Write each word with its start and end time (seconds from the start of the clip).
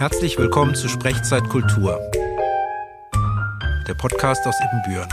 Herzlich 0.00 0.38
willkommen 0.38 0.74
zu 0.74 0.88
Sprechzeit 0.88 1.46
Kultur, 1.50 2.00
der 3.86 3.92
Podcast 3.92 4.46
aus 4.46 4.54
Ibbenbüren. 4.58 5.06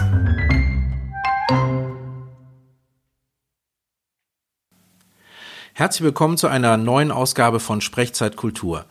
Herzlich 5.74 6.04
willkommen 6.04 6.38
zu 6.38 6.48
einer 6.48 6.78
neuen 6.78 7.12
Ausgabe 7.12 7.60
von 7.60 7.82
Sprechzeit 7.82 8.38
Kultur. 8.38 8.86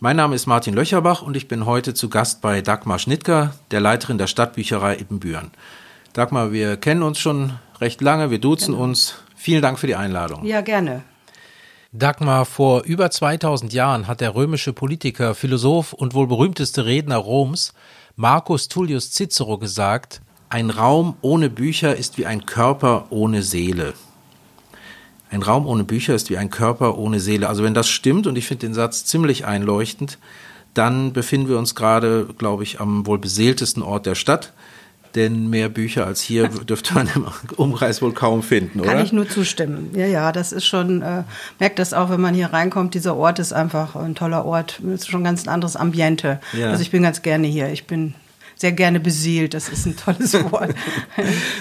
Mein 0.00 0.16
Name 0.16 0.34
ist 0.34 0.44
Martin 0.44 0.74
Löcherbach 0.74 1.22
und 1.22 1.34
ich 1.34 1.48
bin 1.48 1.64
heute 1.64 1.94
zu 1.94 2.10
Gast 2.10 2.42
bei 2.42 2.60
Dagmar 2.60 2.98
Schnittger, 2.98 3.54
der 3.70 3.80
Leiterin 3.80 4.18
der 4.18 4.26
Stadtbücherei 4.26 4.98
Ibbenbüren. 4.98 5.50
Dagmar, 6.12 6.52
wir 6.52 6.76
kennen 6.76 7.02
uns 7.02 7.18
schon 7.18 7.54
recht 7.80 8.02
lange, 8.02 8.30
wir 8.30 8.38
duzen 8.38 8.72
genau. 8.72 8.84
uns. 8.84 9.14
Vielen 9.34 9.62
Dank 9.62 9.78
für 9.78 9.86
die 9.86 9.96
Einladung. 9.96 10.44
Ja, 10.44 10.60
gerne. 10.60 11.04
Dagmar, 11.92 12.44
vor 12.44 12.82
über 12.82 13.10
2000 13.10 13.72
Jahren 13.72 14.08
hat 14.08 14.20
der 14.20 14.34
römische 14.34 14.74
Politiker, 14.74 15.34
Philosoph 15.34 15.94
und 15.94 16.12
wohl 16.12 16.26
berühmteste 16.26 16.84
Redner 16.84 17.16
Roms, 17.16 17.72
Marcus 18.14 18.68
Tullius 18.68 19.10
Cicero, 19.10 19.56
gesagt, 19.56 20.20
ein 20.50 20.68
Raum 20.68 21.16
ohne 21.22 21.48
Bücher 21.48 21.96
ist 21.96 22.18
wie 22.18 22.26
ein 22.26 22.44
Körper 22.44 23.06
ohne 23.08 23.42
Seele. 23.42 23.94
Ein 25.30 25.42
Raum 25.42 25.66
ohne 25.66 25.84
Bücher 25.84 26.14
ist 26.14 26.28
wie 26.28 26.36
ein 26.36 26.50
Körper 26.50 26.98
ohne 26.98 27.20
Seele. 27.20 27.48
Also 27.48 27.62
wenn 27.62 27.72
das 27.72 27.88
stimmt, 27.88 28.26
und 28.26 28.36
ich 28.36 28.46
finde 28.46 28.66
den 28.66 28.74
Satz 28.74 29.06
ziemlich 29.06 29.46
einleuchtend, 29.46 30.18
dann 30.74 31.14
befinden 31.14 31.48
wir 31.48 31.58
uns 31.58 31.74
gerade, 31.74 32.28
glaube 32.36 32.64
ich, 32.64 32.80
am 32.80 33.06
wohl 33.06 33.18
beseeltesten 33.18 33.82
Ort 33.82 34.04
der 34.04 34.14
Stadt. 34.14 34.52
Denn 35.18 35.50
mehr 35.50 35.68
Bücher 35.68 36.06
als 36.06 36.20
hier 36.20 36.46
dürfte 36.68 36.94
man 36.94 37.08
im 37.12 37.26
Umkreis 37.56 38.00
wohl 38.00 38.12
kaum 38.12 38.44
finden, 38.44 38.78
oder? 38.78 38.92
Kann 38.92 39.04
ich 39.04 39.12
nur 39.12 39.28
zustimmen. 39.28 39.90
Ja, 39.92 40.06
ja, 40.06 40.30
das 40.30 40.52
ist 40.52 40.64
schon, 40.64 41.02
äh, 41.02 41.24
merkt 41.58 41.80
das 41.80 41.92
auch, 41.92 42.08
wenn 42.08 42.20
man 42.20 42.34
hier 42.36 42.52
reinkommt. 42.52 42.94
Dieser 42.94 43.16
Ort 43.16 43.40
ist 43.40 43.52
einfach 43.52 43.96
ein 43.96 44.14
toller 44.14 44.44
Ort. 44.44 44.80
Es 44.94 45.00
ist 45.00 45.10
schon 45.10 45.22
ein 45.22 45.24
ganz 45.24 45.48
anderes 45.48 45.74
Ambiente. 45.74 46.38
Ja. 46.52 46.70
Also 46.70 46.82
ich 46.82 46.92
bin 46.92 47.02
ganz 47.02 47.22
gerne 47.22 47.48
hier. 47.48 47.72
Ich 47.72 47.88
bin 47.88 48.14
sehr 48.54 48.70
gerne 48.70 49.00
beseelt. 49.00 49.54
Das 49.54 49.68
ist 49.68 49.86
ein 49.86 49.96
tolles 49.96 50.34
Wort. 50.52 50.72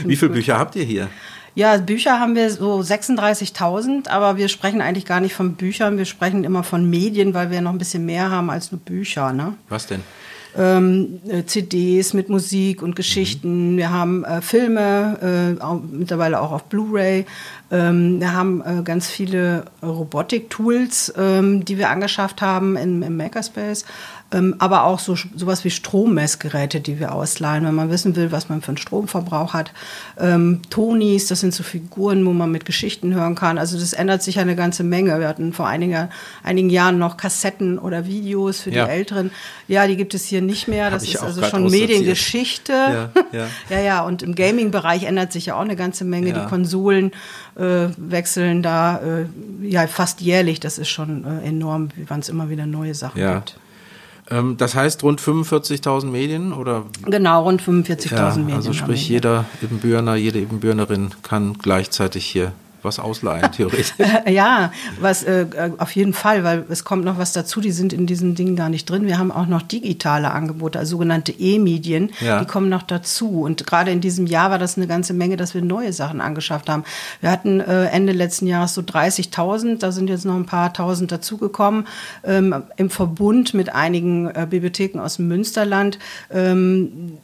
Wie 0.05 0.15
viele 0.15 0.33
Bücher 0.33 0.59
habt 0.59 0.75
ihr 0.75 0.83
hier? 0.83 1.09
Ja, 1.55 1.77
Bücher 1.77 2.19
haben 2.19 2.35
wir 2.35 2.51
so 2.51 2.81
36.000, 2.81 4.07
aber 4.07 4.37
wir 4.37 4.49
sprechen 4.49 4.81
eigentlich 4.81 5.05
gar 5.05 5.19
nicht 5.19 5.33
von 5.33 5.55
Büchern, 5.55 5.97
wir 5.97 6.05
sprechen 6.05 6.43
immer 6.43 6.61
von 6.63 6.87
Medien, 6.87 7.33
weil 7.33 7.49
wir 7.49 7.61
noch 7.61 7.71
ein 7.71 7.79
bisschen 7.79 8.05
mehr 8.05 8.29
haben 8.29 8.51
als 8.51 8.71
nur 8.71 8.79
Bücher. 8.79 9.33
Ne? 9.33 9.55
Was 9.67 9.87
denn? 9.87 10.03
Ähm, 10.57 11.19
äh, 11.27 11.43
CDs 11.45 12.13
mit 12.13 12.29
Musik 12.29 12.81
und 12.81 12.95
Geschichten. 12.95 13.73
Mhm. 13.73 13.77
Wir 13.77 13.91
haben 13.91 14.23
äh, 14.23 14.41
Filme, 14.41 15.55
äh, 15.59 15.61
auch, 15.61 15.79
mittlerweile 15.91 16.41
auch 16.41 16.51
auf 16.51 16.63
Blu-ray. 16.65 17.25
Ähm, 17.69 18.19
wir 18.19 18.33
haben 18.33 18.61
äh, 18.61 18.81
ganz 18.83 19.07
viele 19.07 19.65
Robotik-Tools, 19.83 21.13
ähm, 21.17 21.63
die 21.63 21.77
wir 21.77 21.89
angeschafft 21.89 22.41
haben 22.41 22.75
im, 22.75 23.03
im 23.03 23.17
Makerspace. 23.17 23.85
Ähm, 24.29 24.55
aber 24.59 24.83
auch 24.83 24.99
so 24.99 25.15
sowas 25.15 25.63
wie 25.63 25.69
Strommessgeräte, 25.69 26.81
die 26.81 26.99
wir 26.99 27.13
ausleihen, 27.13 27.65
wenn 27.65 27.75
man 27.75 27.89
wissen 27.89 28.15
will, 28.17 28.31
was 28.33 28.49
man 28.49 28.61
für 28.61 28.69
einen 28.69 28.77
Stromverbrauch 28.77 29.53
hat. 29.53 29.71
Ähm, 30.19 30.61
Tonis, 30.69 31.27
das 31.27 31.39
sind 31.39 31.53
so 31.53 31.63
Figuren, 31.63 32.25
wo 32.25 32.33
man 32.33 32.51
mit 32.51 32.65
Geschichten 32.65 33.13
hören 33.15 33.35
kann. 33.35 33.57
Also 33.57 33.79
das 33.79 33.93
ändert 33.93 34.23
sich 34.23 34.39
eine 34.39 34.57
ganze 34.57 34.83
Menge. 34.83 35.17
Wir 35.19 35.29
hatten 35.29 35.53
vor 35.53 35.67
einiger, 35.67 36.09
einigen 36.43 36.69
Jahren 36.69 36.99
noch 36.99 37.15
Kassetten 37.15 37.79
oder 37.79 38.05
Videos 38.05 38.59
für 38.59 38.69
ja. 38.69 38.85
die 38.85 38.91
Älteren. 38.91 39.31
Ja, 39.69 39.87
die 39.87 39.95
gibt 39.95 40.13
es 40.13 40.25
hier 40.25 40.41
nicht 40.41 40.67
mehr. 40.67 40.91
Das 40.91 41.03
ist 41.03 41.23
also 41.23 41.41
schon 41.43 41.69
Mediengeschichte. 41.71 42.73
Ja, 42.73 43.09
ja. 43.31 43.47
ja, 43.69 43.79
ja. 43.79 44.01
Und 44.03 44.23
im 44.23 44.35
Gaming-Bereich 44.35 45.03
ändert 45.03 45.31
sich 45.31 45.45
ja 45.45 45.55
auch 45.55 45.61
eine 45.61 45.77
ganze 45.77 46.03
Menge. 46.03 46.33
Die 46.33 46.45
Konsolen 46.47 47.11
äh, 47.55 47.87
wechseln 47.95 48.61
da 48.61 48.97
äh, 48.97 49.25
ja 49.65 49.87
fast 49.87 50.19
jährlich. 50.19 50.59
Das 50.59 50.77
ist 50.77 50.89
schon 50.89 51.23
äh, 51.23 51.47
enorm, 51.47 51.89
wann 52.07 52.19
es 52.19 52.27
immer 52.27 52.49
wieder 52.49 52.65
neue 52.65 52.93
Sachen 52.93 53.21
gibt. 53.21 53.57
Ähm, 54.29 54.57
das 54.57 54.75
heißt 54.75 55.03
rund 55.03 55.21
45.000 55.21 56.05
Medien 56.07 56.53
oder? 56.53 56.85
Genau, 57.05 57.43
rund 57.43 57.61
45.000 57.61 58.15
ja, 58.15 58.35
Medien. 58.37 58.55
Also 58.55 58.73
sprich, 58.73 59.07
jeder 59.07 59.45
Ebenbürner, 59.63 60.15
jede 60.15 60.39
Ebenbürnerin 60.39 61.11
kann 61.23 61.53
gleichzeitig 61.53 62.25
hier 62.25 62.51
was 62.87 62.99
ausleihen, 62.99 63.51
theoretisch. 63.51 63.93
ja, 64.27 64.71
was 64.99 65.23
äh, 65.23 65.45
auf 65.77 65.91
jeden 65.91 66.13
Fall, 66.13 66.43
weil 66.43 66.65
es 66.69 66.83
kommt 66.83 67.05
noch 67.05 67.17
was 67.17 67.33
dazu, 67.33 67.61
die 67.61 67.71
sind 67.71 67.93
in 67.93 68.07
diesen 68.07 68.35
Dingen 68.35 68.55
gar 68.55 68.69
nicht 68.69 68.89
drin. 68.89 69.05
Wir 69.05 69.19
haben 69.19 69.31
auch 69.31 69.45
noch 69.45 69.61
digitale 69.61 70.31
Angebote, 70.31 70.79
also 70.79 70.97
sogenannte 70.97 71.31
E-Medien, 71.31 72.11
ja. 72.21 72.39
die 72.39 72.45
kommen 72.45 72.69
noch 72.69 72.81
dazu. 72.81 73.41
Und 73.41 73.67
gerade 73.67 73.91
in 73.91 74.01
diesem 74.01 74.25
Jahr 74.25 74.49
war 74.49 74.57
das 74.57 74.77
eine 74.77 74.87
ganze 74.87 75.13
Menge, 75.13 75.37
dass 75.37 75.53
wir 75.53 75.61
neue 75.61 75.93
Sachen 75.93 76.21
angeschafft 76.21 76.69
haben. 76.69 76.83
Wir 77.21 77.29
hatten 77.29 77.59
äh, 77.59 77.85
Ende 77.85 78.13
letzten 78.13 78.47
Jahres 78.47 78.73
so 78.73 78.81
30.000, 78.81 79.77
da 79.77 79.91
sind 79.91 80.09
jetzt 80.09 80.25
noch 80.25 80.35
ein 80.35 80.45
paar 80.45 80.73
tausend 80.73 81.11
dazugekommen, 81.11 81.87
ähm, 82.23 82.63
im 82.77 82.89
Verbund 82.89 83.53
mit 83.53 83.73
einigen 83.73 84.27
äh, 84.27 84.47
Bibliotheken 84.49 84.99
aus 84.99 85.17
dem 85.17 85.27
Münsterland. 85.27 85.99
Ähm, 86.31 87.19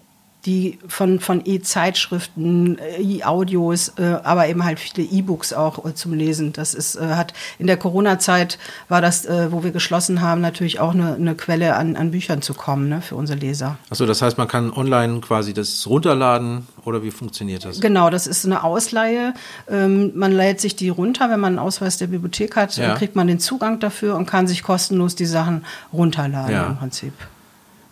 die 0.46 0.80
von, 0.88 1.20
von 1.20 1.42
E-Zeitschriften, 1.46 2.78
äh, 2.78 3.02
E-Audios, 3.02 3.94
äh, 3.98 4.18
aber 4.24 4.48
eben 4.48 4.66
halt 4.66 4.80
viele 4.80 5.08
E-Books 5.08 5.54
auch 5.54 5.86
äh, 5.86 5.96
zum 5.96 6.14
Lesen. 6.14 6.52
Das 6.52 6.74
ist, 6.74 6.96
äh, 6.96 7.16
hat 7.16 7.34
in 7.59 7.68
der 7.68 7.78
Corona-Zeit 7.78 8.58
war 8.90 9.02
das, 9.02 9.26
äh, 9.26 9.52
wo 9.52 9.64
wir 9.64 9.72
geschlossen 9.72 10.22
haben, 10.22 10.42
natürlich 10.42 10.80
auch 10.80 10.94
eine, 10.94 11.16
eine 11.16 11.36
Quelle 11.36 11.76
an, 11.76 11.96
an 11.96 12.12
Büchern 12.12 12.42
zu 12.42 12.53
kommen, 12.53 12.90
ne, 12.90 13.02
für 13.02 13.16
unsere 13.16 13.40
Leser. 13.40 13.78
Achso, 13.90 14.06
das 14.06 14.22
heißt, 14.22 14.38
man 14.38 14.50
kann 14.50 14.72
online 14.72 15.22
quasi 15.22 15.53
das 15.53 15.88
runterladen 15.88 16.68
oder 16.84 17.03
wie 17.03 17.12
funktioniert 17.12 17.64
das? 17.64 17.80
Genau, 17.80 18.09
das 18.09 18.28
ist 18.28 18.46
eine 18.46 18.64
Ausleihe. 18.64 19.34
Ähm, 19.70 20.12
man 20.16 20.34
lädt 20.34 20.59
sich 20.59 20.76
die 20.76 20.90
runter, 20.90 21.30
wenn 21.30 21.40
man 21.40 21.53
einen 21.53 21.59
Ausweis 21.59 21.98
der 21.98 22.08
Bibliothek 22.08 22.58
hat, 22.58 22.76
ja. 22.76 22.88
dann 22.88 22.98
kriegt 22.98 23.16
man 23.16 23.28
den 23.28 23.40
Zugang 23.40 23.80
dafür 23.80 24.16
und 24.18 24.26
kann 24.26 24.48
sich 24.48 24.64
kostenlos 24.64 25.16
die 25.16 25.26
Sachen 25.26 25.66
runterladen 25.94 26.53
ja. 26.53 26.68
im 26.68 26.78
Prinzip 26.78 27.14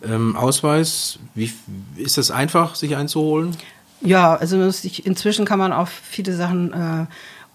ähm, 0.04 0.36
Ausweis, 0.36 1.18
wie 1.34 1.52
ist 1.96 2.18
das 2.18 2.30
einfach, 2.30 2.74
sich 2.74 2.96
einzuholen? 2.96 3.56
Ja, 4.00 4.34
also 4.34 4.60
inzwischen 4.60 5.44
kann 5.44 5.58
man 5.58 5.72
auch 5.72 5.88
viele 5.88 6.34
Sachen 6.34 6.72
äh, 6.72 7.06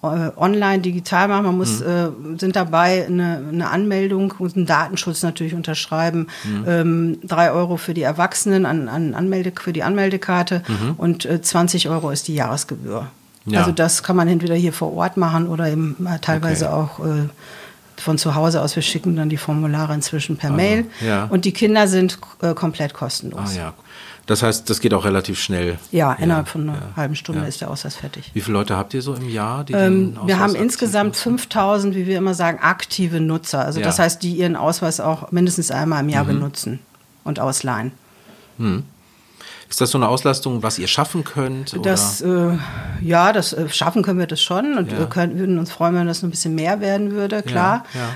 online, 0.02 0.80
digital 0.80 1.28
machen. 1.28 1.46
Man 1.46 1.58
muss, 1.58 1.80
mhm. 1.82 2.36
äh, 2.36 2.40
sind 2.40 2.56
dabei, 2.56 3.06
eine, 3.06 3.44
eine 3.52 3.70
Anmeldung 3.70 4.34
und 4.38 4.56
einen 4.56 4.66
Datenschutz 4.66 5.24
natürlich 5.24 5.54
unterschreiben. 5.54 6.28
Mhm. 6.44 6.64
Ähm, 6.68 7.20
drei 7.24 7.52
Euro 7.52 7.78
für 7.78 7.94
die 7.94 8.04
Erwachsenen 8.04 8.66
an, 8.66 8.88
an 8.88 9.14
Anmelde, 9.14 9.52
für 9.60 9.74
die 9.74 9.84
Anmeldekarte 9.84 10.64
mhm. 10.68 10.94
und 10.98 11.26
äh, 11.26 11.42
20 11.42 11.90
Euro 11.90 12.12
ist 12.12 12.28
die 12.28 12.36
Jahresgebühr. 12.36 13.08
Ja. 13.46 13.60
Also 13.60 13.72
das 13.72 14.04
kann 14.04 14.16
man 14.16 14.28
entweder 14.28 14.56
hier 14.56 14.74
vor 14.74 14.94
Ort 14.94 15.18
machen 15.18 15.48
oder 15.48 15.68
eben 15.70 15.96
äh, 16.06 16.20
teilweise 16.20 16.68
okay. 16.70 16.74
auch 16.74 17.06
äh, 17.06 17.30
von 18.02 18.18
zu 18.18 18.36
Hause 18.36 18.62
aus. 18.62 18.76
Wir 18.76 18.84
schicken 18.84 19.16
dann 19.16 19.30
die 19.30 19.38
Formulare 19.38 19.94
inzwischen 19.94 20.38
per 20.38 20.52
also, 20.52 20.62
Mail. 20.62 20.86
Ja. 21.06 21.26
Und 21.26 21.46
die 21.46 21.52
Kinder 21.52 21.88
sind 21.88 22.18
äh, 22.42 22.54
komplett 22.54 22.94
kostenlos. 22.94 23.52
Ah, 23.56 23.58
ja. 23.58 23.74
Das 24.28 24.44
heißt, 24.44 24.70
das 24.70 24.82
geht 24.82 24.94
auch 24.94 25.06
relativ 25.06 25.40
schnell. 25.40 25.80
Ja, 25.92 26.12
innerhalb 26.12 26.50
von 26.50 26.64
einer 26.64 26.74
ja, 26.74 26.82
halben 26.98 27.16
Stunde 27.16 27.42
ja. 27.42 27.48
ist 27.48 27.62
der 27.62 27.72
Ausweis 27.72 27.96
fertig. 27.96 28.30
Wie 28.34 28.42
viele 28.42 28.58
Leute 28.58 28.76
habt 28.76 28.94
ihr 28.94 29.02
so 29.02 29.14
im 29.14 29.30
Jahr? 29.30 29.64
Die 29.64 29.72
ähm, 29.72 30.18
wir 30.26 30.40
haben 30.40 30.54
insgesamt 30.54 31.16
5000, 31.16 31.96
wie 31.96 32.08
wir 32.08 32.18
immer 32.18 32.34
sagen, 32.34 32.60
aktive 32.62 33.22
Nutzer. 33.22 33.64
Also 33.64 33.80
das 33.80 34.00
heißt, 34.00 34.22
die 34.22 34.34
ihren 34.34 34.58
Ausweis 34.58 35.00
auch 35.00 35.32
mindestens 35.32 35.72
einmal 35.72 36.04
im 36.04 36.10
Jahr 36.10 36.26
mhm. 36.26 36.28
benutzen 36.28 36.80
und 37.24 37.40
ausleihen. 37.40 37.94
Mhm. 38.58 38.84
Ist 39.70 39.82
das 39.82 39.92
so 39.92 39.98
eine 39.98 40.08
Auslastung, 40.08 40.64
was 40.64 40.80
ihr 40.80 40.88
schaffen 40.88 41.24
könnt? 41.24 41.76
Das, 41.86 42.22
äh, 42.22 42.58
ja, 43.02 43.34
das 43.34 43.54
äh, 43.54 43.68
schaffen 43.70 44.02
können 44.02 44.20
wir 44.20 44.28
das 44.28 44.42
schon 44.42 44.78
und 44.78 44.92
ja. 44.92 45.00
wir 45.00 45.08
können, 45.08 45.38
würden 45.38 45.60
uns 45.60 45.72
freuen, 45.72 45.96
wenn 45.96 46.08
das 46.08 46.24
ein 46.24 46.30
bisschen 46.30 46.56
mehr 46.56 46.80
werden 46.80 47.12
würde, 47.12 47.44
klar. 47.44 47.84
Ja, 47.94 48.00
ja. 48.00 48.08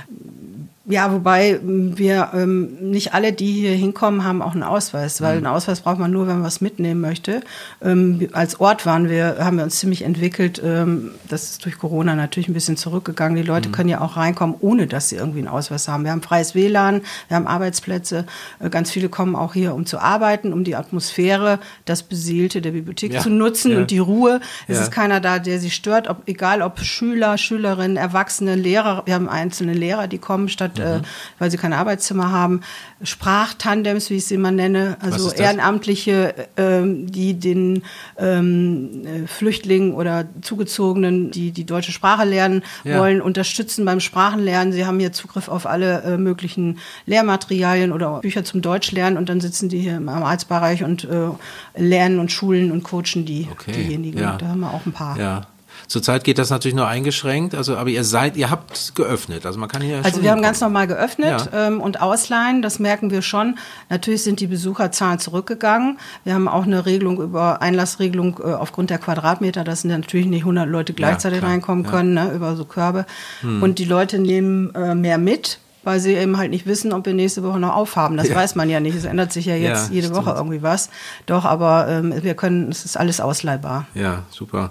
Ja, 0.84 1.12
wobei 1.12 1.60
wir 1.62 2.30
ähm, 2.34 2.90
nicht 2.90 3.14
alle, 3.14 3.32
die 3.32 3.52
hier 3.52 3.70
hinkommen, 3.70 4.24
haben 4.24 4.42
auch 4.42 4.54
einen 4.54 4.64
Ausweis, 4.64 5.20
weil 5.22 5.38
mhm. 5.38 5.46
einen 5.46 5.54
Ausweis 5.54 5.80
braucht 5.82 6.00
man 6.00 6.10
nur, 6.10 6.26
wenn 6.26 6.34
man 6.34 6.42
was 6.42 6.60
mitnehmen 6.60 7.00
möchte. 7.00 7.42
Ähm, 7.80 8.28
als 8.32 8.58
Ort 8.58 8.84
waren 8.84 9.08
wir, 9.08 9.36
haben 9.38 9.58
wir 9.58 9.64
uns 9.64 9.78
ziemlich 9.78 10.02
entwickelt. 10.02 10.60
Ähm, 10.64 11.12
das 11.28 11.44
ist 11.44 11.64
durch 11.64 11.78
Corona 11.78 12.16
natürlich 12.16 12.48
ein 12.48 12.52
bisschen 12.52 12.76
zurückgegangen. 12.76 13.36
Die 13.36 13.46
Leute 13.46 13.68
mhm. 13.68 13.72
können 13.72 13.88
ja 13.90 14.00
auch 14.00 14.16
reinkommen, 14.16 14.56
ohne 14.58 14.88
dass 14.88 15.08
sie 15.08 15.14
irgendwie 15.14 15.38
einen 15.38 15.46
Ausweis 15.46 15.86
haben. 15.86 16.02
Wir 16.02 16.10
haben 16.10 16.22
freies 16.22 16.56
WLAN, 16.56 17.02
wir 17.28 17.36
haben 17.36 17.46
Arbeitsplätze. 17.46 18.26
Äh, 18.58 18.68
ganz 18.68 18.90
viele 18.90 19.08
kommen 19.08 19.36
auch 19.36 19.54
hier, 19.54 19.76
um 19.76 19.86
zu 19.86 20.00
arbeiten, 20.00 20.52
um 20.52 20.64
die 20.64 20.74
Atmosphäre, 20.74 21.60
das 21.84 22.02
Beseelte 22.02 22.60
der 22.60 22.72
Bibliothek 22.72 23.14
ja. 23.14 23.20
zu 23.20 23.30
nutzen 23.30 23.70
ja. 23.70 23.78
und 23.78 23.92
die 23.92 24.00
Ruhe. 24.00 24.40
Es 24.66 24.78
ja. 24.78 24.82
ist 24.82 24.90
keiner 24.90 25.20
da, 25.20 25.38
der 25.38 25.60
sie 25.60 25.70
stört, 25.70 26.08
ob, 26.08 26.22
egal 26.26 26.60
ob 26.60 26.80
Schüler, 26.80 27.38
Schülerinnen, 27.38 27.96
Erwachsene, 27.96 28.56
Lehrer. 28.56 29.02
Wir 29.06 29.14
haben 29.14 29.28
einzelne 29.28 29.74
Lehrer, 29.74 30.08
die 30.08 30.18
kommen 30.18 30.48
statt 30.48 30.72
äh, 30.82 30.98
mhm. 30.98 31.02
weil 31.38 31.50
sie 31.50 31.56
kein 31.56 31.72
Arbeitszimmer 31.72 32.30
haben. 32.30 32.60
Sprachtandems, 33.02 34.10
wie 34.10 34.16
ich 34.16 34.26
sie 34.26 34.34
immer 34.34 34.50
nenne, 34.50 34.96
also 35.00 35.32
Ehrenamtliche, 35.32 36.34
äh, 36.56 36.82
die 36.84 37.34
den 37.34 37.82
ähm, 38.18 39.02
äh, 39.04 39.26
Flüchtlingen 39.26 39.94
oder 39.94 40.26
Zugezogenen, 40.40 41.30
die 41.30 41.50
die 41.52 41.64
deutsche 41.64 41.92
Sprache 41.92 42.24
lernen 42.24 42.62
ja. 42.84 42.98
wollen, 42.98 43.20
unterstützen 43.20 43.84
beim 43.84 44.00
Sprachenlernen. 44.00 44.72
Sie 44.72 44.86
haben 44.86 45.00
hier 45.00 45.12
Zugriff 45.12 45.48
auf 45.48 45.66
alle 45.66 46.02
äh, 46.02 46.16
möglichen 46.16 46.78
Lehrmaterialien 47.06 47.92
oder 47.92 48.20
Bücher 48.20 48.44
zum 48.44 48.62
Deutschlernen 48.62 49.18
und 49.18 49.28
dann 49.28 49.40
sitzen 49.40 49.68
die 49.68 49.78
hier 49.78 49.96
im 49.96 50.08
Arztbereich 50.08 50.84
und 50.84 51.04
äh, 51.04 51.28
lernen 51.76 52.18
und 52.18 52.30
schulen 52.32 52.72
und 52.72 52.82
coachen 52.82 53.24
die, 53.24 53.48
okay. 53.50 53.72
diejenigen. 53.72 54.18
Ja. 54.18 54.36
Da 54.36 54.48
haben 54.48 54.60
wir 54.60 54.72
auch 54.72 54.86
ein 54.86 54.92
paar. 54.92 55.18
Ja. 55.18 55.46
Zurzeit 55.92 56.24
geht 56.24 56.38
das 56.38 56.48
natürlich 56.48 56.74
nur 56.74 56.88
eingeschränkt, 56.88 57.54
also 57.54 57.76
aber 57.76 57.90
ihr 57.90 58.02
seid, 58.02 58.38
ihr 58.38 58.48
habt 58.48 58.94
geöffnet, 58.94 59.44
also 59.44 59.60
man 59.60 59.68
kann 59.68 59.82
hier. 59.82 60.00
Also 60.02 60.22
wir 60.22 60.30
haben 60.30 60.40
ganz 60.40 60.58
normal 60.62 60.86
geöffnet 60.86 61.50
ja. 61.52 61.66
ähm, 61.66 61.82
und 61.82 62.00
ausleihen, 62.00 62.62
das 62.62 62.78
merken 62.78 63.10
wir 63.10 63.20
schon. 63.20 63.58
Natürlich 63.90 64.22
sind 64.22 64.40
die 64.40 64.46
Besucherzahlen 64.46 65.18
zurückgegangen. 65.18 65.98
Wir 66.24 66.32
haben 66.32 66.48
auch 66.48 66.62
eine 66.62 66.86
Regelung 66.86 67.20
über 67.20 67.60
Einlassregelung 67.60 68.40
äh, 68.42 68.54
aufgrund 68.54 68.88
der 68.88 68.96
Quadratmeter, 68.96 69.64
dass 69.64 69.84
natürlich 69.84 70.24
nicht 70.24 70.44
100 70.44 70.66
Leute 70.66 70.94
gleichzeitig 70.94 71.42
ja, 71.42 71.48
reinkommen 71.48 71.84
können 71.84 72.14
ne, 72.14 72.32
über 72.34 72.56
so 72.56 72.64
Körbe. 72.64 73.04
Hm. 73.42 73.62
Und 73.62 73.78
die 73.78 73.84
Leute 73.84 74.18
nehmen 74.18 74.74
äh, 74.74 74.94
mehr 74.94 75.18
mit 75.18 75.58
weil 75.84 75.98
sie 75.98 76.14
eben 76.14 76.38
halt 76.38 76.52
nicht 76.52 76.64
wissen, 76.64 76.92
ob 76.92 77.06
wir 77.06 77.12
nächste 77.12 77.42
Woche 77.42 77.58
noch 77.58 77.74
aufhaben. 77.74 78.16
Das 78.16 78.28
ja. 78.28 78.36
weiß 78.36 78.54
man 78.54 78.70
ja 78.70 78.78
nicht. 78.78 78.94
Es 78.94 79.04
ändert 79.04 79.32
sich 79.32 79.46
ja 79.46 79.56
jetzt 79.56 79.88
ja, 79.88 79.94
jede 79.94 80.06
stimmt. 80.06 80.24
Woche 80.24 80.36
irgendwie 80.36 80.62
was. 80.62 80.90
Doch, 81.26 81.44
aber 81.44 81.88
ähm, 81.88 82.14
wir 82.22 82.34
können, 82.34 82.70
es 82.70 82.84
ist 82.84 82.96
alles 82.96 83.20
ausleihbar. 83.20 83.86
Ja, 83.92 84.22
super. 84.30 84.70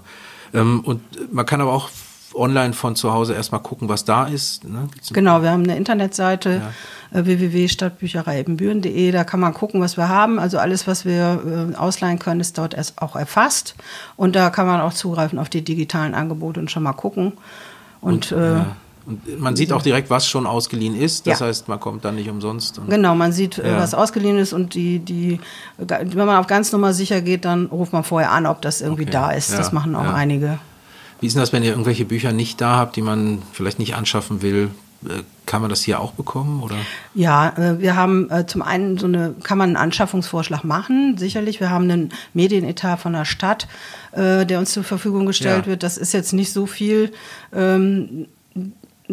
Ähm, 0.53 0.81
und 0.81 1.01
man 1.33 1.45
kann 1.45 1.61
aber 1.61 1.73
auch 1.73 1.89
online 2.33 2.73
von 2.73 2.95
zu 2.95 3.11
Hause 3.11 3.33
erstmal 3.33 3.61
gucken, 3.61 3.89
was 3.89 4.05
da 4.05 4.25
ist. 4.25 4.63
Ne? 4.63 4.87
Genau, 5.11 5.41
wir 5.41 5.51
haben 5.51 5.63
eine 5.63 5.75
Internetseite 5.75 6.61
ja. 7.11 7.19
äh, 7.19 7.25
www.stadtbüchereiebenbüren.de. 7.25 9.11
Da 9.11 9.23
kann 9.23 9.39
man 9.39 9.53
gucken, 9.53 9.81
was 9.81 9.97
wir 9.97 10.09
haben. 10.09 10.39
Also 10.39 10.57
alles, 10.57 10.87
was 10.87 11.05
wir 11.05 11.71
äh, 11.73 11.75
ausleihen 11.75 12.19
können, 12.19 12.39
ist 12.39 12.57
dort 12.57 12.73
erst 12.73 13.01
auch 13.01 13.15
erfasst. 13.15 13.75
Und 14.15 14.35
da 14.35 14.49
kann 14.49 14.67
man 14.67 14.81
auch 14.81 14.93
zugreifen 14.93 15.39
auf 15.39 15.49
die 15.49 15.63
digitalen 15.63 16.13
Angebote 16.13 16.59
und 16.59 16.71
schon 16.71 16.83
mal 16.83 16.93
gucken. 16.93 17.33
Und, 17.99 18.31
und 18.31 18.39
äh, 18.39 18.53
ja. 18.53 18.75
Und 19.05 19.39
man 19.39 19.55
sieht 19.55 19.73
auch 19.73 19.81
direkt, 19.81 20.09
was 20.09 20.27
schon 20.27 20.45
ausgeliehen 20.45 20.95
ist. 20.95 21.25
Das 21.25 21.39
ja. 21.39 21.47
heißt, 21.47 21.67
man 21.67 21.79
kommt 21.79 22.05
dann 22.05 22.15
nicht 22.15 22.29
umsonst. 22.29 22.79
genau, 22.87 23.15
man 23.15 23.31
sieht, 23.31 23.57
äh, 23.57 23.71
ja. 23.71 23.77
was 23.77 23.93
ausgeliehen 23.93 24.37
ist 24.37 24.53
und 24.53 24.75
die, 24.75 24.99
die, 24.99 25.39
wenn 25.77 26.27
man 26.27 26.37
auf 26.37 26.47
ganz 26.47 26.71
Nummer 26.71 26.93
sicher 26.93 27.21
geht, 27.21 27.45
dann 27.45 27.67
ruft 27.67 27.93
man 27.93 28.03
vorher 28.03 28.31
an, 28.31 28.45
ob 28.45 28.61
das 28.61 28.81
irgendwie 28.81 29.03
okay. 29.03 29.11
da 29.11 29.31
ist. 29.31 29.51
Ja. 29.51 29.57
Das 29.57 29.71
machen 29.71 29.95
auch 29.95 30.13
einige. 30.13 30.59
Wie 31.19 31.27
ist 31.27 31.35
denn 31.35 31.41
das, 31.41 31.53
wenn 31.53 31.63
ihr 31.63 31.71
irgendwelche 31.71 32.05
Bücher 32.05 32.31
nicht 32.31 32.61
da 32.61 32.77
habt, 32.77 32.95
die 32.95 33.01
man 33.01 33.41
vielleicht 33.53 33.79
nicht 33.79 33.95
anschaffen 33.95 34.41
will? 34.41 34.69
Äh, 35.05 35.23
kann 35.47 35.61
man 35.61 35.69
das 35.69 35.81
hier 35.81 35.99
auch 35.99 36.11
bekommen 36.11 36.61
oder? 36.61 36.75
Ja, 37.13 37.49
äh, 37.57 37.79
wir 37.79 37.95
haben 37.95 38.29
zum 38.45 38.61
einen 38.61 38.97
so 38.97 39.07
eine, 39.07 39.33
kann 39.43 39.57
man 39.57 39.69
einen 39.69 39.77
Anschaffungsvorschlag 39.77 40.63
machen, 40.63 41.17
sicherlich. 41.17 41.59
Wir 41.59 41.71
haben 41.71 41.89
einen 41.89 42.13
Medienetat 42.33 42.99
von 42.99 43.13
der 43.13 43.25
Stadt, 43.25 43.67
der 44.13 44.59
uns 44.59 44.73
zur 44.73 44.83
Verfügung 44.83 45.25
gestellt 45.25 45.67
wird. 45.67 45.83
Das 45.83 45.97
ist 45.97 46.13
jetzt 46.13 46.33
nicht 46.33 46.51
so 46.51 46.65
viel. 46.65 47.13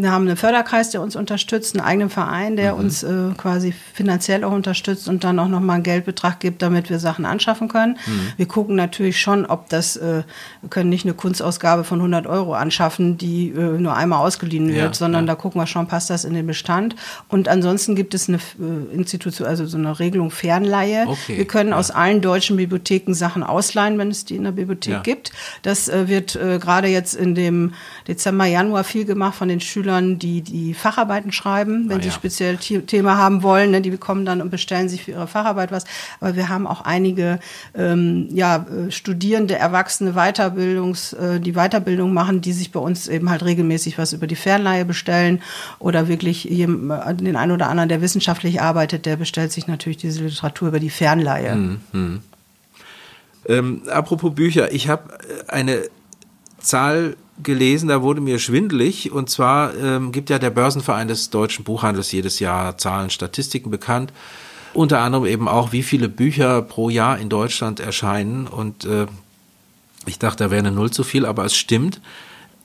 Wir 0.03 0.13
haben 0.13 0.29
einen 0.29 0.37
Förderkreis, 0.37 0.91
der 0.91 1.03
uns 1.03 1.17
unterstützt, 1.17 1.75
einen 1.75 1.85
eigenen 1.85 2.11
Verein, 2.11 2.57
der 2.57 2.75
mhm. 2.75 2.81
uns 2.81 3.03
äh, 3.03 3.31
quasi 3.37 3.75
finanziell 3.93 4.45
auch 4.45 4.53
unterstützt 4.53 5.09
und 5.09 5.25
dann 5.25 5.39
auch 5.41 5.49
nochmal 5.49 5.77
einen 5.77 5.83
Geldbetrag 5.83 6.39
gibt, 6.39 6.63
damit 6.63 6.89
wir 6.89 7.01
Sachen 7.01 7.27
anschaffen 7.27 7.67
können. 7.69 7.99
Mhm. 8.07 8.33
Wir 8.37 8.47
gucken 8.47 8.77
natürlich 8.77 9.21
schon, 9.21 9.45
ob 9.45 9.69
das, 9.69 9.97
äh, 9.97 10.23
wir 10.61 10.71
können 10.71 10.89
nicht 10.89 11.05
eine 11.05 11.15
Kunstausgabe 11.15 11.83
von 11.83 11.99
100 11.99 12.29
Euro 12.29 12.55
anschaffen, 12.55 13.19
die 13.19 13.49
äh, 13.49 13.79
nur 13.79 13.97
einmal 13.97 14.25
ausgeliehen 14.25 14.69
wird, 14.69 14.77
ja, 14.77 14.95
sondern 14.95 15.27
ja. 15.27 15.33
da 15.33 15.35
gucken 15.35 15.61
wir 15.61 15.67
schon, 15.67 15.89
passt 15.89 16.11
das 16.11 16.25
in 16.25 16.35
den 16.35 16.47
Bestand. 16.47 16.95
Und 17.27 17.49
ansonsten 17.49 17.97
gibt 17.97 18.15
es 18.15 18.29
eine 18.29 18.39
äh, 18.39 18.95
Institution, 18.95 19.49
also 19.49 19.67
so 19.67 19.79
eine 19.79 19.99
Regelung 19.99 20.31
Fernleihe. 20.31 21.07
Okay, 21.09 21.39
wir 21.39 21.47
können 21.47 21.71
ja. 21.71 21.77
aus 21.77 21.91
allen 21.91 22.21
deutschen 22.21 22.57
Bibliotheken 22.57 23.15
Sachen 23.15 23.43
ausleihen, 23.43 23.99
wenn 23.99 24.13
es 24.13 24.25
die 24.25 24.37
in 24.37 24.45
der 24.45 24.53
Bibliothek 24.53 25.03
gibt. 25.03 25.33
Das 25.63 25.89
äh, 25.89 26.07
wird 26.07 26.37
äh, 26.37 26.61
gerade 26.61 26.87
jetzt 26.87 27.15
in 27.15 27.35
dem 27.35 27.75
Dezember, 28.07 28.45
Januar 28.45 28.85
viel 28.85 29.05
gemacht 29.05 29.35
von 29.35 29.49
den 29.49 29.61
Schülern 29.61 29.88
Schülern, 29.89 30.19
die 30.19 30.43
die 30.43 30.75
Facharbeiten 30.75 31.33
schreiben, 31.33 31.89
wenn 31.89 31.99
ah, 31.99 32.03
sie 32.03 32.09
ja. 32.09 32.15
speziell 32.15 32.57
Thema 32.57 33.17
haben 33.17 33.43
wollen. 33.43 33.71
Ne, 33.71 33.81
die 33.81 33.91
bekommen 33.91 34.25
dann 34.25 34.43
und 34.43 34.51
bestellen 34.51 34.89
sich 34.89 35.05
für 35.05 35.13
ihre 35.13 35.27
Facharbeit 35.27 35.73
was. 35.73 35.85
Aber 36.21 36.37
wir 36.37 36.49
haben 36.49 36.67
auch 36.67 36.83
einige 36.83 37.39
ähm, 37.75 38.29
ja, 38.31 38.67
äh, 38.67 38.91
Studierende, 38.91 39.57
Erwachsene, 39.57 40.13
Weiterbildungs, 40.13 41.15
äh, 41.15 41.41
die 41.41 41.53
Weiterbildung 41.53 42.13
machen, 42.13 42.41
die 42.41 42.53
sich 42.53 42.71
bei 42.71 42.81
uns 42.81 43.09
eben 43.09 43.31
halt 43.31 43.45
regelmäßig 43.45 43.99
was 43.99 44.13
über 44.13 44.27
die 44.27 44.37
Fernleihe 44.37 44.85
bestellen 44.85 45.43
oder 45.79 46.09
wirklich 46.09 46.49
den 46.49 47.37
einen 47.37 47.53
oder 47.53 47.69
anderen, 47.69 47.89
der 47.89 48.03
wissenschaftlich 48.03 48.61
arbeitet, 48.61 49.07
der 49.07 49.17
bestellt 49.17 49.53
sich 49.53 49.67
natürlich 49.67 49.99
diese 49.99 50.25
Literatur 50.25 50.69
über 50.69 50.81
die 50.81 50.91
Fernleihe. 50.91 51.55
Mhm. 51.55 51.81
mhm. 51.93 52.21
Ähm, 53.47 53.83
apropos 53.89 54.35
Bücher, 54.35 54.73
ich 54.73 54.89
habe 54.89 55.17
eine 55.47 55.89
Zahl 56.59 57.17
gelesen, 57.43 57.89
da 57.89 58.03
wurde 58.03 58.21
mir 58.21 58.39
schwindelig. 58.39 59.13
Und 59.13 59.31
zwar 59.31 59.75
ähm, 59.77 60.13
gibt 60.13 60.31
ja 60.31 60.39
der 60.39 60.51
Börsenverein 60.51 61.09
des 61.09 61.31
deutschen 61.31 61.65
Buchhandels 61.65 62.13
jedes 62.13 62.41
Jahr 62.41 62.79
Zahlen, 62.79 63.11
Statistiken 63.11 63.71
bekannt. 63.71 64.13
Unter 64.75 65.01
anderem 65.01 65.27
eben 65.27 65.49
auch, 65.49 65.73
wie 65.73 65.83
viele 65.83 66.09
Bücher 66.09 66.63
pro 66.63 66.91
Jahr 66.91 67.19
in 67.19 67.29
Deutschland 67.29 67.81
erscheinen. 67.81 68.47
Und 68.47 68.85
äh, 68.85 69.07
ich 70.07 70.19
dachte, 70.19 70.45
da 70.45 70.51
wäre 70.51 70.61
eine 70.61 70.73
Null 70.73 70.91
zu 70.91 71.05
viel, 71.05 71.27
aber 71.27 71.45
es 71.45 71.57
stimmt. 71.57 72.01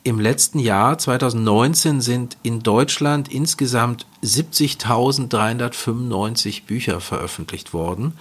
Im 0.06 0.20
letzten 0.20 0.60
Jahr, 0.60 0.98
2019, 0.98 2.02
sind 2.02 2.36
in 2.44 2.62
Deutschland 2.62 3.32
insgesamt 3.32 4.06
70.395 4.22 6.66
Bücher 6.66 7.00
veröffentlicht 7.00 7.74
worden. 7.74 8.12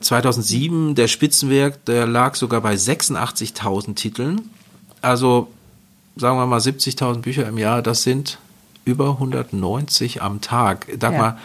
2007, 0.00 0.94
der 0.94 1.08
Spitzenwert, 1.08 1.88
der 1.88 2.06
lag 2.06 2.36
sogar 2.36 2.60
bei 2.60 2.74
86.000 2.74 3.96
Titeln. 3.96 4.50
Also 5.00 5.48
sagen 6.16 6.38
wir 6.38 6.46
mal 6.46 6.58
70.000 6.58 7.18
Bücher 7.18 7.48
im 7.48 7.58
Jahr, 7.58 7.82
das 7.82 8.02
sind 8.02 8.38
über 8.84 9.10
190 9.10 10.22
am 10.22 10.40
Tag. 10.40 10.86
Dagmar, 10.98 11.36
ja. 11.36 11.38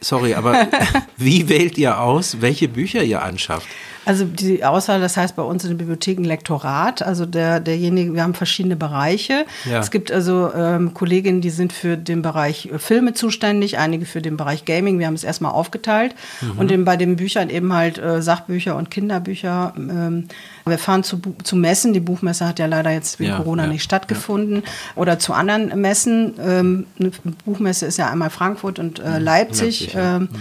sorry, 0.00 0.34
aber 0.34 0.68
wie 1.16 1.48
wählt 1.48 1.78
ihr 1.78 2.00
aus, 2.00 2.40
welche 2.40 2.68
Bücher 2.68 3.02
ihr 3.02 3.22
anschafft? 3.22 3.68
Also 4.04 4.24
die 4.24 4.64
Auswahl, 4.64 5.00
das 5.00 5.16
heißt 5.16 5.36
bei 5.36 5.42
uns 5.42 5.64
in 5.64 5.70
den 5.70 5.78
Bibliotheken 5.78 6.24
Lektorat, 6.24 7.02
also 7.02 7.26
der, 7.26 7.60
derjenige, 7.60 8.14
wir 8.14 8.22
haben 8.22 8.34
verschiedene 8.34 8.76
Bereiche. 8.76 9.46
Ja. 9.64 9.80
Es 9.80 9.90
gibt 9.90 10.12
also 10.12 10.52
ähm, 10.54 10.94
Kolleginnen, 10.94 11.40
die 11.40 11.50
sind 11.50 11.72
für 11.72 11.96
den 11.96 12.22
Bereich 12.22 12.66
äh, 12.66 12.78
Filme 12.78 13.14
zuständig, 13.14 13.78
einige 13.78 14.06
für 14.06 14.20
den 14.20 14.36
Bereich 14.36 14.64
Gaming. 14.64 14.98
Wir 14.98 15.06
haben 15.06 15.14
es 15.14 15.24
erstmal 15.24 15.52
aufgeteilt 15.52 16.14
mhm. 16.40 16.58
und 16.58 16.72
eben 16.72 16.84
bei 16.84 16.96
den 16.96 17.16
Büchern 17.16 17.50
eben 17.50 17.72
halt 17.72 17.98
äh, 17.98 18.20
Sachbücher 18.20 18.76
und 18.76 18.90
Kinderbücher. 18.90 19.74
Ähm, 19.76 20.28
wir 20.66 20.78
fahren 20.78 21.02
zu, 21.02 21.20
zu 21.42 21.56
Messen. 21.56 21.92
Die 21.92 22.00
Buchmesse 22.00 22.46
hat 22.46 22.58
ja 22.58 22.66
leider 22.66 22.90
jetzt 22.90 23.20
wegen 23.20 23.30
ja, 23.30 23.36
Corona 23.36 23.64
ja, 23.64 23.68
nicht 23.70 23.82
stattgefunden. 23.82 24.62
Oder 24.94 25.18
zu 25.18 25.32
anderen 25.32 25.78
Messen. 25.80 26.34
Ähm, 26.40 26.86
eine 26.98 27.10
Buchmesse 27.44 27.86
ist 27.86 27.98
ja 27.98 28.10
einmal 28.10 28.30
Frankfurt 28.30 28.78
und 28.78 28.98
äh, 28.98 29.18
mhm. 29.18 29.24
Leipzig. 29.24 29.92
Leipzig 29.92 29.96
ähm, 29.96 30.28
mhm 30.32 30.40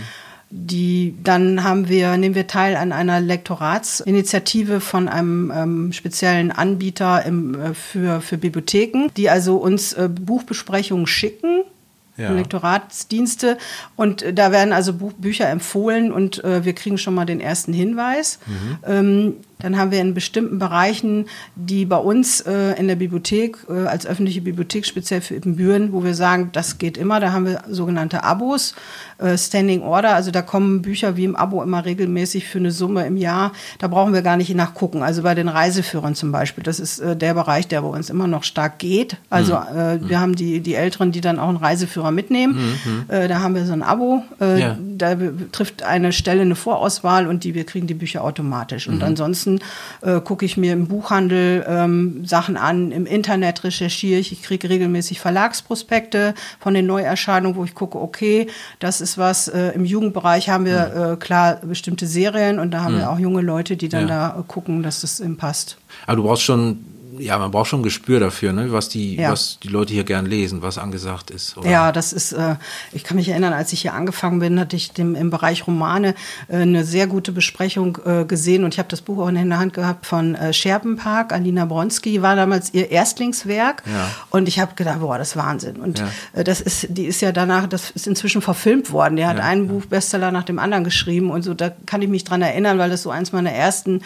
die, 0.56 1.16
dann 1.24 1.64
haben 1.64 1.90
wir, 1.90 2.16
nehmen 2.16 2.36
wir 2.36 2.46
teil 2.46 2.76
an 2.76 2.92
einer 2.92 3.20
Lektoratsinitiative 3.20 4.82
von 4.82 5.10
einem 5.10 5.52
ähm, 5.52 5.94
speziellen 5.94 6.52
Anbieter 6.52 7.26
im, 7.26 7.60
äh, 7.60 7.74
für, 7.74 8.22
für 8.22 8.38
Bibliotheken, 8.38 9.08
die 9.18 9.32
also 9.32 9.58
uns 9.58 9.94
äh, 9.94 10.08
Buchbesprechungen 10.10 11.08
schicken 11.08 11.64
ja. 12.18 12.32
Lektoratsdienste. 12.32 13.58
Und 13.96 14.22
äh, 14.22 14.34
da 14.34 14.52
werden 14.52 14.74
also 14.74 14.94
Buch, 14.94 15.14
Bücher 15.14 15.50
empfohlen 15.50 16.12
und 16.12 16.44
äh, 16.44 16.64
wir 16.64 16.74
kriegen 16.74 16.98
schon 16.98 17.16
mal 17.16 17.26
den 17.26 17.40
ersten 17.40 17.74
Hinweis. 17.74 18.40
Mhm. 18.46 18.78
Ähm, 18.86 19.34
dann 19.64 19.78
haben 19.78 19.92
wir 19.92 20.02
in 20.02 20.14
bestimmten 20.14 20.60
Bereichen, 20.60 21.26
die 21.56 21.86
bei 21.86 21.98
uns 21.98 22.42
äh, 22.42 22.78
in 22.78 22.88
der 22.88 22.96
Bibliothek, 22.96 23.58
äh, 23.70 23.88
als 23.88 24.06
öffentliche 24.06 24.42
Bibliothek, 24.42 24.86
speziell 24.86 25.22
für 25.22 25.36
Ibbenbüren, 25.36 25.94
wo 25.94 26.04
wir 26.04 26.14
sagen, 26.14 26.50
das 26.52 26.78
geht 26.78 26.98
immer, 26.98 27.20
da 27.20 27.32
haben 27.32 27.46
wir 27.46 27.64
sogenannte 27.70 28.24
Abos, 28.24 28.76
äh, 29.20 29.38
Standing 29.38 29.82
Order, 29.82 30.16
also 30.16 30.32
da 30.32 30.42
kommen 30.42 30.82
Bücher 30.82 31.16
wie 31.16 31.24
im 31.24 31.36
Abo 31.36 31.64
immer 31.64 31.86
regelmäßig 31.86 32.48
für 32.48 32.60
eine 32.60 32.72
Summe 32.72 33.06
im 33.06 33.16
Jahr. 33.16 33.54
Da 33.80 33.88
brauchen 33.88 34.14
wir 34.14 34.22
gar 34.22 34.36
nicht 34.36 34.54
nachgucken. 34.54 35.02
Also 35.02 35.24
bei 35.24 35.34
den 35.34 35.48
Reiseführern 35.48 36.14
zum 36.14 36.32
Beispiel, 36.32 36.64
das 36.64 36.80
ist 36.80 37.00
äh, 37.00 37.16
der 37.16 37.34
Bereich, 37.34 37.68
der 37.68 37.82
bei 37.82 37.88
uns 37.88 38.10
immer 38.10 38.28
noch 38.28 38.44
stark 38.44 38.80
geht. 38.80 39.16
Also 39.30 39.56
mhm. 39.56 39.80
äh, 39.80 40.10
wir 40.10 40.20
haben 40.20 40.36
die, 40.36 40.60
die 40.60 40.76
Älteren, 40.76 41.14
die 41.14 41.22
dann 41.22 41.40
auch 41.40 41.48
einen 41.48 41.58
Reiseführer 41.58 42.12
mitnehmen. 42.12 42.76
Mhm. 42.84 43.06
Äh, 43.08 43.30
da 43.30 43.40
haben 43.40 43.56
wir 43.56 43.66
so 43.66 43.74
ein 43.74 43.84
Abo. 43.84 44.24
Ja. 44.40 44.78
Da 44.98 45.16
trifft 45.52 45.84
eine 45.84 46.12
Stelle 46.12 46.42
eine 46.42 46.56
Vorauswahl 46.56 47.28
und 47.28 47.44
die, 47.44 47.56
wir 47.56 47.66
kriegen 47.66 47.88
die 47.88 47.94
Bücher 47.94 48.24
automatisch. 48.24 48.88
Und 48.88 48.98
mhm. 48.98 49.04
ansonsten 49.04 49.53
Ansonsten 49.54 49.60
äh, 50.02 50.22
gucke 50.22 50.46
ich 50.46 50.58
mir 50.58 50.74
im 50.74 50.88
Buchhandel 50.88 51.66
ähm, 51.68 52.26
Sachen 52.26 52.58
an, 52.58 52.92
im 52.92 53.06
Internet 53.06 53.64
recherchiere 53.64 54.20
ich, 54.20 54.32
ich 54.32 54.42
kriege 54.42 54.70
regelmäßig 54.70 55.20
Verlagsprospekte 55.20 56.34
von 56.60 56.74
den 56.74 56.86
Neuerscheinungen, 56.86 57.58
wo 57.58 57.64
ich 57.64 57.76
gucke, 57.76 58.00
okay, 58.00 58.48
das 58.80 59.02
ist 59.02 59.18
was, 59.18 59.48
äh, 59.48 59.70
im 59.70 59.86
Jugendbereich 59.86 60.50
haben 60.50 60.66
wir 60.66 61.14
äh, 61.14 61.18
klar 61.18 61.60
bestimmte 61.64 62.08
Serien 62.08 62.60
und 62.60 62.72
da 62.72 62.84
haben 62.84 62.98
wir 62.98 63.10
auch 63.10 63.20
junge 63.20 63.42
Leute, 63.42 63.78
die 63.78 63.90
dann 63.90 64.08
ja. 64.08 64.34
da 64.36 64.44
gucken, 64.48 64.84
dass 64.84 65.02
das 65.02 65.20
ihm 65.20 65.38
passt. 65.38 65.78
Aber 66.06 66.18
du 66.18 66.24
brauchst 66.24 66.44
schon 66.44 66.86
ja, 67.20 67.38
man 67.38 67.52
braucht 67.52 67.70
schon 67.70 67.82
ein 67.82 67.84
Gespür 67.84 68.20
dafür, 68.20 68.54
ne? 68.54 68.72
was, 68.72 68.90
die, 68.90 69.16
ja. 69.16 69.32
was 69.32 69.60
die 69.62 69.68
Leute 69.68 69.94
hier 69.94 70.04
gern 70.04 70.26
lesen, 70.26 70.62
was 70.62 70.78
angesagt 70.78 71.32
ist. 71.32 71.58
Oder? 71.58 71.70
Ja, 71.70 71.92
das 71.92 72.14
ist, 72.14 72.34
äh, 72.34 72.56
ich 72.92 73.04
kann 73.04 73.18
mich 73.18 73.30
erinnern, 73.30 73.54
als 73.54 73.74
ich 73.74 73.82
hier 73.82 73.94
angefangen 73.94 74.40
bin, 74.40 74.60
hatte 74.60 74.76
ich 74.76 74.92
dem, 74.92 75.16
im 75.16 75.30
Bereich 75.30 75.68
Romane 75.68 76.16
äh, 76.48 76.58
eine 76.58 76.84
sehr 76.84 77.08
gute 77.08 77.32
Besprechung 77.32 77.98
äh, 78.06 78.26
gesehen 78.26 78.64
und 78.64 78.74
ich 78.74 78.80
habe 78.80 78.90
das 78.90 79.02
Buch 79.02 79.20
auch 79.20 79.28
in 79.28 79.50
der 79.50 79.60
Hand 79.60 79.74
gehabt 79.74 80.06
von 80.06 80.36
äh, 80.36 80.54
Scherpenpark, 80.54 81.34
Alina 81.34 81.66
Bronski, 81.66 82.22
war 82.22 82.36
damals 82.36 82.74
ihr 82.74 82.92
Erstlingswerk 82.92 83.84
ja. 83.86 84.10
und 84.30 84.48
ich 84.48 84.60
habe 84.60 84.76
gedacht, 84.76 85.00
boah, 85.00 85.18
das 85.18 85.30
ist 85.30 85.38
Wahnsinn. 85.38 85.78
Und 85.78 86.00
ja. 86.00 86.08
äh, 86.34 86.44
das 86.44 86.62
ist, 86.62 86.88
die 86.90 87.06
ist 87.06 87.22
ja 87.22 87.32
danach, 87.32 87.68
das 87.68 87.92
ist 87.92 88.08
inzwischen 88.08 88.42
verfilmt 88.42 88.92
worden. 88.92 89.16
Der 89.16 89.28
hat 89.28 89.40
einen 89.40 89.68
Buch 89.68 89.86
Bestseller 89.86 90.32
nach 90.32 90.44
dem 90.44 90.60
anderen 90.60 90.84
geschrieben 90.84 91.32
und 91.32 91.44
so, 91.44 91.54
da 91.54 91.72
kann 91.86 92.02
ich 92.02 92.10
mich 92.10 92.24
dran 92.24 92.42
erinnern, 92.42 92.78
weil 92.78 92.90
das 92.90 93.04
so 93.04 93.10
eins 93.10 93.32
meiner 93.32 93.52
ersten 93.52 94.02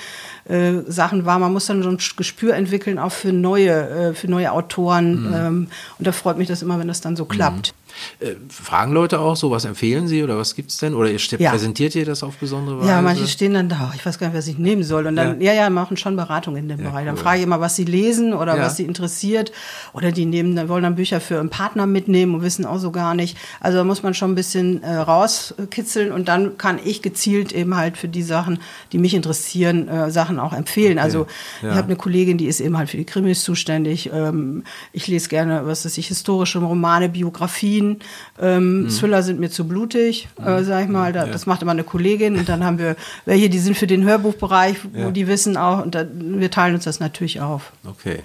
äh, 0.45 0.81
Sachen 0.87 1.25
war. 1.25 1.39
Man 1.39 1.53
muss 1.53 1.65
dann 1.65 1.83
so 1.83 1.89
ein 1.89 1.97
Gespür 1.97 2.55
entwickeln, 2.55 2.97
auch 3.00 3.12
für 3.12 3.34
neue, 3.34 3.72
äh, 3.72 4.13
für 4.13 4.27
neue 4.27 4.51
Autoren. 4.51 5.27
Mhm. 5.27 5.34
Ähm, 5.34 5.68
und 6.00 6.08
da 6.08 6.12
freut 6.12 6.38
mich 6.38 6.48
das 6.48 6.62
immer, 6.62 6.80
wenn 6.80 6.88
das 6.88 7.01
dann 7.01 7.16
so 7.16 7.25
klappt. 7.25 7.74
Äh, 8.20 8.36
fragen 8.50 8.94
Leute 8.94 9.20
auch 9.20 9.36
so, 9.36 9.51
was 9.51 9.66
empfehlen 9.66 10.08
sie 10.08 10.24
oder 10.24 10.38
was 10.38 10.56
gibt 10.56 10.72
es 10.72 10.77
denn? 10.77 10.94
Oder 10.94 11.10
ihr 11.12 11.20
ja. 11.39 11.51
präsentiert 11.51 11.96
ihr 11.96 12.06
das 12.06 12.24
auf 12.24 12.38
besondere 12.38 12.80
Weise? 12.80 12.89
Ja, 12.89 13.01
manche 13.01 13.27
stehen 13.27 13.54
dann 13.54 13.70
da, 13.70 13.92
ich 13.96 14.06
weiß 14.06 14.20
gar 14.20 14.27
nicht, 14.27 14.38
was 14.38 14.48
ich 14.48 14.58
nehmen 14.58 14.84
soll. 14.84 15.08
Und 15.08 15.16
dann, 15.16 15.42
ja, 15.42 15.54
ja, 15.54 15.63
ja 15.63 15.70
machen 15.70 15.98
schon 15.98 16.16
Beratung 16.16 16.56
in 16.58 16.68
dem 16.70 16.77
Bereich. 16.77 17.06
Dann 17.06 17.16
cool. 17.16 17.22
frage 17.22 17.38
ich 17.39 17.44
immer, 17.44 17.60
was 17.60 17.75
sie 17.75 17.86
lesen 17.86 18.34
oder 18.34 18.58
was 18.60 18.77
sie 18.77 18.84
interessiert. 18.84 19.51
Oder 19.94 20.12
die 20.12 20.25
nehmen, 20.25 20.56
dann 20.56 20.70
wollen 20.70 20.84
dann 20.84 20.96
Bücher 20.96 21.20
für 21.22 21.39
einen 21.39 21.50
Partner 21.50 21.86
mitnehmen 21.86 22.36
und 22.36 22.42
wissen 22.42 22.66
auch 22.66 22.77
so 22.77 22.92
gar 22.92 23.16
nicht. 23.16 23.38
Also 23.60 23.77
da 23.77 23.84
muss 23.84 24.04
man 24.04 24.13
schon 24.13 24.32
ein 24.32 24.36
bisschen 24.36 24.84
äh, 24.84 24.96
rauskitzeln 24.96 26.12
und 26.12 26.27
dann 26.27 26.58
kann 26.58 26.80
ich 26.84 27.01
gezielt 27.01 27.51
eben 27.51 27.75
halt 27.75 27.98
für 27.98 28.08
die 28.08 28.24
Sachen, 28.24 28.60
die 28.92 28.98
mich 28.98 29.13
interessieren, 29.13 29.88
äh, 29.88 30.12
Sachen 30.12 30.39
auch 30.39 30.54
empfehlen. 30.54 30.98
Okay. 30.98 31.04
Also 31.04 31.27
ich 31.62 31.70
habe 31.70 31.84
eine 31.84 31.96
Kollegin, 31.96 32.38
die 32.38 32.48
ist 32.48 32.60
eben 32.60 32.77
halt 32.77 32.89
für 32.89 32.98
die 32.98 33.06
Krimis 33.06 33.44
zuständig. 33.44 34.10
Ähm, 34.13 34.63
ich 34.94 35.08
lese 35.08 35.30
gerne, 35.30 35.66
was 35.66 35.86
weiß 35.86 35.98
ich, 35.98 36.08
historische 36.08 36.60
Romane, 36.60 37.10
Biografien 37.10 37.87
Biografien. 37.88 38.00
Ähm, 38.39 38.84
mhm. 38.84 38.89
Thriller 38.89 39.24
sind 39.24 39.39
mir 39.39 39.50
zu 39.50 39.67
blutig, 39.67 40.27
äh, 40.44 40.63
sag 40.63 40.84
ich 40.84 40.89
mal. 40.89 41.13
Da, 41.13 41.25
ja. 41.25 41.32
Das 41.32 41.46
macht 41.46 41.62
immer 41.62 41.72
eine 41.72 41.84
Kollegin. 41.84 42.38
Und 42.38 42.50
dann 42.50 42.63
haben 42.63 42.77
wir 42.77 42.96
welche, 43.25 43.50
die 43.50 43.60
sind 43.60 43.77
für 43.77 43.88
den 43.88 44.03
Hörbuchbereich, 44.03 44.77
wo 44.94 45.00
ja. 45.00 45.12
die 45.12 45.27
wissen 45.27 45.58
auch. 45.58 45.84
Und 45.84 45.96
da, 45.96 46.06
wir 46.12 46.51
teilen 46.51 46.75
uns 46.75 46.84
das 46.84 47.00
natürlich 47.00 47.41
auf. 47.41 47.72
Okay. 47.86 48.20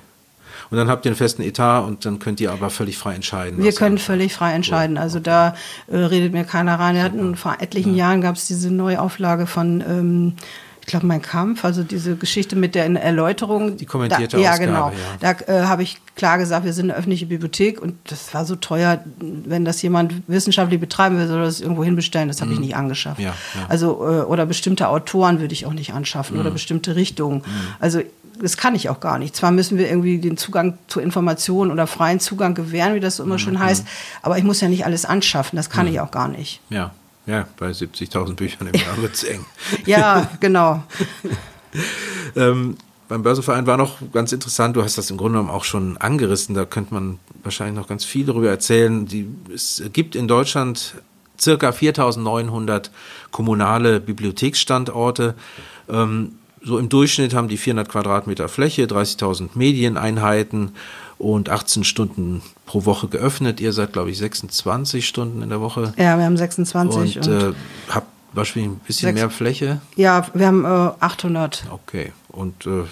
Und 0.71 0.79
dann 0.79 0.89
habt 0.89 1.05
ihr 1.05 1.11
einen 1.11 1.17
festen 1.17 1.43
Etat 1.43 1.81
und 1.81 2.07
dann 2.07 2.19
könnt 2.19 2.41
ihr 2.41 2.51
aber 2.51 2.71
völlig 2.71 2.97
frei 2.97 3.15
entscheiden. 3.15 3.63
Wir 3.63 3.73
können 3.73 3.99
völlig 3.99 4.33
frei 4.33 4.55
entscheiden. 4.55 4.97
Also 4.97 5.21
da 5.21 5.55
äh, 5.89 5.97
redet 5.97 6.33
mir 6.33 6.45
keiner 6.45 6.79
rein. 6.79 6.95
Wir 6.95 7.03
hatten 7.03 7.37
vor 7.37 7.57
etlichen 7.61 7.95
ja. 7.95 8.07
Jahren 8.07 8.23
gab 8.23 8.37
es 8.37 8.47
diese 8.47 8.71
Neuauflage 8.71 9.47
von 9.47 9.83
ähm, 9.87 10.33
ich 10.83 10.89
glaube, 10.89 11.07
mein 11.07 11.23
Kampf, 11.23 11.65
also 11.65 11.85
diese 11.85 12.17
Geschichte 12.17 12.57
mit 12.57 12.75
der 12.75 12.85
Erläuterung. 12.85 13.77
Die 13.77 13.87
kommentierte 13.87 14.37
da, 14.37 14.43
ja, 14.43 14.51
Ausgabe, 14.51 14.69
genau. 14.69 14.93
Ja. 15.21 15.35
Da 15.47 15.53
äh, 15.53 15.67
habe 15.67 15.85
ich 15.85 15.99
klar 16.17 16.39
gesagt, 16.39 16.65
wir 16.65 16.73
sind 16.73 16.91
eine 16.91 16.99
öffentliche 16.99 17.27
Bibliothek 17.27 17.81
und 17.81 17.95
das 18.11 18.35
war 18.35 18.45
so 18.45 18.57
teuer, 18.57 18.99
wenn 19.21 19.65
das 19.65 19.81
jemand 19.81 20.13
wissenschaftlich 20.27 20.81
betreiben 20.81 21.19
will, 21.19 21.29
soll 21.29 21.41
das 21.41 21.61
irgendwo 21.61 21.85
hinbestellen, 21.85 22.27
das 22.27 22.41
habe 22.41 22.51
mhm. 22.51 22.55
ich 22.55 22.61
nicht 22.61 22.77
angeschafft. 22.77 23.21
Ja, 23.21 23.33
ja. 23.55 23.67
Also, 23.69 23.93
äh, 24.03 24.23
oder 24.23 24.45
bestimmte 24.45 24.89
Autoren 24.89 25.39
würde 25.39 25.55
ich 25.55 25.67
auch 25.67 25.73
nicht 25.73 25.93
anschaffen 25.93 26.35
mhm. 26.35 26.41
oder 26.41 26.51
bestimmte 26.51 26.97
Richtungen. 26.97 27.39
Mhm. 27.39 27.45
Also, 27.79 28.01
das 28.41 28.57
kann 28.57 28.75
ich 28.75 28.89
auch 28.89 28.99
gar 28.99 29.19
nicht. 29.19 29.37
Zwar 29.37 29.53
müssen 29.53 29.79
wir 29.79 29.89
irgendwie 29.89 30.19
den 30.19 30.37
Zugang 30.37 30.79
zu 30.89 30.99
Informationen 30.99 31.71
oder 31.71 31.87
freien 31.87 32.19
Zugang 32.19 32.55
gewähren, 32.55 32.97
wie 32.97 33.01
das 33.01 33.17
so 33.17 33.23
immer 33.23 33.35
mhm. 33.35 33.39
schon 33.39 33.59
heißt, 33.61 33.87
aber 34.23 34.37
ich 34.37 34.43
muss 34.43 34.61
ja 34.61 34.69
nicht 34.69 34.85
alles 34.85 35.05
anschaffen, 35.05 35.57
das 35.57 35.71
kann 35.71 35.87
mhm. 35.87 35.93
ich 35.93 36.01
auch 36.01 36.11
gar 36.11 36.27
nicht. 36.27 36.61
Ja. 36.71 36.91
Ja, 37.27 37.47
bei 37.57 37.71
70.000 37.71 38.35
Büchern 38.35 38.67
im 38.69 38.75
Jahr 38.75 39.01
wird 39.01 39.15
es 39.15 39.25
eng. 39.25 39.45
ja, 39.87 40.31
genau. 40.41 40.83
ähm, 42.37 42.77
beim 43.09 43.23
Börsenverein 43.23 43.67
war 43.67 43.77
noch 43.77 43.99
ganz 44.13 44.33
interessant, 44.33 44.75
du 44.75 44.83
hast 44.83 44.99
das 44.99 45.11
im 45.11 45.19
Grunde 45.19 45.39
genommen 45.39 45.55
auch 45.55 45.65
schon 45.65 45.97
angerissen, 45.99 46.55
da 46.55 46.65
könnte 46.65 46.95
man 46.95 47.19
wahrscheinlich 47.43 47.77
noch 47.77 47.89
ganz 47.89 48.05
viel 48.05 48.27
darüber 48.27 48.49
erzählen. 48.49 49.07
Die, 49.07 49.29
es 49.55 49.83
gibt 49.93 50.17
in 50.17 50.29
Deutschland 50.29 50.95
circa 51.39 51.71
4.900 51.71 52.91
kommunale 53.31 54.01
Bibliotheksstandorte. 54.01 55.35
Ähm, 55.89 56.39
so 56.65 56.79
im 56.79 56.89
Durchschnitt 56.89 57.35
haben 57.35 57.49
die 57.49 57.57
400 57.57 57.89
Quadratmeter 57.89 58.49
Fläche, 58.49 58.85
30.000 58.85 59.51
Medieneinheiten 59.55 60.73
und 61.19 61.49
18 61.49 61.85
Stunden 61.85 62.43
pro 62.67 62.85
Woche 62.85 63.09
geöffnet. 63.09 63.61
Ihr 63.61 63.73
seid, 63.73 63.93
glaube 63.93 64.11
ich, 64.11 64.19
26 64.19 65.07
Stunden 65.07 65.43
in 65.43 65.49
der 65.49 65.61
Woche. 65.61 65.93
Ja, 65.97 66.19
wir 66.19 66.25
haben 66.25 66.37
26. 66.37 67.19
Und, 67.19 67.27
und 67.29 67.33
äh, 67.33 67.55
habt 67.89 68.07
wahrscheinlich 68.33 68.73
ein 68.73 68.81
bisschen 68.87 69.15
mehr 69.15 69.31
Fläche. 69.31 69.81
Ja, 69.97 70.27
wir 70.35 70.47
haben 70.47 70.65
äh, 70.65 70.69
800. 71.01 71.65
Okay. 71.71 72.13
Und 72.29 72.67
äh, 72.67 72.85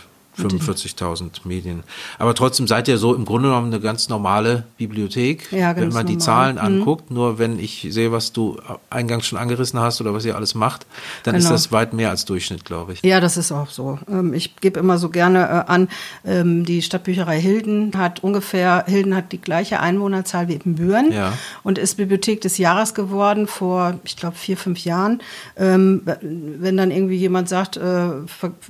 45.000 0.49 1.40
Medien. 1.44 1.82
Aber 2.18 2.35
trotzdem 2.35 2.66
seid 2.66 2.88
ihr 2.88 2.99
so 2.99 3.14
im 3.14 3.25
Grunde 3.25 3.49
genommen 3.49 3.73
eine 3.73 3.80
ganz 3.80 4.09
normale 4.09 4.64
Bibliothek, 4.78 5.52
ja, 5.52 5.76
wenn 5.76 5.90
man 5.90 6.06
die 6.06 6.18
Zahlen 6.18 6.56
mhm. 6.56 6.62
anguckt. 6.62 7.11
Nur 7.11 7.38
wenn 7.38 7.59
ich 7.59 7.87
sehe, 7.90 8.12
was 8.12 8.32
du 8.32 8.59
eingangs 8.88 9.26
schon 9.26 9.38
angerissen 9.38 9.80
hast 9.80 10.00
oder 10.00 10.14
was 10.14 10.25
ihr 10.25 10.37
alles 10.37 10.54
macht, 10.54 10.87
dann 11.25 11.35
genau. 11.35 11.44
ist 11.44 11.52
das 11.52 11.73
weit 11.73 11.92
mehr 11.92 12.11
als 12.11 12.25
Durchschnitt, 12.25 12.64
glaube 12.64 12.94
ich. 12.94 13.02
Ja, 13.02 13.20
das 13.20 13.37
ist 13.37 13.52
auch 13.52 13.70
so. 13.70 13.99
Ähm, 14.09 14.35
ich 14.35 14.56
gebe 14.56 14.80
immer 14.80 14.99
so 14.99 15.11
gerne 15.11 15.40
äh, 15.40 15.70
an, 15.70 15.88
ähm, 16.25 16.64
die 16.64 16.82
Stadtbücherei 16.82 17.40
Hilden 17.40 17.92
hat 17.97 18.23
ungefähr, 18.23 18.85
Hilden 18.87 19.14
hat 19.14 19.32
die 19.32 19.40
gleiche 19.40 19.80
Einwohnerzahl 19.80 20.49
wie 20.49 20.54
Ibbenbüren 20.54 21.12
ja. 21.12 21.32
und 21.62 21.78
ist 21.78 21.97
Bibliothek 21.97 22.40
des 22.40 22.59
Jahres 22.59 22.94
geworden 22.94 23.47
vor, 23.47 23.99
ich 24.04 24.16
glaube, 24.16 24.37
vier, 24.37 24.56
fünf 24.56 24.85
Jahren. 24.85 25.20
Ähm, 25.56 26.02
wenn 26.23 26.76
dann 26.76 26.90
irgendwie 26.90 27.16
jemand 27.16 27.49
sagt, 27.49 27.76
äh, 27.76 28.11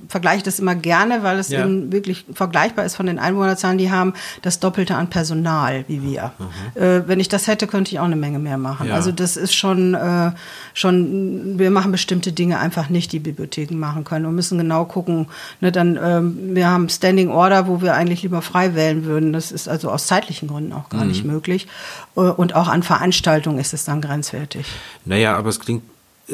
vergleiche 0.07 0.43
das 0.43 0.59
immer 0.59 0.75
gerne, 0.75 1.23
weil 1.23 1.39
es 1.39 1.49
ja 1.49 1.60
ja. 1.69 1.91
wirklich 1.91 2.25
vergleichbar 2.33 2.85
ist 2.85 2.95
von 2.95 3.05
den 3.05 3.19
Einwohnerzahlen, 3.19 3.77
die 3.77 3.91
haben 3.91 4.13
das 4.41 4.59
Doppelte 4.59 4.95
an 4.95 5.09
Personal 5.09 5.85
wie 5.87 6.01
wir. 6.01 6.31
Mhm. 6.37 6.81
Äh, 6.81 7.07
wenn 7.07 7.19
ich 7.19 7.29
das 7.29 7.47
hätte, 7.47 7.67
könnte 7.67 7.91
ich 7.91 7.99
auch 7.99 8.05
eine 8.05 8.15
Menge 8.15 8.39
mehr 8.39 8.57
machen. 8.57 8.87
Ja. 8.87 8.95
Also 8.95 9.11
das 9.11 9.37
ist 9.37 9.53
schon, 9.53 9.93
äh, 9.93 10.31
schon, 10.73 11.59
wir 11.59 11.71
machen 11.71 11.91
bestimmte 11.91 12.31
Dinge 12.31 12.59
einfach 12.59 12.89
nicht, 12.89 13.11
die 13.11 13.19
Bibliotheken 13.19 13.75
machen 13.77 14.03
können 14.03 14.25
und 14.25 14.35
müssen 14.35 14.57
genau 14.57 14.85
gucken. 14.85 15.27
Ne, 15.59 15.71
dann, 15.71 15.99
ähm, 16.01 16.55
wir 16.55 16.67
haben 16.67 16.89
Standing 16.89 17.29
Order, 17.29 17.67
wo 17.67 17.81
wir 17.81 17.93
eigentlich 17.93 18.23
lieber 18.23 18.41
frei 18.41 18.75
wählen 18.75 19.05
würden. 19.05 19.33
Das 19.33 19.51
ist 19.51 19.67
also 19.67 19.91
aus 19.91 20.07
zeitlichen 20.07 20.47
Gründen 20.47 20.73
auch 20.73 20.89
gar 20.89 21.03
mhm. 21.03 21.09
nicht 21.09 21.23
möglich. 21.23 21.67
Äh, 22.15 22.21
und 22.21 22.55
auch 22.55 22.67
an 22.67 22.83
Veranstaltungen 22.83 23.59
ist 23.59 23.73
es 23.73 23.85
dann 23.85 24.01
grenzwertig. 24.01 24.65
Naja, 25.05 25.37
aber 25.37 25.49
es 25.49 25.59
klingt 25.59 25.83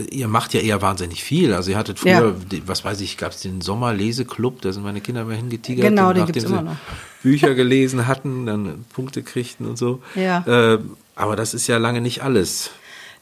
ihr 0.09 0.27
macht 0.27 0.53
ja 0.53 0.61
eher 0.61 0.81
wahnsinnig 0.81 1.23
viel. 1.23 1.53
Also 1.53 1.71
ihr 1.71 1.77
hattet 1.77 1.99
früher, 1.99 2.35
ja. 2.51 2.59
was 2.65 2.83
weiß 2.83 3.01
ich, 3.01 3.17
gab 3.17 3.31
es 3.31 3.41
den 3.41 3.61
Sommerleseklub, 3.61 4.61
da 4.61 4.71
sind 4.71 4.83
meine 4.83 5.01
Kinder 5.01 5.21
immer 5.21 5.33
hingetigert. 5.33 5.87
Genau, 5.87 6.11
es 6.11 6.43
immer 6.43 6.61
noch. 6.61 6.75
Bücher 7.23 7.55
gelesen 7.55 8.07
hatten, 8.07 8.45
dann 8.45 8.85
Punkte 8.93 9.23
kriegten 9.23 9.65
und 9.65 9.77
so. 9.77 10.01
Ja. 10.15 10.45
Äh, 10.75 10.79
aber 11.15 11.35
das 11.35 11.53
ist 11.53 11.67
ja 11.67 11.77
lange 11.77 12.01
nicht 12.01 12.21
alles. 12.23 12.71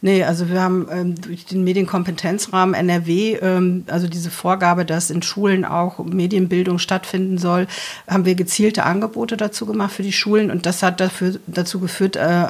Nee, 0.02 0.24
also 0.24 0.50
wir 0.50 0.62
haben 0.62 0.88
ähm, 0.92 1.16
durch 1.20 1.46
den 1.46 1.64
Medienkompetenzrahmen 1.64 2.76
NRW, 2.76 3.38
ähm, 3.42 3.86
also 3.88 4.08
diese 4.08 4.30
Vorgabe, 4.30 4.86
dass 4.86 5.10
in 5.10 5.22
Schulen 5.22 5.66
auch 5.66 5.98
Medienbildung 5.98 6.78
stattfinden 6.78 7.38
soll, 7.38 7.66
haben 8.08 8.26
wir 8.26 8.36
gezielte 8.36 8.84
Angebote 8.84 9.38
dazu 9.38 9.66
gemacht 9.66 9.94
für 9.94 10.04
die 10.04 10.12
Schulen 10.12 10.52
und 10.52 10.66
das 10.66 10.84
hat 10.84 11.00
dafür, 11.00 11.40
dazu 11.48 11.80
geführt, 11.80 12.18
äh, 12.18 12.46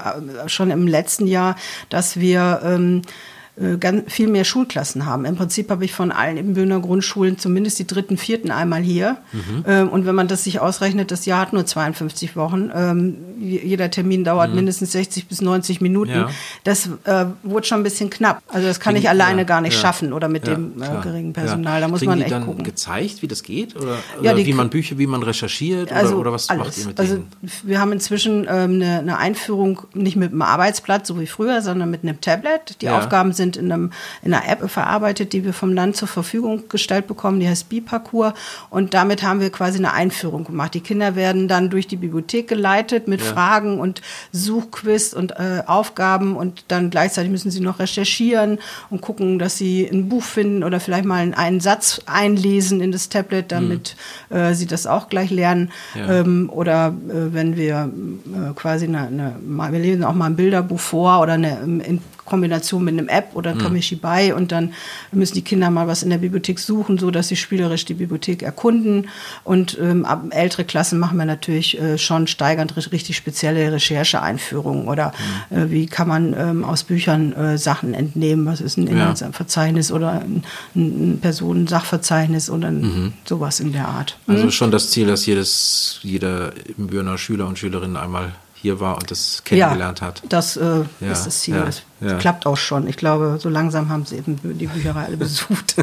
schon 0.48 0.72
im 0.72 0.88
letzten 0.88 1.28
Jahr, 1.28 1.56
dass 1.90 2.20
wir 2.20 2.62
ähm, 2.64 3.04
äh, 3.04 3.35
ganz 3.80 4.12
viel 4.12 4.28
mehr 4.28 4.44
Schulklassen 4.44 5.06
haben. 5.06 5.24
Im 5.24 5.38
Prinzip 5.38 5.70
habe 5.70 5.86
ich 5.86 5.94
von 5.94 6.12
allen 6.12 6.36
Ibbenbürener 6.36 6.82
Grundschulen 6.82 7.38
zumindest 7.38 7.80
die 7.80 7.88
dritten, 7.88 8.18
vierten 8.18 8.52
einmal 8.52 8.82
hier. 8.82 9.18
Mhm. 9.32 9.64
Ähm, 9.66 9.90
und 9.90 10.06
wenn 10.06 10.16
man 10.16 10.28
das 10.28 10.44
sich 10.44 10.60
ausrechnet, 10.60 11.10
das 11.10 11.26
Jahr 11.26 11.40
hat 11.40 11.54
nur 11.54 11.66
52 11.66 12.36
Wochen. 12.36 12.70
Ähm, 12.76 13.16
jeder 13.40 13.90
Termin 13.90 14.26
dauert 14.26 14.50
mhm. 14.50 14.56
mindestens 14.56 14.92
60 14.92 15.28
bis 15.28 15.42
90 15.42 15.80
Minuten. 15.80 16.12
Ja. 16.12 16.30
Das 16.66 16.90
äh, 17.06 17.26
wurde 17.44 17.66
schon 17.66 17.80
ein 17.80 17.84
bisschen 17.84 18.10
knapp. 18.10 18.42
Also 18.48 18.68
das 18.68 18.80
kann 18.80 18.94
Klingt, 18.94 19.06
ich 19.06 19.10
alleine 19.10 19.42
ja, 19.42 19.46
gar 19.46 19.62
nicht 19.62 19.76
ja. 19.76 19.80
schaffen 19.80 20.12
oder 20.14 20.28
mit 20.28 20.48
dem 20.48 20.82
äh, 20.82 21.02
geringen 21.02 21.34
Personal. 21.34 21.80
Da 21.80 21.88
muss 21.88 22.00
Kriegen 22.00 22.12
man 22.12 22.20
echt 22.20 22.30
die 22.30 22.34
dann 22.34 22.46
gucken. 22.46 22.64
gezeigt, 22.64 23.22
wie 23.22 23.28
das 23.28 23.44
geht? 23.44 23.76
Oder, 23.76 23.98
oder 24.20 24.38
wie 24.38 24.54
man 24.54 24.70
Bücher, 24.70 24.98
wie 24.98 25.08
man 25.08 25.24
recherchiert? 25.24 25.92
Also 25.94 26.16
oder, 26.16 26.22
oder 26.22 26.34
was 26.34 26.50
alles. 26.50 26.66
macht 26.66 26.78
ihr 26.78 26.88
mit 26.88 27.00
also 27.00 27.16
denen? 27.16 27.32
Wir 27.64 27.80
haben 27.80 27.92
inzwischen 27.92 28.48
ähm, 28.50 28.76
eine, 28.76 29.00
eine, 29.00 29.18
Einführung 29.18 29.82
nicht 29.94 30.18
mit 30.18 30.32
einem 30.32 30.42
Arbeitsblatt, 30.42 31.08
so 31.08 31.20
wie 31.20 31.28
früher, 31.28 31.62
sondern 31.62 31.90
mit 31.90 32.04
einem 32.04 32.20
Tablet. 32.20 32.82
Die 32.82 32.90
Aufgaben 32.90 33.32
sind 33.32 33.45
sind 33.46 33.58
in, 33.58 33.72
einem, 33.72 33.92
in 34.24 34.34
einer 34.34 34.50
App 34.50 34.70
verarbeitet, 34.70 35.34
die 35.34 35.46
wir 35.46 35.54
vom 35.54 35.74
Land 35.74 35.96
zur 35.96 36.08
Verfügung 36.08 36.64
gestellt 36.70 37.08
bekommen, 37.08 37.40
die 37.40 37.48
heißt 37.48 37.70
Biparcours. 37.70 38.34
Und 38.70 38.94
damit 38.94 39.24
haben 39.24 39.40
wir 39.40 39.52
quasi 39.52 39.78
eine 39.78 39.94
Einführung 39.94 40.44
gemacht. 40.44 40.74
Die 40.74 40.82
Kinder 40.82 41.16
werden 41.16 41.48
dann 41.48 41.70
durch 41.70 41.88
die 41.88 41.96
Bibliothek 41.96 42.48
geleitet 42.48 43.08
mit 43.08 43.22
ja. 43.22 43.28
Fragen 43.28 43.80
und 43.80 44.02
Suchquiz 44.32 45.14
und 45.14 45.32
äh, 45.32 45.64
Aufgaben 45.66 46.36
und 46.36 46.66
dann 46.68 46.90
gleichzeitig 46.90 47.32
müssen 47.32 47.52
sie 47.52 47.60
noch 47.60 47.80
recherchieren 47.80 48.60
und 48.90 49.02
gucken, 49.02 49.40
dass 49.40 49.58
sie 49.58 49.88
ein 49.88 50.10
Buch 50.10 50.24
finden 50.24 50.64
oder 50.64 50.80
vielleicht 50.80 51.06
mal 51.06 51.34
einen 51.36 51.60
Satz 51.60 52.02
einlesen 52.06 52.82
in 52.82 52.92
das 52.92 53.10
Tablet, 53.10 53.52
damit 53.52 53.96
mhm. 54.30 54.36
äh, 54.36 54.56
sie 54.56 54.66
das 54.66 54.88
auch 54.88 55.10
gleich 55.10 55.30
lernen. 55.30 55.72
Ja. 55.94 56.22
Ähm, 56.22 56.50
oder 56.52 56.88
äh, 56.88 57.34
wenn 57.34 57.56
wir 57.56 57.90
äh, 57.90 58.54
quasi 58.56 58.86
eine, 58.86 59.08
eine, 59.08 59.36
wir 59.46 59.80
lesen 59.80 60.04
auch 60.04 60.14
mal 60.14 60.28
ein 60.28 60.36
Bilderbuch 60.36 60.80
vor 60.80 61.22
oder 61.22 61.34
eine 61.34 61.60
in 61.62 62.02
Kombination 62.26 62.84
mit 62.84 62.94
einem 62.94 63.08
App 63.08 63.30
oder 63.36 63.56
mhm. 63.56 63.60
Kamishibai 63.60 64.34
und 64.34 64.52
dann 64.52 64.74
müssen 65.12 65.36
die 65.36 65.44
Kinder 65.44 65.70
mal 65.70 65.88
was 65.88 66.04
in 66.04 66.10
der 66.10 66.18
Bibliothek 66.18 66.60
suchen, 66.60 66.98
so 66.98 67.12
dass 67.12 67.28
sie 67.28 67.36
spielerisch 67.36 67.86
die 67.86 67.94
Bibliothek 67.94 68.42
erkunden. 68.42 69.10
Und 69.44 69.78
ähm, 69.80 70.06
ab 70.06 70.24
ältere 70.32 70.66
Klassen 70.66 71.00
machen 71.00 71.18
wir 71.18 71.26
natürlich 71.26 71.80
äh, 71.80 71.98
schon 71.98 72.28
steigernd 72.28 72.76
richtig 72.76 73.16
spezielle 73.16 73.72
Rechercheeinführungen 73.72 74.88
oder 74.88 75.14
mhm. 75.50 75.58
äh, 75.58 75.72
wie 75.72 75.86
kann 75.86 76.08
man 76.08 76.34
ähm, 76.38 76.64
aus 76.64 76.84
Büchern 76.84 77.34
äh, 77.34 77.58
Sachen 77.58 77.94
entnehmen, 77.94 78.46
was 78.46 78.62
ist 78.62 78.78
ein 78.78 78.88
Inhaltsverzeichnis 78.88 79.90
ja. 79.90 79.96
oder 79.96 80.22
ein, 80.22 80.44
ein 80.76 81.20
Personensachverzeichnis 81.22 82.50
oder 82.50 82.72
mhm. 82.72 83.14
sowas 83.24 83.60
in 83.60 83.72
der 83.72 83.88
Art. 83.88 84.18
Also 84.28 84.46
mhm. 84.46 84.52
schon 84.52 84.72
das 84.72 84.90
Ziel, 84.90 85.08
dass 85.08 85.26
jedes, 85.26 86.00
jeder 86.02 86.54
Bühner 86.78 87.18
Schüler 87.18 87.48
und 87.48 87.60
Schülerinnen 87.60 87.98
einmal 87.98 88.34
hier 88.66 88.80
war 88.80 88.96
und 88.96 89.12
das 89.12 89.44
kennengelernt 89.44 90.00
ja, 90.00 90.08
hat. 90.08 90.24
Das 90.28 90.58
äh, 90.58 90.82
ja, 91.00 91.12
ist 91.12 91.28
das 91.28 91.42
Ziel. 91.42 91.62
Das 91.64 91.84
ja. 92.02 92.18
klappt 92.18 92.48
auch 92.48 92.58
schon. 92.58 92.88
Ich 92.88 92.98
glaube, 92.98 93.38
so 93.40 93.48
langsam 93.48 93.90
haben 93.90 94.06
sie 94.06 94.18
eben 94.18 94.40
die 94.58 94.66
Bücherei 94.66 95.06
alle 95.06 95.18
besucht. 95.18 95.76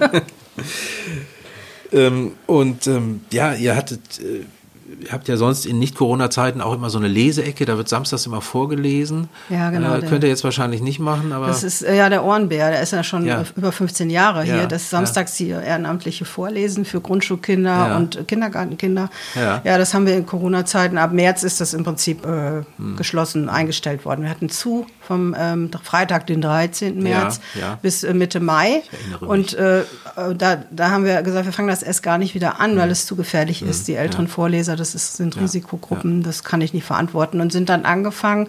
ähm, 1.93 2.33
und 2.49 2.89
ähm, 2.89 3.21
ja, 3.31 3.55
ihr 3.55 3.77
hattet, 3.77 4.19
äh, 4.19 4.45
ihr 5.01 5.13
habt 5.13 5.29
ja 5.29 5.37
sonst 5.37 5.67
in 5.67 5.79
Nicht-Corona-Zeiten 5.79 6.61
auch 6.61 6.75
immer 6.75 6.91
so 6.91 6.99
eine 6.99 7.09
Leseecke, 7.09 7.65
da 7.65 7.77
wird 7.77 7.89
samstags 7.89 8.27
immer 8.27 8.41
vorgelesen. 8.41 9.29
Ja, 9.49 9.71
genau. 9.71 9.95
Äh, 9.95 10.01
könnt 10.03 10.23
ihr 10.25 10.29
jetzt 10.31 10.45
wahrscheinlich 10.45 10.83
nicht 10.83 10.99
machen, 10.99 11.33
aber. 11.33 11.47
Das 11.47 11.63
ist 11.63 11.83
äh, 11.83 11.97
ja 11.97 12.09
der 12.09 12.25
Ohrenbär, 12.25 12.71
der 12.71 12.83
ist 12.83 12.93
ja 12.93 13.03
schon 13.05 13.25
Ja. 13.27 13.45
über 13.57 13.73
15 13.73 14.11
Jahre 14.11 14.45
Ja, 14.47 14.55
hier. 14.55 14.67
Das 14.67 14.91
samstags 14.91 15.35
hier 15.37 15.63
ehrenamtliche 15.63 16.25
Vorlesen 16.25 16.85
für 16.85 17.01
Grundschulkinder 17.01 17.71
Ja. 17.89 17.97
und 17.97 18.27
Kindergartenkinder. 18.29 19.11
Ja. 19.35 19.61
ja, 19.65 19.79
das 19.79 19.95
haben 19.95 20.07
wir 20.07 20.17
in 20.17 20.27
Corona-Zeiten. 20.27 20.99
Ab 20.99 21.13
März 21.13 21.43
ist 21.43 21.61
das 21.61 21.75
im 21.75 21.85
Prinzip 21.85 22.25
äh, 22.27 22.63
Hm. 22.79 22.97
geschlossen 22.97 23.49
eingestellt 23.49 24.05
worden. 24.05 24.23
Wir 24.23 24.31
hatten 24.31 24.49
zu 24.49 24.87
vom 25.03 25.35
ähm, 25.39 25.71
Freitag, 25.83 26.27
den 26.27 26.41
13. 26.41 27.03
März 27.03 27.41
ja. 27.59 27.79
bis 27.83 28.05
äh, 28.05 28.15
Mitte 28.15 28.41
Mai. 28.41 28.83
Und 29.21 29.55
äh, 29.55 29.81
äh, 29.81 29.85
da, 30.37 30.63
da 30.71 30.91
haben 30.91 31.05
wir 31.05 31.23
gesagt, 31.23 31.47
wir 31.47 31.53
fangen 31.53 31.69
das 31.69 31.83
erst 31.83 32.03
gar 32.03 32.19
nicht 32.19 32.35
wieder 32.35 32.61
an, 32.61 32.77
weil 32.77 32.91
es 32.91 33.07
zu 33.07 33.17
gefährlich 33.17 33.63
ist. 33.63 33.89
Die 33.89 33.95
älteren 33.95 34.29
Vorleser, 34.29 34.77
das 34.77 34.95
ist, 34.95 35.17
sind 35.17 35.39
Risikogruppen, 35.41 36.23
das 36.23 36.45
kann 36.45 36.61
ich 36.61 36.73
nicht 36.73 36.85
verantworten. 36.85 37.41
Und 37.41 37.53
sind 37.53 37.69
dann 37.69 37.85
angefangen, 37.85 38.49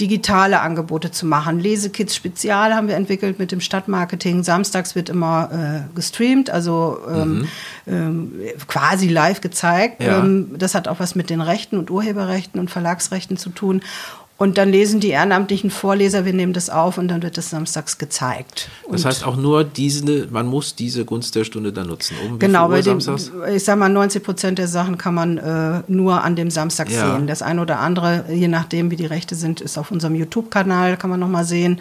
digitale 0.00 0.60
Angebote 0.60 1.10
zu 1.10 1.26
machen. 1.26 1.60
Lesekits 1.60 2.16
Spezial 2.16 2.74
haben 2.74 2.88
wir 2.88 2.96
entwickelt 2.96 3.38
mit 3.38 3.52
dem 3.52 3.60
Stadtmarketing. 3.60 4.42
Samstags 4.42 4.94
wird 4.94 5.10
immer 5.10 5.50
äh, 5.52 5.94
gestreamt, 5.94 6.48
also 6.48 6.98
ähm, 7.08 7.48
ähm, 7.86 8.32
quasi 8.66 9.08
live 9.08 9.40
gezeigt. 9.40 10.02
Ja. 10.02 10.20
Ähm, 10.20 10.54
das 10.56 10.74
hat 10.74 10.88
auch 10.88 11.00
was 11.00 11.14
mit 11.14 11.28
den 11.28 11.40
Rechten 11.40 11.76
und 11.76 11.90
Urheberrechten 11.90 12.58
und 12.58 12.70
Verlagsrechten 12.70 13.36
zu 13.36 13.50
tun. 13.50 13.82
Und 14.42 14.56
dann 14.56 14.70
lesen 14.70 15.00
die 15.00 15.08
ehrenamtlichen 15.10 15.68
Vorleser, 15.70 16.24
wir 16.24 16.32
nehmen 16.32 16.54
das 16.54 16.70
auf 16.70 16.96
und 16.96 17.08
dann 17.08 17.22
wird 17.22 17.36
das 17.36 17.50
samstags 17.50 17.98
gezeigt. 17.98 18.70
Das 18.90 19.02
und 19.02 19.06
heißt 19.06 19.24
auch 19.26 19.36
nur 19.36 19.64
diese, 19.64 20.28
man 20.30 20.46
muss 20.46 20.74
diese 20.74 21.04
Gunst 21.04 21.34
der 21.34 21.44
Stunde 21.44 21.74
dann 21.74 21.88
nutzen. 21.88 22.16
Um 22.26 22.38
Genau, 22.38 22.66
bei 22.68 22.80
den, 22.80 23.00
samstags? 23.00 23.30
ich 23.54 23.62
sag 23.64 23.78
mal, 23.78 23.90
90 23.90 24.22
Prozent 24.22 24.58
der 24.58 24.66
Sachen 24.66 24.96
kann 24.96 25.12
man 25.12 25.36
äh, 25.36 25.82
nur 25.88 26.24
an 26.24 26.36
dem 26.36 26.50
Samstag 26.50 26.88
Ja. 26.90 27.16
sehen. 27.16 27.26
Das 27.26 27.42
eine 27.42 27.60
oder 27.60 27.80
andere, 27.80 28.24
je 28.32 28.48
nachdem, 28.48 28.90
wie 28.90 28.96
die 28.96 29.04
Rechte 29.04 29.34
sind, 29.34 29.60
ist 29.60 29.76
auf 29.76 29.90
unserem 29.90 30.14
YouTube-Kanal, 30.14 30.96
kann 30.96 31.10
man 31.10 31.20
nochmal 31.20 31.44
sehen 31.44 31.78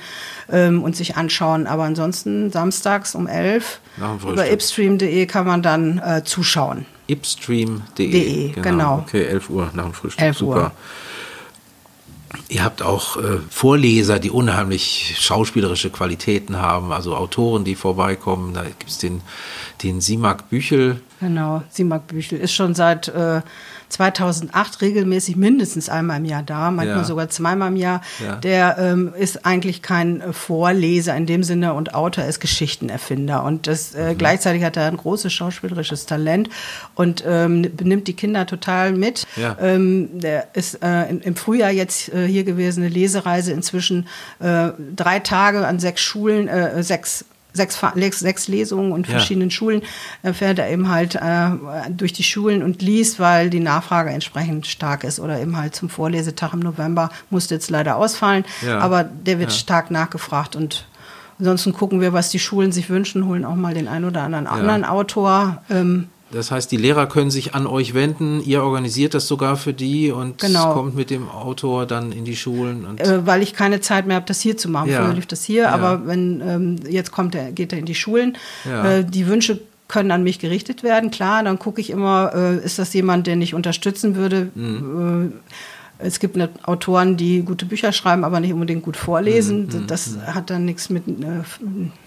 ähm, 0.51 0.83
und 0.83 0.97
sich 0.97 1.15
anschauen. 1.15 1.65
Aber 1.65 1.83
ansonsten 1.85 2.51
samstags 2.51 3.15
um 3.15 3.27
11 3.27 3.79
Nach 3.95 4.09
dem 4.09 4.19
Frühstück. 4.19 4.33
über 4.33 4.51
ipstream.de 4.51 5.25
kann 5.27 5.47
man 5.47 5.61
dann 5.61 5.99
äh, 5.99 6.23
zuschauen. 6.25 6.85
ipstream.de. 7.07 8.11
De, 8.11 8.51
genau. 8.61 8.97
Okay, 9.07 9.23
11 9.23 9.49
Uhr 9.49 9.69
nach 9.73 9.85
dem 9.85 9.93
Frühstück. 9.93 10.21
11 10.25 10.41
Uhr. 10.41 10.55
Super. 10.55 10.71
Ihr 12.47 12.63
habt 12.63 12.81
auch 12.81 13.17
äh, 13.17 13.39
Vorleser, 13.49 14.19
die 14.19 14.29
unheimlich 14.29 15.15
schauspielerische 15.19 15.89
Qualitäten 15.89 16.57
haben, 16.57 16.91
also 16.91 17.15
Autoren, 17.15 17.63
die 17.63 17.75
vorbeikommen. 17.75 18.53
Da 18.53 18.63
gibt 18.63 18.87
es 18.87 18.99
den, 18.99 19.21
den 19.83 19.99
Simak 19.99 20.49
Büchel. 20.49 21.01
Genau, 21.19 21.63
Simak 21.69 22.07
Büchel 22.07 22.39
ist 22.39 22.53
schon 22.53 22.75
seit 22.75 23.07
äh, 23.07 23.41
2008 23.89 24.81
regelmäßig 24.81 25.35
mindestens 25.35 25.89
einmal 25.89 26.17
im 26.17 26.25
Jahr 26.25 26.43
da, 26.43 26.71
manchmal 26.71 26.99
Ja. 26.99 27.03
sogar 27.03 27.29
zweimal 27.29 27.69
im 27.69 27.75
Jahr. 27.75 28.01
Ja. 28.23 28.35
Der 28.37 28.77
ähm, 28.79 29.13
ist 29.17 29.45
eigentlich 29.45 29.81
kein 29.81 30.21
äh, 30.21 30.31
Vorleser 30.33 31.15
in 31.15 31.25
dem 31.25 31.43
Sinne 31.43 31.73
und 31.73 31.93
Autor, 31.95 32.25
ist 32.25 32.39
Geschichtenerfinder. 32.39 33.43
Und 33.43 33.67
das, 33.67 33.93
Mhm. 33.93 33.99
äh, 33.99 34.15
gleichzeitig 34.15 34.63
hat 34.63 34.77
er 34.77 34.85
ein 34.85 34.97
großes 34.97 35.33
schauspielerisches 35.33 36.05
Talent 36.05 36.49
und 36.95 37.23
ähm, 37.27 37.65
benimmt 37.75 38.07
die 38.07 38.13
Kinder 38.13 38.45
total 38.45 38.91
mit. 38.93 39.25
Ja. 39.35 39.57
Ähm, 39.59 40.19
der 40.19 40.47
ist 40.53 40.83
äh, 40.83 41.09
im, 41.09 41.21
im 41.21 41.35
Frühjahr 41.35 41.71
jetzt 41.71 42.09
äh, 42.13 42.27
hier 42.27 42.43
gewesen, 42.43 42.83
eine 42.83 42.89
Lesereise 42.93 43.51
inzwischen 43.51 44.07
äh, 44.39 44.69
drei 44.95 45.19
Tage 45.19 45.65
an 45.65 45.79
sechs 45.79 46.01
Schulen, 46.01 46.47
äh, 46.47 46.83
sechs 46.83 47.25
Sechs, 47.51 47.79
sechs 48.19 48.47
Lesungen 48.47 48.91
und 48.91 49.07
Ja. 49.07 49.13
verschiedenen 49.13 49.49
Schulen 49.51 49.81
Da 50.21 50.33
fährt 50.33 50.59
er 50.59 50.69
eben 50.69 50.87
halt 50.89 51.15
äh, 51.15 51.49
durch 51.89 52.13
die 52.13 52.23
Schulen 52.23 52.61
und 52.61 52.81
liest, 52.81 53.19
weil 53.19 53.49
die 53.49 53.59
Nachfrage 53.59 54.11
entsprechend 54.11 54.67
stark 54.67 55.03
ist. 55.03 55.19
Oder 55.19 55.39
eben 55.41 55.57
halt 55.57 55.73
zum 55.75 55.89
Vorlesetag 55.89 56.53
im 56.53 56.59
November 56.59 57.09
musste 57.31 57.55
jetzt 57.55 57.69
leider 57.71 57.95
ausfallen. 57.97 58.45
Ja. 58.61 58.79
Aber 58.79 59.03
der 59.03 59.39
wird 59.39 59.49
Ja. 59.51 59.57
stark 59.57 59.89
nachgefragt. 59.89 60.55
Und 60.55 60.85
ansonsten 61.39 61.73
gucken 61.73 62.01
wir, 62.01 62.13
was 62.13 62.29
die 62.29 62.39
Schulen 62.39 62.71
sich 62.71 62.89
wünschen, 62.89 63.25
holen 63.25 63.43
auch 63.45 63.55
mal 63.55 63.73
den 63.73 63.87
einen 63.87 64.05
oder 64.05 64.21
anderen 64.21 64.45
anderen 64.45 64.85
Autor. 64.85 65.63
Ähm, 65.71 66.09
Das 66.31 66.51
heißt, 66.51 66.71
die 66.71 66.77
Lehrer 66.77 67.07
können 67.07 67.31
sich 67.31 67.55
an 67.55 67.65
euch 67.65 67.93
wenden, 67.93 68.41
ihr 68.43 68.61
organisiert 68.63 69.13
das 69.13 69.27
sogar 69.27 69.55
für 69.57 69.73
die 69.73 70.11
und 70.11 70.39
Genau. 70.39 70.73
kommt 70.73 70.95
mit 70.95 71.09
dem 71.09 71.27
Autor 71.29 71.85
dann 71.87 72.11
in 72.11 72.23
die 72.25 72.35
Schulen. 72.35 72.85
Und 72.85 73.01
äh, 73.01 73.25
weil 73.25 73.41
ich 73.41 73.53
keine 73.53 73.81
Zeit 73.81 74.05
mehr 74.05 74.17
habe, 74.17 74.25
das 74.27 74.39
hier 74.39 74.55
zu 74.55 74.69
machen. 74.69 74.89
Ja. 74.91 75.03
Früher 75.03 75.13
lief 75.15 75.25
das 75.25 75.43
hier, 75.43 75.63
Ja. 75.63 75.69
aber 75.71 76.05
wenn 76.05 76.41
ähm, 76.41 76.75
jetzt 76.87 77.11
kommt 77.11 77.33
er, 77.35 77.51
geht 77.51 77.73
er 77.73 77.79
in 77.79 77.85
die 77.85 77.95
Schulen. 77.95 78.37
Ja. 78.65 78.97
Äh, 78.99 79.05
die 79.05 79.25
Wünsche 79.27 79.59
können 79.87 80.11
an 80.11 80.21
mich 80.21 80.37
gerichtet 80.37 80.83
werden, 80.83 81.09
klar. 81.09 81.43
Dann 81.43 81.57
gucke 81.57 81.81
ich 81.81 81.89
immer, 81.89 82.31
äh, 82.35 82.57
ist 82.63 82.77
das 82.77 82.93
jemand, 82.93 83.25
den 83.25 83.41
ich 83.41 83.55
unterstützen 83.55 84.15
würde? 84.15 84.49
Mhm. 84.53 85.33
Äh, 85.99 86.07
es 86.07 86.19
gibt 86.19 86.37
Autoren, 86.63 87.17
die 87.17 87.41
gute 87.43 87.65
Bücher 87.65 87.91
schreiben, 87.91 88.23
aber 88.23 88.39
nicht 88.39 88.53
unbedingt 88.53 88.83
gut 88.83 88.97
vorlesen. 88.97 89.67
Mhm. 89.67 89.87
Das 89.87 90.17
hat 90.25 90.49
dann 90.49 90.65
nichts 90.65 90.89
mit 90.89 91.07
äh, 91.07 91.43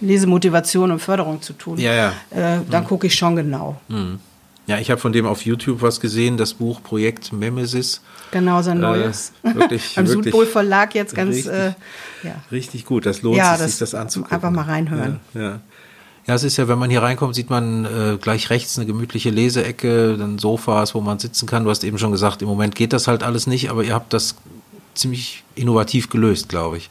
Lesemotivation 0.00 0.90
und 0.90 0.98
Förderung 1.00 1.42
zu 1.42 1.52
tun. 1.52 1.78
Ja, 1.78 1.92
ja. 1.94 2.12
Äh, 2.30 2.60
dann 2.70 2.84
gucke 2.84 3.06
ich 3.06 3.14
schon 3.14 3.36
genau. 3.36 3.80
ja, 4.66 4.78
ich 4.78 4.90
habe 4.90 5.00
von 5.00 5.12
dem 5.12 5.26
auf 5.26 5.44
YouTube 5.44 5.82
was 5.82 6.00
gesehen, 6.00 6.36
das 6.36 6.54
Buch 6.54 6.82
Projekt 6.82 7.32
Memesis. 7.32 8.00
Genau, 8.30 8.62
sein 8.62 8.80
neues. 8.80 9.32
Äh, 9.42 9.54
wirklich, 9.54 9.92
Am 9.98 10.06
wirklich 10.06 10.24
Südpol 10.24 10.46
Verlag 10.46 10.94
jetzt 10.94 11.14
ganz, 11.14 11.36
richtig. 11.36 11.52
äh, 11.52 11.72
ja. 12.22 12.34
Richtig 12.50 12.84
gut, 12.86 13.04
das 13.06 13.22
lohnt 13.22 13.36
Ja, 13.36 13.52
sich, 13.52 13.58
das- 13.62 13.70
sich 13.72 13.78
das 13.80 13.94
anzugucken. 13.94 14.34
einfach 14.34 14.50
mal 14.50 14.62
reinhören. 14.64 15.20
Ja, 15.34 15.40
ja. 15.40 15.60
Ja, 16.26 16.34
es 16.34 16.44
ist 16.44 16.56
ja, 16.56 16.68
wenn 16.68 16.78
man 16.78 16.90
hier 16.90 17.02
reinkommt, 17.02 17.34
sieht 17.34 17.50
man 17.50 17.84
äh, 17.84 18.18
gleich 18.20 18.50
rechts 18.50 18.78
eine 18.78 18.86
gemütliche 18.86 19.30
Leseecke, 19.30 20.16
dann 20.16 20.38
Sofas, 20.38 20.94
wo 20.94 21.00
man 21.00 21.18
sitzen 21.18 21.46
kann. 21.46 21.64
Du 21.64 21.70
hast 21.70 21.82
eben 21.82 21.98
schon 21.98 22.12
gesagt, 22.12 22.42
im 22.42 22.48
Moment 22.48 22.74
geht 22.74 22.92
das 22.92 23.08
halt 23.08 23.22
alles 23.22 23.46
nicht, 23.46 23.70
aber 23.70 23.82
ihr 23.82 23.94
habt 23.94 24.12
das 24.12 24.36
ziemlich 24.94 25.42
innovativ 25.54 26.10
gelöst, 26.10 26.48
glaube 26.48 26.76
ich. 26.76 26.90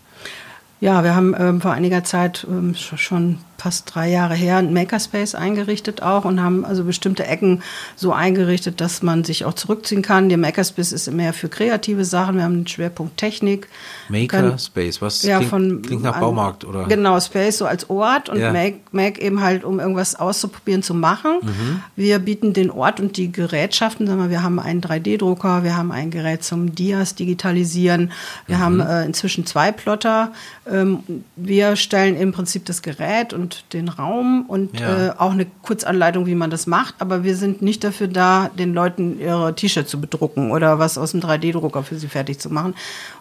Ja, 0.81 1.03
wir 1.03 1.15
haben 1.15 1.33
ähm, 1.39 1.61
vor 1.61 1.71
einiger 1.71 2.03
Zeit, 2.03 2.45
ähm, 2.49 2.73
sch- 2.73 2.97
schon 2.97 3.37
fast 3.59 3.93
drei 3.93 4.09
Jahre 4.09 4.33
her, 4.33 4.57
ein 4.57 4.73
Makerspace 4.73 5.35
eingerichtet 5.35 6.01
auch 6.01 6.25
und 6.25 6.41
haben 6.41 6.65
also 6.65 6.83
bestimmte 6.83 7.27
Ecken 7.27 7.61
so 7.95 8.11
eingerichtet, 8.11 8.81
dass 8.81 9.03
man 9.03 9.23
sich 9.23 9.45
auch 9.45 9.53
zurückziehen 9.53 10.01
kann. 10.01 10.29
Der 10.29 10.39
Makerspace 10.39 10.91
ist 10.91 11.11
mehr 11.11 11.31
für 11.33 11.47
kreative 11.47 12.03
Sachen. 12.03 12.37
Wir 12.37 12.43
haben 12.43 12.53
einen 12.55 12.67
Schwerpunkt 12.67 13.17
Technik. 13.17 13.67
Maker 14.09 14.39
Können- 14.39 14.57
Space, 14.57 14.99
was 15.03 15.21
ja, 15.21 15.37
klingt, 15.37 15.49
von, 15.51 15.81
klingt 15.83 16.01
nach 16.01 16.19
Baumarkt, 16.19 16.65
oder? 16.65 16.85
Genau, 16.85 17.19
Space 17.19 17.59
so 17.59 17.67
als 17.67 17.87
Ort 17.91 18.29
und 18.29 18.39
Ja. 18.39 18.51
Make, 18.51 18.77
Make 18.91 19.21
eben 19.21 19.41
halt, 19.41 19.63
um 19.63 19.79
irgendwas 19.79 20.15
auszuprobieren, 20.15 20.81
zu 20.81 20.95
machen. 20.95 21.33
Mhm. 21.43 21.83
Wir 21.95 22.17
bieten 22.17 22.53
den 22.53 22.71
Ort 22.71 22.99
und 22.99 23.15
die 23.17 23.31
Gerätschaften, 23.31 24.07
sagen 24.07 24.19
wir, 24.19 24.31
wir 24.31 24.41
haben 24.41 24.57
einen 24.59 24.81
3D-Drucker, 24.81 25.63
wir 25.63 25.77
haben 25.77 25.91
ein 25.91 26.09
Gerät 26.09 26.43
zum 26.43 26.73
Dias 26.73 27.13
digitalisieren, 27.13 28.11
wir 28.47 28.57
Mhm. 28.57 28.61
haben 28.61 28.79
äh, 28.79 29.05
inzwischen 29.05 29.45
zwei 29.45 29.71
Plotter. 29.71 30.31
Ähm, 30.71 30.99
wir 31.35 31.75
stellen 31.75 32.15
im 32.15 32.31
Prinzip 32.31 32.65
das 32.65 32.81
Gerät 32.81 33.33
und 33.33 33.65
den 33.73 33.89
Raum 33.89 34.45
und 34.47 34.79
Ja. 34.79 35.07
äh, 35.07 35.13
auch 35.17 35.31
eine 35.31 35.45
Kurzanleitung, 35.63 36.25
wie 36.25 36.35
man 36.35 36.49
das 36.49 36.65
macht, 36.67 36.95
aber 36.99 37.23
wir 37.23 37.35
sind 37.35 37.61
nicht 37.61 37.83
dafür 37.83 38.07
da, 38.07 38.49
den 38.57 38.73
Leuten 38.73 39.19
ihre 39.19 39.53
T-Shirts 39.55 39.89
zu 39.91 39.99
bedrucken 39.99 40.51
oder 40.51 40.79
was 40.79 40.97
aus 40.97 41.11
dem 41.11 41.19
3D-Drucker 41.21 41.83
für 41.83 41.95
sie 41.97 42.07
fertig 42.07 42.39
zu 42.39 42.49
machen 42.49 42.73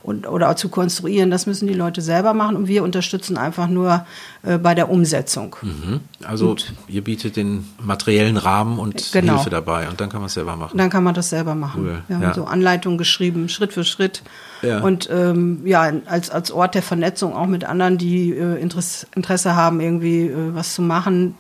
und, 0.03 0.29
oder 0.29 0.55
zu 0.57 0.69
konstruieren. 0.69 1.31
Das 1.31 1.47
müssen 1.47 1.67
die 1.67 1.75
Leute 1.75 2.01
selber 2.03 2.35
machen 2.35 2.57
und 2.57 2.69
wir 2.69 2.83
unterstützen 2.85 3.37
einfach 3.37 3.67
nur 3.69 4.07
äh, 4.43 4.59
bei 4.59 4.75
der 4.75 4.91
Umsetzung. 4.91 5.57
Mhm. 5.63 6.01
Also 6.25 6.57
ihr 6.89 7.03
bietet 7.03 7.37
den 7.37 7.67
materiellen 7.83 8.37
Rahmen 8.37 8.79
und 8.79 9.11
Genau. 9.13 9.35
Hilfe 9.35 9.51
dabei 9.51 9.89
und 9.89 10.01
dann 10.01 10.09
kann 10.09 10.21
man 10.21 10.27
es 10.27 10.35
selber 10.35 10.57
machen. 10.57 10.73
Und 10.73 10.79
dann 10.79 10.91
kann 10.91 11.03
man 11.03 11.15
das 11.15 11.31
selber 11.31 11.55
machen. 11.55 11.83
Cool, 11.83 12.03
Wir 12.07 12.17
haben 12.17 12.23
ja. 12.23 12.35
so 12.35 12.45
Anleitungen 12.45 12.99
geschrieben, 12.99 13.49
Schritt 13.49 13.73
für 13.73 13.85
Schritt. 13.85 14.23
Ja. 14.63 14.81
Und 14.81 15.09
ähm, 15.11 15.63
ja, 15.65 15.91
als, 16.07 16.31
als 16.31 16.51
Ort 16.51 16.75
der 16.75 16.83
Vernetzung 16.83 17.35
auch 17.35 17.47
mit 17.47 17.65
anderen, 17.65 17.99
die 17.99 18.31
äh, 18.31 18.61
Interesse, 18.61 19.07
Interesse 19.15 19.57
haben, 19.57 19.81
irgendwie 19.81 20.27
äh, 20.27 20.55
was 20.55 20.75
zu 20.75 20.83
machen. 20.83 21.35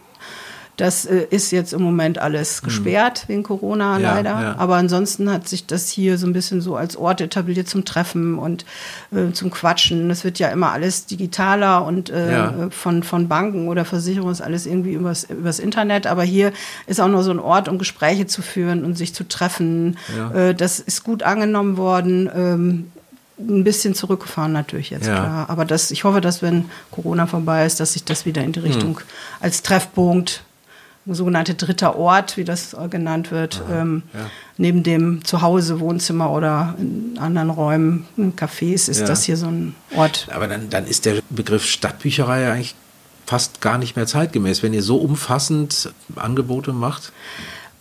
Das 0.80 1.04
äh, 1.04 1.26
ist 1.28 1.50
jetzt 1.50 1.74
im 1.74 1.82
Moment 1.82 2.18
alles 2.18 2.62
gesperrt 2.62 3.24
wegen 3.26 3.42
Corona 3.42 3.96
Hm. 3.96 4.02
Ja, 4.02 4.14
leider. 4.14 4.30
ja. 4.30 4.54
Aber 4.56 4.76
ansonsten 4.76 5.30
hat 5.30 5.46
sich 5.46 5.66
das 5.66 5.90
hier 5.90 6.16
so 6.16 6.26
ein 6.26 6.32
bisschen 6.32 6.62
so 6.62 6.74
als 6.74 6.96
Ort 6.96 7.20
etabliert 7.20 7.68
zum 7.68 7.84
Treffen 7.84 8.38
und 8.38 8.64
äh, 9.12 9.32
zum 9.32 9.50
Quatschen. 9.50 10.10
Es 10.10 10.24
wird 10.24 10.38
ja 10.38 10.48
immer 10.48 10.72
alles 10.72 11.04
digitaler 11.04 11.84
und 11.84 12.08
äh, 12.08 12.70
von, 12.70 13.02
von 13.02 13.28
Banken 13.28 13.68
oder 13.68 13.84
Versicherungen 13.84 14.32
ist 14.32 14.40
alles 14.40 14.64
irgendwie 14.64 14.94
übers, 14.94 15.24
übers 15.24 15.58
Internet. 15.58 16.06
Aber 16.06 16.22
hier 16.22 16.52
ist 16.86 17.00
auch 17.00 17.08
nur 17.08 17.24
so 17.24 17.30
ein 17.30 17.40
Ort, 17.40 17.68
um 17.68 17.76
Gespräche 17.76 18.26
zu 18.26 18.40
führen 18.40 18.84
und 18.84 18.96
sich 18.96 19.14
zu 19.14 19.28
treffen. 19.28 19.98
Äh, 20.34 20.54
das 20.54 20.80
ist 20.80 21.04
gut 21.04 21.22
angenommen 21.22 21.76
worden. 21.76 22.30
Ähm, 22.34 22.92
ein 23.48 23.64
bisschen 23.64 23.94
zurückgefahren 23.94 24.52
natürlich 24.52 24.90
jetzt, 24.90 25.06
Ja. 25.06 25.14
klar. 25.14 25.50
Aber 25.50 25.64
das, 25.64 25.90
ich 25.90 26.04
hoffe, 26.04 26.20
dass 26.20 26.42
wenn 26.42 26.66
Corona 26.90 27.26
vorbei 27.26 27.64
ist, 27.66 27.80
dass 27.80 27.94
sich 27.94 28.04
das 28.04 28.26
wieder 28.26 28.42
in 28.42 28.52
die 28.52 28.60
Richtung 28.60 29.00
als 29.40 29.62
Treffpunkt, 29.62 30.42
ein 31.06 31.14
sogenannter 31.14 31.54
dritter 31.54 31.96
Ort, 31.96 32.36
wie 32.36 32.44
das 32.44 32.74
äh, 32.74 32.86
genannt 32.88 33.30
wird, 33.30 33.62
ähm, 33.72 34.02
ja. 34.12 34.20
neben 34.58 34.82
dem 34.82 35.24
Zuhause, 35.24 35.80
Wohnzimmer 35.80 36.30
oder 36.30 36.74
in 36.78 37.16
anderen 37.18 37.48
Räumen, 37.50 38.06
in 38.18 38.36
Cafés, 38.36 38.88
ist 38.88 39.00
Ja. 39.00 39.06
das 39.06 39.24
hier 39.24 39.38
so 39.38 39.46
ein 39.46 39.74
Ort. 39.96 40.28
Aber 40.30 40.46
dann, 40.46 40.68
dann 40.68 40.86
ist 40.86 41.06
der 41.06 41.22
Begriff 41.30 41.64
Stadtbücherei 41.64 42.42
ja 42.42 42.52
eigentlich 42.52 42.74
fast 43.26 43.60
gar 43.62 43.78
nicht 43.78 43.96
mehr 43.96 44.06
zeitgemäß, 44.06 44.62
wenn 44.62 44.74
ihr 44.74 44.82
so 44.82 44.96
umfassend 44.98 45.90
Angebote 46.16 46.72
macht. 46.74 47.12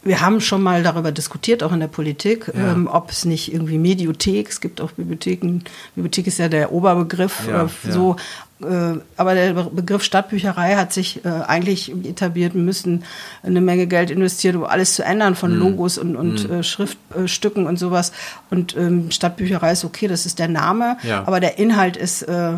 Wir 0.01 0.21
haben 0.21 0.39
schon 0.39 0.63
mal 0.63 0.81
darüber 0.81 1.11
diskutiert, 1.11 1.61
auch 1.61 1.73
in 1.73 1.81
der 1.81 1.87
Politik, 1.87 2.51
ja. 2.53 2.71
ähm, 2.71 2.87
ob 2.91 3.11
es 3.11 3.25
nicht 3.25 3.53
irgendwie 3.53 3.77
Mediothek, 3.77 4.49
es 4.49 4.61
gibt 4.61 4.79
auch 4.79 4.91
Bibliotheken, 4.91 5.61
Bibliothek 5.95 6.27
ist 6.27 6.39
ja 6.39 6.47
der 6.47 6.71
Oberbegriff, 6.71 7.47
ja, 7.47 7.65
äh, 7.65 7.91
so, 7.91 8.15
äh, 8.61 8.99
aber 9.17 9.35
der 9.35 9.53
Begriff 9.53 10.03
Stadtbücherei 10.03 10.75
hat 10.75 10.93
sich 10.93 11.25
äh, 11.25 11.29
eigentlich 11.29 11.91
etabliert. 12.05 12.53
Wir 12.53 12.61
müssen 12.61 13.03
eine 13.43 13.61
Menge 13.61 13.87
Geld 13.87 14.09
investieren, 14.09 14.57
um 14.57 14.63
alles 14.63 14.95
zu 14.95 15.03
ändern 15.03 15.35
von 15.35 15.53
mhm. 15.53 15.59
Logos 15.59 15.97
und, 15.97 16.15
und 16.15 16.49
mhm. 16.49 16.63
Schriftstücken 16.63 17.65
und 17.67 17.77
sowas. 17.77 18.13
Und 18.49 18.75
ähm, 18.77 19.11
Stadtbücherei 19.11 19.73
ist 19.73 19.85
okay, 19.85 20.07
das 20.07 20.25
ist 20.25 20.39
der 20.39 20.47
Name, 20.47 20.97
aber 21.25 21.39
der 21.39 21.57
Inhalt 21.57 21.97
ist 21.97 22.23
äh, 22.23 22.53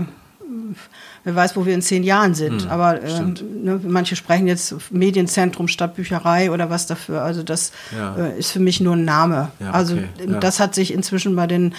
wer 1.24 1.36
weiß, 1.36 1.56
wo 1.56 1.66
wir 1.66 1.74
in 1.74 1.82
zehn 1.82 2.04
Jahren 2.04 2.34
sind. 2.34 2.64
Hm, 2.64 2.70
Aber 2.70 3.02
äh, 3.02 3.22
ne, 3.22 3.80
manche 3.84 4.16
sprechen 4.16 4.48
jetzt 4.48 4.76
Medienzentrum 4.92 5.68
Stadtbücherei 5.68 6.52
oder 6.52 6.70
was 6.70 6.88
dafür. 6.88 7.24
Also 7.24 7.44
das 7.44 7.72
ja. 7.96 8.16
äh, 8.16 8.40
ist 8.40 8.52
für 8.52 8.60
mich 8.60 8.82
nur 8.82 8.96
ein 8.96 9.06
Name. 9.06 9.52
Ja, 9.60 9.72
also 9.72 9.96
okay. 9.96 10.08
ja. 10.28 10.40
das 10.40 10.60
hat 10.60 10.76
sich 10.76 10.94
inzwischen 10.94 11.36
bei 11.36 11.48
den 11.48 11.74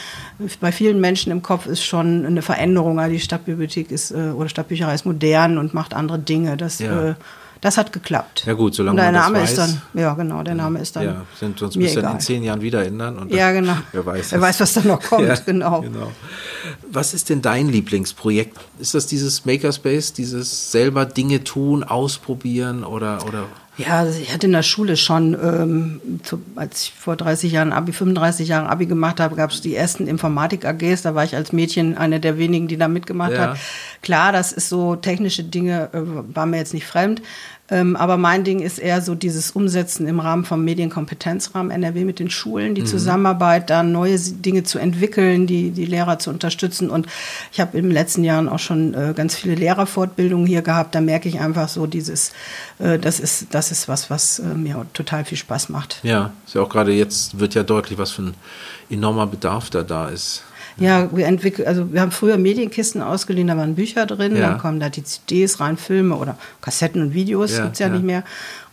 bei 0.60 0.72
vielen 0.72 1.00
Menschen 1.00 1.32
im 1.32 1.42
Kopf 1.42 1.66
ist 1.66 1.84
schon 1.84 2.24
eine 2.24 2.42
Veränderung. 2.42 2.98
Also 3.00 3.12
die 3.12 3.20
Stadtbibliothek 3.20 3.90
ist 3.90 4.10
äh, 4.10 4.30
oder 4.30 4.48
Stadtbücherei 4.48 4.94
ist 4.94 5.06
modern 5.06 5.58
und 5.58 5.74
macht 5.74 5.94
andere 5.94 6.18
Dinge. 6.18 6.56
Das 6.56 6.80
äh, 6.80 7.14
das 7.62 7.78
hat 7.78 7.92
geklappt. 7.92 8.42
Ja 8.44 8.54
gut, 8.54 8.74
solange 8.74 8.90
und 8.90 8.96
der 8.96 9.12
man 9.12 9.14
Name 9.22 9.38
das 9.38 9.56
weiß. 9.56 9.68
ist 9.68 9.78
dann, 9.94 10.00
ja 10.02 10.14
genau, 10.14 10.42
der 10.42 10.56
Name 10.56 10.80
ist 10.80 10.96
dann. 10.96 11.04
Ja, 11.04 11.22
sind, 11.38 11.60
sonst 11.60 11.76
müssen 11.76 12.02
wir 12.02 12.10
in 12.10 12.18
zehn 12.18 12.42
Jahren 12.42 12.60
wieder 12.60 12.84
ändern. 12.84 13.16
Und 13.18 13.32
ja, 13.32 13.52
genau. 13.52 13.76
Wer 13.92 14.04
weiß, 14.04 14.32
wer 14.32 14.40
weiß 14.40 14.58
was 14.58 14.74
dann 14.74 14.88
noch 14.88 15.00
kommt, 15.08 15.28
ja, 15.28 15.36
genau. 15.36 15.80
genau. 15.80 16.10
Was 16.90 17.14
ist 17.14 17.30
denn 17.30 17.40
dein 17.40 17.68
Lieblingsprojekt? 17.68 18.58
Ist 18.80 18.94
das 18.94 19.06
dieses 19.06 19.44
Makerspace, 19.44 20.12
dieses 20.12 20.72
selber 20.72 21.06
Dinge 21.06 21.44
tun, 21.44 21.84
ausprobieren 21.84 22.82
oder, 22.82 23.24
oder 23.28 23.44
ja, 23.78 24.00
also 24.00 24.20
ich 24.20 24.34
hatte 24.34 24.46
in 24.46 24.52
der 24.52 24.62
Schule 24.62 24.98
schon, 24.98 25.34
ähm, 25.34 26.20
zu, 26.22 26.42
als 26.56 26.82
ich 26.84 26.92
vor 26.92 27.16
30 27.16 27.52
Jahren 27.52 27.72
Abi, 27.72 27.92
35 27.92 28.48
Jahren 28.48 28.66
Abi 28.66 28.84
gemacht 28.84 29.18
habe, 29.18 29.34
gab 29.34 29.50
es 29.50 29.62
die 29.62 29.74
ersten 29.74 30.06
Informatik-AGs. 30.06 31.02
Da 31.02 31.14
war 31.14 31.24
ich 31.24 31.34
als 31.34 31.52
Mädchen 31.52 31.96
eine 31.96 32.20
der 32.20 32.36
wenigen, 32.36 32.68
die 32.68 32.76
da 32.76 32.88
mitgemacht 32.88 33.32
ja. 33.32 33.52
hat. 33.52 33.58
Klar, 34.02 34.32
das 34.32 34.52
ist 34.52 34.68
so 34.68 34.96
technische 34.96 35.42
Dinge, 35.42 35.88
äh, 35.94 36.00
war 36.34 36.44
mir 36.44 36.58
jetzt 36.58 36.74
nicht 36.74 36.86
fremd. 36.86 37.22
Ähm, 37.72 37.96
aber 37.96 38.18
mein 38.18 38.44
Ding 38.44 38.60
ist 38.60 38.78
eher 38.78 39.00
so 39.00 39.14
dieses 39.14 39.52
Umsetzen 39.52 40.06
im 40.06 40.20
Rahmen 40.20 40.44
vom 40.44 40.62
Medienkompetenzrahmen 40.62 41.72
NRW 41.72 42.04
mit 42.04 42.18
den 42.18 42.28
Schulen, 42.28 42.74
die 42.74 42.82
mhm. 42.82 42.86
Zusammenarbeit, 42.86 43.70
da 43.70 43.82
neue 43.82 44.18
Dinge 44.18 44.62
zu 44.62 44.78
entwickeln, 44.78 45.46
die, 45.46 45.70
die 45.70 45.86
Lehrer 45.86 46.18
zu 46.18 46.28
unterstützen. 46.28 46.90
Und 46.90 47.06
ich 47.50 47.60
habe 47.60 47.78
in 47.78 47.84
den 47.84 47.92
letzten 47.92 48.24
Jahren 48.24 48.50
auch 48.50 48.58
schon 48.58 48.92
äh, 48.92 49.14
ganz 49.16 49.36
viele 49.36 49.54
Lehrerfortbildungen 49.54 50.46
hier 50.46 50.60
gehabt. 50.60 50.94
Da 50.94 51.00
merke 51.00 51.30
ich 51.30 51.40
einfach 51.40 51.70
so 51.70 51.86
dieses, 51.86 52.32
äh, 52.78 52.98
das 52.98 53.18
ist, 53.20 53.46
das 53.54 53.70
ist 53.72 53.88
was, 53.88 54.10
was 54.10 54.38
äh, 54.38 54.42
mir 54.54 54.84
total 54.92 55.24
viel 55.24 55.38
Spaß 55.38 55.70
macht. 55.70 55.98
Ja, 56.02 56.32
ist 56.46 56.54
ja 56.54 56.60
auch 56.60 56.68
gerade 56.68 56.92
jetzt 56.92 57.40
wird 57.40 57.54
ja 57.54 57.62
deutlich, 57.62 57.98
was 57.98 58.10
für 58.10 58.22
ein 58.22 58.34
enormer 58.90 59.26
Bedarf 59.26 59.70
da 59.70 59.82
da 59.82 60.08
ist. 60.08 60.42
Ja, 60.78 61.14
wir 61.14 61.26
entwickeln, 61.26 61.68
also 61.68 61.92
wir 61.92 62.00
haben 62.00 62.10
früher 62.10 62.38
Medienkisten 62.38 63.02
ausgeliehen, 63.02 63.48
da 63.48 63.56
waren 63.56 63.74
Bücher 63.74 64.06
drin, 64.06 64.36
ja. 64.36 64.48
dann 64.48 64.58
kommen 64.58 64.80
da 64.80 64.88
die 64.88 65.04
CDs 65.04 65.60
rein, 65.60 65.76
Filme 65.76 66.16
oder 66.16 66.36
Kassetten 66.60 67.02
und 67.02 67.14
Videos, 67.14 67.56
ja, 67.56 67.64
gibt 67.64 67.74
es 67.74 67.78
ja, 67.78 67.86
ja, 67.88 67.92
nicht 67.92 68.04
mehr. 68.04 68.24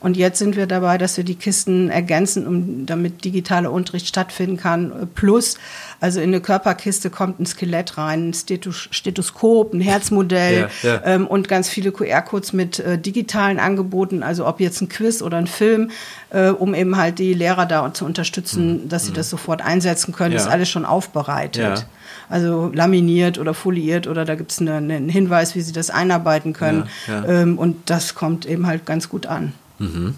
Und 0.02 0.16
jetzt 0.16 0.40
sind 0.40 0.56
wir 0.56 0.66
dabei, 0.66 0.98
dass 0.98 1.18
wir 1.18 1.26
die 1.26 1.36
Kisten 1.36 1.90
ergänzen, 1.90 2.48
um 2.48 2.86
damit 2.86 3.26
digitaler 3.26 3.72
Unterricht 3.72 4.08
stattfinden 4.08 4.56
kann. 4.56 5.10
Plus, 5.14 5.58
also 6.00 6.22
in 6.22 6.30
eine 6.30 6.40
Körperkiste 6.40 7.10
kommt 7.10 7.40
ein 7.40 7.46
Skelett 7.46 7.98
rein, 7.98 8.30
ein 8.30 8.34
Stethoskop, 8.34 8.94
Stethoskop 8.94 9.74
ein 9.74 9.82
Herzmodell 9.82 10.70
ja, 10.84 10.90
ja. 10.90 11.02
Ähm, 11.04 11.28
und 11.28 11.50
ganz 11.50 11.68
viele 11.68 11.92
QR-Codes 11.92 12.54
mit 12.54 12.80
äh, 12.80 12.98
digitalen 12.98 13.60
Angeboten, 13.60 14.24
also 14.24 14.48
ob 14.48 14.62
jetzt 14.62 14.82
ein 14.82 14.88
Quiz 14.88 15.22
oder 15.22 15.38
ein 15.38 15.48
Film, 15.48 15.92
äh, 16.30 16.50
um 16.50 16.74
eben 16.74 16.96
halt 16.96 17.20
die 17.20 17.34
Lehrer 17.34 17.66
da 17.66 17.94
zu 17.94 18.06
unterstützen, 18.06 18.84
mhm. 18.84 18.90
dass 18.90 19.04
sie 19.06 19.12
mhm. 19.12 19.16
das 19.16 19.30
sofort 19.30 19.62
einsetzen 19.62 20.14
können, 20.14 20.32
ja. 20.32 20.40
ist 20.40 20.48
alles 20.48 20.70
schon 20.70 20.86
aufbereitet 20.86 21.86
also 22.28 22.70
laminiert 22.74 23.40
oder 23.40 23.54
foliiert 23.56 24.06
oder 24.08 24.24
da 24.24 24.36
gibt 24.36 24.52
es 24.52 24.60
eine, 24.60 24.76
einen 24.76 25.10
Hinweis, 25.10 25.56
wie 25.56 25.62
sie 25.62 25.72
das 25.72 25.90
einarbeiten 25.90 26.54
können. 26.54 26.88
Ähm, 27.08 27.58
und 27.58 27.90
das 27.90 28.14
kommt 28.14 28.46
eben 28.46 28.68
halt 28.68 28.86
ganz 28.86 29.10
gut 29.10 29.26
an. 29.26 29.54
Mhm. 29.80 30.16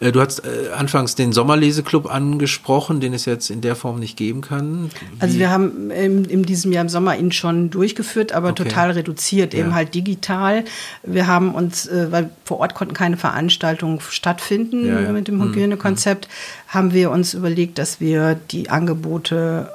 Du 0.00 0.20
hast 0.20 0.40
äh, 0.40 0.70
anfangs 0.76 1.14
den 1.14 1.32
Sommerleseklub 1.32 2.12
angesprochen, 2.12 3.00
den 3.00 3.14
es 3.14 3.24
jetzt 3.24 3.50
in 3.50 3.60
der 3.60 3.76
Form 3.76 3.98
nicht 3.98 4.16
geben 4.16 4.40
kann. 4.40 4.90
Wie? 4.90 5.20
Also 5.20 5.38
wir 5.38 5.50
haben 5.50 5.90
in, 5.90 6.24
in, 6.24 6.42
diesem 6.44 6.72
Jahr 6.72 6.82
im 6.82 6.88
Sommer 6.88 7.16
ihn 7.16 7.32
schon 7.32 7.70
durchgeführt, 7.70 8.32
aber 8.32 8.50
okay. 8.50 8.64
total 8.64 8.92
reduziert, 8.92 9.54
ja. 9.54 9.60
eben 9.60 9.74
halt 9.74 9.94
digital. 9.94 10.64
Wir 11.02 11.26
haben 11.26 11.54
uns, 11.54 11.86
äh, 11.86 12.10
weil 12.10 12.30
vor 12.44 12.60
Ort 12.60 12.74
konnten 12.74 12.94
keine 12.94 13.16
Veranstaltungen 13.16 14.00
stattfinden 14.00 14.86
ja, 14.86 15.00
ja. 15.00 15.12
mit 15.12 15.28
dem 15.28 15.38
mhm. 15.38 15.50
Hygienekonzept, 15.50 16.28
mhm. 16.28 16.74
haben 16.74 16.92
wir 16.92 17.10
uns 17.10 17.34
überlegt, 17.34 17.78
dass 17.78 18.00
wir 18.00 18.34
die 18.50 18.70
Angebote 18.70 19.72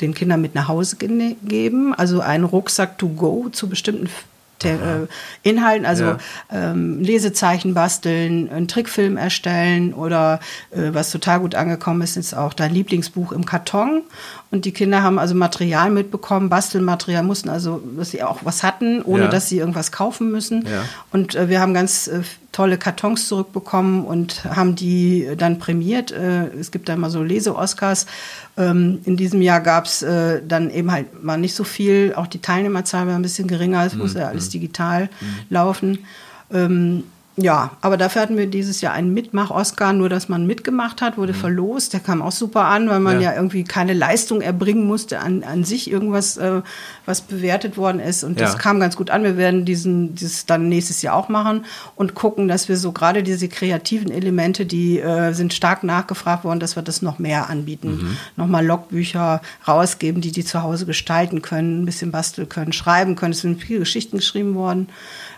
den 0.00 0.14
Kindern 0.14 0.42
mit 0.42 0.54
nach 0.54 0.68
Hause 0.68 0.96
geben, 0.96 1.94
also 1.94 2.20
einen 2.20 2.44
Rucksack 2.44 2.98
to 2.98 3.08
go 3.08 3.48
zu 3.50 3.68
bestimmten 3.68 4.08
äh, 4.64 5.06
Inhalten, 5.42 5.86
also 5.86 6.04
ja. 6.04 6.18
ähm, 6.50 7.00
Lesezeichen 7.00 7.74
basteln, 7.74 8.50
einen 8.50 8.68
Trickfilm 8.68 9.16
erstellen 9.16 9.92
oder 9.94 10.40
äh, 10.70 10.90
was 10.92 11.10
total 11.10 11.40
gut 11.40 11.54
angekommen 11.54 12.02
ist, 12.02 12.16
ist 12.16 12.34
auch 12.34 12.54
dein 12.54 12.72
Lieblingsbuch 12.72 13.32
im 13.32 13.44
Karton. 13.44 14.02
Und 14.50 14.64
die 14.64 14.72
Kinder 14.72 15.02
haben 15.02 15.18
also 15.18 15.34
Material 15.34 15.90
mitbekommen, 15.90 16.48
Bastelmaterial, 16.48 17.22
mussten 17.22 17.48
also, 17.48 17.82
dass 17.96 18.10
sie 18.10 18.22
auch 18.22 18.40
was 18.44 18.62
hatten, 18.62 19.02
ohne 19.02 19.24
ja. 19.24 19.28
dass 19.28 19.48
sie 19.48 19.58
irgendwas 19.58 19.92
kaufen 19.92 20.30
müssen. 20.30 20.66
Ja. 20.66 20.84
Und 21.12 21.34
äh, 21.34 21.48
wir 21.48 21.60
haben 21.60 21.74
ganz 21.74 22.06
äh, 22.06 22.22
tolle 22.56 22.78
Kartons 22.78 23.28
zurückbekommen 23.28 24.06
und 24.06 24.44
haben 24.44 24.76
die 24.76 25.28
dann 25.36 25.58
prämiert. 25.58 26.10
Äh, 26.10 26.46
es 26.58 26.70
gibt 26.70 26.88
da 26.88 26.94
immer 26.94 27.10
so 27.10 27.22
Lese-Oscars. 27.22 28.06
Ähm, 28.56 29.00
in 29.04 29.18
diesem 29.18 29.42
Jahr 29.42 29.60
gab 29.60 29.84
es 29.84 30.02
äh, 30.02 30.40
dann 30.42 30.70
eben 30.70 30.90
halt 30.90 31.22
mal 31.22 31.36
nicht 31.36 31.54
so 31.54 31.64
viel. 31.64 32.14
Auch 32.16 32.26
die 32.26 32.40
Teilnehmerzahl 32.40 33.06
war 33.06 33.14
ein 33.14 33.20
bisschen 33.20 33.46
geringer. 33.46 33.84
Es 33.84 33.92
mhm. 33.92 34.00
musste 34.00 34.20
ja 34.20 34.28
alles 34.28 34.46
mhm. 34.46 34.52
digital 34.52 35.02
mhm. 35.02 35.36
laufen. 35.50 35.98
Ja, 37.38 37.72
aber 37.82 37.98
dafür 37.98 38.22
hatten 38.22 38.38
wir 38.38 38.46
dieses 38.46 38.80
Jahr 38.80 38.94
einen 38.94 39.12
Mitmach-Oscar, 39.12 39.92
nur 39.92 40.08
dass 40.08 40.30
man 40.30 40.46
mitgemacht 40.46 41.02
hat, 41.02 41.18
wurde 41.18 41.34
mhm. 41.34 41.38
verlost. 41.38 41.92
Der 41.92 42.00
kam 42.00 42.22
auch 42.22 42.32
super 42.32 42.64
an, 42.64 42.88
weil 42.88 43.00
man 43.00 43.20
ja, 43.20 43.32
ja 43.32 43.36
irgendwie 43.36 43.62
keine 43.62 43.92
Leistung 43.92 44.40
erbringen 44.40 44.86
musste 44.86 45.20
an, 45.20 45.44
an 45.44 45.62
sich, 45.62 45.90
irgendwas, 45.90 46.38
äh, 46.38 46.62
was 47.04 47.20
bewertet 47.20 47.76
worden 47.76 48.00
ist. 48.00 48.24
Und 48.24 48.40
das 48.40 48.54
ja. 48.54 48.58
kam 48.58 48.80
ganz 48.80 48.96
gut 48.96 49.10
an. 49.10 49.22
Wir 49.22 49.36
werden 49.36 49.66
diesen, 49.66 50.14
dieses 50.14 50.46
dann 50.46 50.70
nächstes 50.70 51.02
Jahr 51.02 51.14
auch 51.14 51.28
machen 51.28 51.66
und 51.94 52.14
gucken, 52.14 52.48
dass 52.48 52.70
wir 52.70 52.78
so 52.78 52.92
gerade 52.92 53.22
diese 53.22 53.48
kreativen 53.48 54.10
Elemente, 54.10 54.64
die 54.64 54.98
äh, 54.98 55.34
sind 55.34 55.52
stark 55.52 55.84
nachgefragt 55.84 56.42
worden, 56.42 56.60
dass 56.60 56.74
wir 56.74 56.82
das 56.82 57.02
noch 57.02 57.18
mehr 57.18 57.50
anbieten. 57.50 57.88
Mhm. 57.88 58.16
Nochmal 58.36 58.64
Logbücher 58.64 59.42
rausgeben, 59.68 60.22
die 60.22 60.32
die 60.32 60.44
zu 60.44 60.62
Hause 60.62 60.86
gestalten 60.86 61.42
können, 61.42 61.82
ein 61.82 61.84
bisschen 61.84 62.12
basteln 62.12 62.48
können, 62.48 62.72
schreiben 62.72 63.14
können. 63.14 63.32
Es 63.32 63.42
sind 63.42 63.60
viele 63.60 63.80
Geschichten 63.80 64.16
geschrieben 64.16 64.54
worden. 64.54 64.88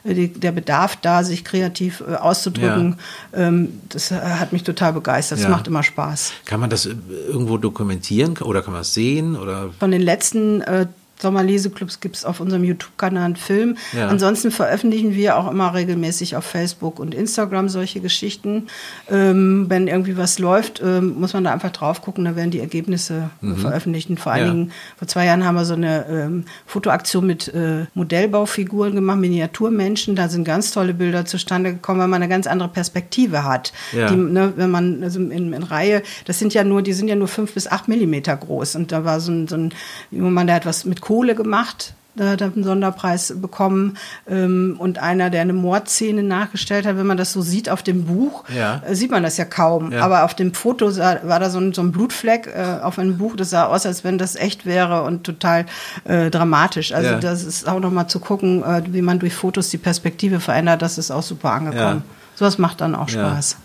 Äh, 0.04 0.14
die, 0.14 0.32
der 0.32 0.52
Bedarf 0.52 0.94
da, 0.94 1.24
sich 1.24 1.44
kreativ 1.44 1.87
äh, 2.00 2.14
auszudrücken, 2.14 2.96
ja. 3.32 3.48
ähm, 3.48 3.80
das 3.88 4.10
hat 4.10 4.52
mich 4.52 4.62
total 4.62 4.92
begeistert. 4.92 5.38
Das 5.38 5.44
ja. 5.44 5.50
macht 5.50 5.66
immer 5.66 5.82
Spaß. 5.82 6.32
Kann 6.44 6.60
man 6.60 6.70
das 6.70 6.86
äh, 6.86 6.94
irgendwo 7.28 7.58
dokumentieren 7.58 8.36
oder 8.38 8.62
kann 8.62 8.72
man 8.72 8.82
es 8.82 8.94
sehen? 8.94 9.36
Oder? 9.36 9.70
Von 9.78 9.90
den 9.90 10.02
letzten 10.02 10.60
äh, 10.62 10.86
Sommerleseclubs 11.20 12.00
gibt 12.00 12.16
es 12.16 12.24
auf 12.24 12.40
unserem 12.40 12.64
YouTube-Kanal 12.64 13.24
einen 13.24 13.36
Film. 13.36 13.76
Ja. 13.92 14.08
Ansonsten 14.08 14.50
veröffentlichen 14.50 15.14
wir 15.14 15.36
auch 15.36 15.50
immer 15.50 15.74
regelmäßig 15.74 16.36
auf 16.36 16.44
Facebook 16.44 16.98
und 16.98 17.14
Instagram 17.14 17.68
solche 17.68 18.00
Geschichten. 18.00 18.68
Ähm, 19.10 19.66
wenn 19.68 19.88
irgendwie 19.88 20.16
was 20.16 20.38
läuft, 20.38 20.80
ähm, 20.84 21.18
muss 21.18 21.32
man 21.32 21.44
da 21.44 21.52
einfach 21.52 21.70
drauf 21.70 22.02
gucken, 22.02 22.24
da 22.24 22.36
werden 22.36 22.50
die 22.50 22.60
Ergebnisse 22.60 23.30
mhm. 23.40 23.56
veröffentlicht. 23.56 24.08
vor 24.18 24.32
allen 24.32 24.46
ja. 24.46 24.52
Dingen, 24.52 24.72
vor 24.96 25.08
zwei 25.08 25.26
Jahren 25.26 25.44
haben 25.44 25.56
wir 25.56 25.64
so 25.64 25.74
eine 25.74 26.06
ähm, 26.08 26.44
Fotoaktion 26.66 27.26
mit 27.26 27.48
äh, 27.48 27.86
Modellbaufiguren 27.94 28.94
gemacht, 28.94 29.18
Miniaturmenschen. 29.18 30.14
Da 30.14 30.28
sind 30.28 30.44
ganz 30.44 30.70
tolle 30.70 30.94
Bilder 30.94 31.24
zustande 31.24 31.72
gekommen, 31.72 32.00
weil 32.00 32.08
man 32.08 32.22
eine 32.22 32.28
ganz 32.30 32.46
andere 32.46 32.68
Perspektive 32.68 33.44
hat. 33.44 33.72
Ja. 33.92 34.08
Die, 34.08 34.16
ne, 34.16 34.52
wenn 34.56 34.70
man 34.70 35.02
also 35.02 35.20
in, 35.20 35.52
in, 35.52 35.62
Reihe, 35.62 36.02
das 36.24 36.38
sind 36.38 36.54
ja 36.54 36.64
nur, 36.64 36.82
die 36.82 36.92
sind 36.92 37.08
ja 37.08 37.16
nur 37.16 37.28
fünf 37.28 37.54
bis 37.54 37.66
acht 37.66 37.88
Millimeter 37.88 38.36
groß. 38.36 38.76
Und 38.76 38.92
da 38.92 39.04
war 39.04 39.20
so 39.20 39.32
ein, 39.32 39.48
so 39.48 39.56
ein 39.56 39.72
Mann, 40.10 40.46
der 40.46 40.56
hat 40.56 40.66
was 40.66 40.84
mit 40.84 41.00
Kohle 41.08 41.34
gemacht. 41.34 41.94
Da 42.16 42.30
hat 42.30 42.42
er 42.42 42.48
einen 42.48 42.64
Sonderpreis 42.64 43.32
bekommen. 43.40 43.96
Ähm, 44.28 44.76
und 44.78 44.98
einer, 44.98 45.30
der 45.30 45.40
eine 45.40 45.54
Mordszene 45.54 46.22
nachgestellt 46.22 46.84
hat, 46.84 46.98
wenn 46.98 47.06
man 47.06 47.16
das 47.16 47.32
so 47.32 47.40
sieht 47.40 47.70
auf 47.70 47.82
dem 47.82 48.04
Buch, 48.04 48.44
ja. 48.54 48.82
Äh, 48.86 48.94
sieht 48.94 49.10
man 49.10 49.22
das 49.22 49.38
ja 49.38 49.46
kaum. 49.46 49.92
Ja. 49.92 50.02
Aber 50.02 50.24
auf 50.24 50.34
dem 50.34 50.52
Foto 50.52 50.90
sah, 50.90 51.20
war 51.22 51.40
da 51.40 51.48
so 51.48 51.60
ein, 51.60 51.72
so 51.72 51.80
ein 51.80 51.92
Blutfleck 51.92 52.48
äh, 52.48 52.82
auf 52.82 52.98
einem 52.98 53.16
Buch. 53.16 53.36
Das 53.36 53.48
sah 53.50 53.66
aus, 53.66 53.86
als 53.86 54.04
wenn 54.04 54.18
das 54.18 54.36
echt 54.36 54.66
wäre 54.66 55.04
und 55.04 55.24
total 55.24 55.64
äh, 56.04 56.28
dramatisch. 56.28 56.92
Also 56.92 57.12
ja. 57.12 57.20
das 57.20 57.42
ist 57.42 57.66
auch 57.66 57.80
nochmal 57.80 58.08
zu 58.08 58.20
gucken, 58.20 58.62
äh, 58.62 58.82
wie 58.90 59.00
man 59.00 59.18
durch 59.18 59.34
Fotos 59.34 59.70
die 59.70 59.78
Perspektive 59.78 60.40
verändert. 60.40 60.82
Das 60.82 60.98
ist 60.98 61.10
auch 61.10 61.22
super 61.22 61.52
angekommen. 61.52 62.02
Sowas 62.34 62.58
macht 62.58 62.82
dann 62.82 62.94
auch 62.94 63.08
Spaß. 63.08 63.56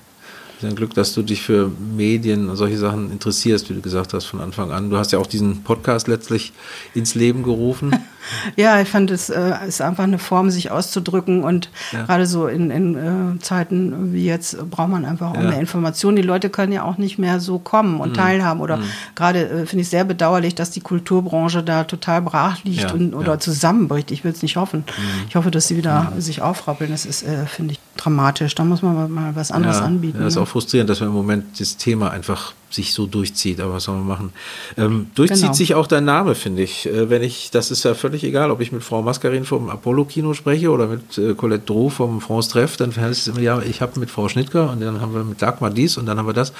Ein 0.65 0.75
Glück, 0.75 0.93
dass 0.93 1.13
du 1.13 1.21
dich 1.21 1.41
für 1.41 1.71
Medien 1.95 2.49
und 2.49 2.55
solche 2.55 2.77
Sachen 2.77 3.11
interessierst, 3.11 3.69
wie 3.69 3.73
du 3.73 3.81
gesagt 3.81 4.13
hast 4.13 4.25
von 4.25 4.41
Anfang 4.41 4.71
an. 4.71 4.89
Du 4.89 4.97
hast 4.97 5.11
ja 5.11 5.19
auch 5.19 5.27
diesen 5.27 5.63
Podcast 5.63 6.07
letztlich 6.07 6.53
ins 6.93 7.15
Leben 7.15 7.43
gerufen. 7.43 7.95
ja, 8.55 8.79
ich 8.81 8.89
fand 8.89 9.11
es 9.11 9.29
äh, 9.29 9.53
ist 9.67 9.81
einfach 9.81 10.03
eine 10.03 10.19
Form, 10.19 10.49
sich 10.49 10.71
auszudrücken 10.71 11.43
und 11.43 11.69
ja. 11.91 12.03
gerade 12.05 12.25
so 12.25 12.47
in, 12.47 12.71
in 12.71 12.95
äh, 12.95 13.39
Zeiten 13.39 14.13
wie 14.13 14.25
jetzt 14.25 14.69
braucht 14.69 14.89
man 14.89 15.05
einfach 15.05 15.31
auch 15.31 15.41
ja. 15.41 15.49
mehr 15.49 15.59
Informationen. 15.59 16.15
Die 16.15 16.21
Leute 16.21 16.49
können 16.49 16.71
ja 16.71 16.83
auch 16.83 16.97
nicht 16.97 17.17
mehr 17.17 17.39
so 17.39 17.59
kommen 17.59 17.99
und 17.99 18.09
mhm. 18.09 18.15
teilhaben 18.15 18.61
oder 18.61 18.77
mhm. 18.77 18.83
gerade 19.15 19.49
äh, 19.49 19.65
finde 19.65 19.81
ich 19.81 19.89
sehr 19.89 20.05
bedauerlich, 20.05 20.55
dass 20.55 20.71
die 20.71 20.81
Kulturbranche 20.81 21.63
da 21.63 21.83
total 21.83 22.21
brach 22.21 22.63
liegt 22.63 22.81
ja. 22.81 22.93
und, 22.93 23.13
oder 23.13 23.39
zusammenbricht. 23.39 24.11
Ich 24.11 24.23
will 24.23 24.31
es 24.31 24.41
nicht 24.41 24.55
hoffen. 24.55 24.79
Mhm. 24.87 25.25
Ich 25.27 25.35
hoffe, 25.35 25.51
dass 25.51 25.67
sie 25.67 25.77
wieder 25.77 26.13
sich 26.17 26.41
aufrappeln. 26.41 26.91
Das 26.91 27.05
ist, 27.05 27.23
äh, 27.23 27.45
finde 27.45 27.73
ich, 27.73 27.79
dramatisch. 27.97 28.55
Da 28.55 28.63
muss 28.63 28.81
man 28.81 29.11
mal 29.11 29.35
was 29.35 29.51
anderes 29.51 29.81
anbieten. 29.81 30.17
Ja, 30.17 30.25
das 30.25 30.33
ist 30.33 30.37
ne? 30.37 30.43
auch 30.43 30.47
frustrierend, 30.47 30.89
dass 30.89 30.99
wir 30.99 31.07
im 31.07 31.13
Moment 31.13 31.59
das 31.59 31.77
Thema 31.77 32.11
einfach 32.11 32.53
sich 32.73 32.93
so 32.93 33.05
durchzieht. 33.05 33.59
Aber 33.61 33.73
was 33.73 33.83
soll 33.83 33.97
man 33.97 34.07
machen? 34.07 34.33
Ähm, 34.77 35.11
durchzieht 35.15 35.41
genau. 35.41 35.53
sich 35.53 35.75
auch 35.75 35.87
dein 35.87 36.05
Name, 36.05 36.35
finde 36.35 36.63
ich. 36.63 36.87
Äh, 36.87 37.09
wenn 37.09 37.21
ich, 37.21 37.51
das 37.51 37.71
ist 37.71 37.83
ja 37.83 37.93
völlig 37.93 38.23
egal, 38.23 38.51
ob 38.51 38.61
ich 38.61 38.71
mit 38.71 38.83
Frau 38.83 39.01
Mascarin 39.01 39.45
vom 39.45 39.69
Apollo-Kino 39.69 40.33
spreche 40.33 40.71
oder 40.71 40.87
mit 40.87 41.17
äh, 41.17 41.35
Colette 41.35 41.65
Droh 41.65 41.89
vom 41.89 42.19
France 42.21 42.49
Treff, 42.49 42.77
dann 42.77 42.95
heißt 42.95 43.21
es 43.21 43.27
immer, 43.27 43.41
ja, 43.41 43.61
ich 43.61 43.81
habe 43.81 43.99
mit 43.99 44.09
Frau 44.09 44.27
Schnittger 44.27 44.71
und 44.71 44.81
dann 44.81 45.01
haben 45.01 45.13
wir 45.13 45.23
mit 45.23 45.41
Dagmar 45.41 45.69
dies 45.69 45.97
und 45.97 46.05
dann 46.05 46.17
haben 46.17 46.27
wir 46.27 46.33
das. 46.33 46.53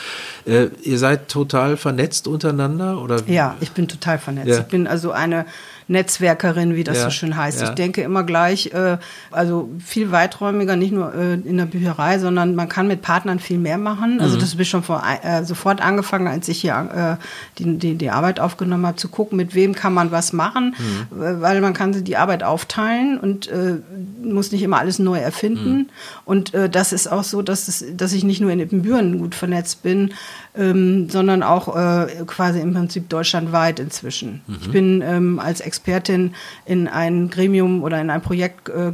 Äh, 0.46 0.68
ihr 0.84 1.00
seid 1.00 1.30
total 1.30 1.78
vernetzt 1.78 2.28
untereinander? 2.28 3.02
Oder? 3.02 3.22
Ja, 3.28 3.56
ich 3.60 3.72
bin 3.72 3.88
total 3.88 4.20
vernetzt. 4.20 4.50
Ja. 4.50 4.60
Ich 4.60 4.66
bin 4.66 4.88
also 4.88 5.12
eine 5.12 5.46
Netzwerkerin, 5.88 6.76
wie 6.76 6.84
das 6.84 6.98
ja, 6.98 7.04
so 7.06 7.10
schön 7.10 7.36
heißt. 7.36 7.62
Ja. 7.62 7.70
Ich 7.70 7.76
denke 7.76 8.02
immer 8.02 8.24
gleich, 8.24 8.74
äh, 8.74 8.98
also 9.32 9.70
viel 9.80 10.12
weiträumiger, 10.12 10.76
nicht 10.76 10.94
nur 10.94 11.14
äh, 11.14 11.34
in 11.34 11.58
der 11.58 11.66
Bücherei, 11.66 12.20
sondern 12.20 12.56
man 12.56 12.70
kann 12.70 12.88
mit 12.88 13.02
Partnern 13.02 13.40
viel 13.40 13.58
mehr 13.58 13.78
machen. 13.78 14.20
Also 14.20 14.38
mhm. 14.38 14.42
das 14.42 14.52
habe 14.54 14.62
ich 14.62 14.70
schon 14.70 14.84
vor, 14.84 15.04
äh, 15.24 15.44
sofort 15.44 15.82
angefangen, 15.82 16.28
als 16.28 16.48
ich 16.48 16.62
hier 16.62 17.18
äh, 17.20 17.24
die, 17.60 17.78
die, 17.78 17.96
die 17.96 18.10
Arbeit 18.10 18.40
aufgenommen 18.40 18.86
habe, 18.86 18.98
zu 18.98 19.10
gucken, 19.10 19.38
mit 19.38 19.56
wem 19.56 19.74
kann 19.76 19.94
man 19.94 20.12
was 20.12 20.34
machen, 20.34 20.76
mhm. 20.78 21.42
weil 21.42 21.62
man 21.62 21.74
kann 21.74 22.04
die 22.04 22.18
Arbeit 22.18 22.44
aufteilen 22.44 23.20
und 23.20 23.48
äh, 23.48 23.78
muss 24.24 24.52
nicht 24.52 24.64
immer 24.64 24.80
alles 24.80 25.00
neu 25.00 25.18
erfinden. 25.18 25.74
Mhm. 25.74 25.90
Und 26.26 26.54
äh, 26.54 26.70
das 26.70 26.94
ist 26.94 27.08
auch 27.08 27.24
so, 27.24 27.42
dass, 27.42 27.68
es, 27.68 27.86
dass 27.96 28.14
ich 28.14 28.24
nicht 28.24 28.42
nur 28.42 28.52
in 28.52 28.60
Ibbenbüren 28.60 29.20
gut 29.20 29.36
vernetzt 29.36 29.84
bin, 29.84 30.14
ähm, 30.56 31.10
sondern 31.10 31.44
auch 31.44 31.76
äh, 31.76 32.08
quasi 32.28 32.60
im 32.60 32.74
Prinzip 32.74 33.10
deutschlandweit 33.10 33.80
inzwischen. 33.80 34.42
Mhm. 34.48 34.58
Ich 34.62 34.72
bin 34.72 35.02
ähm, 35.02 35.40
als 35.40 35.62
Expertin 35.74 36.36
in 36.66 36.88
ein 36.88 37.30
Gremium 37.32 37.82
oder 37.84 38.00
in 38.00 38.12
ein 38.12 38.22
Projekt 38.22 38.70
äh, 38.70 38.92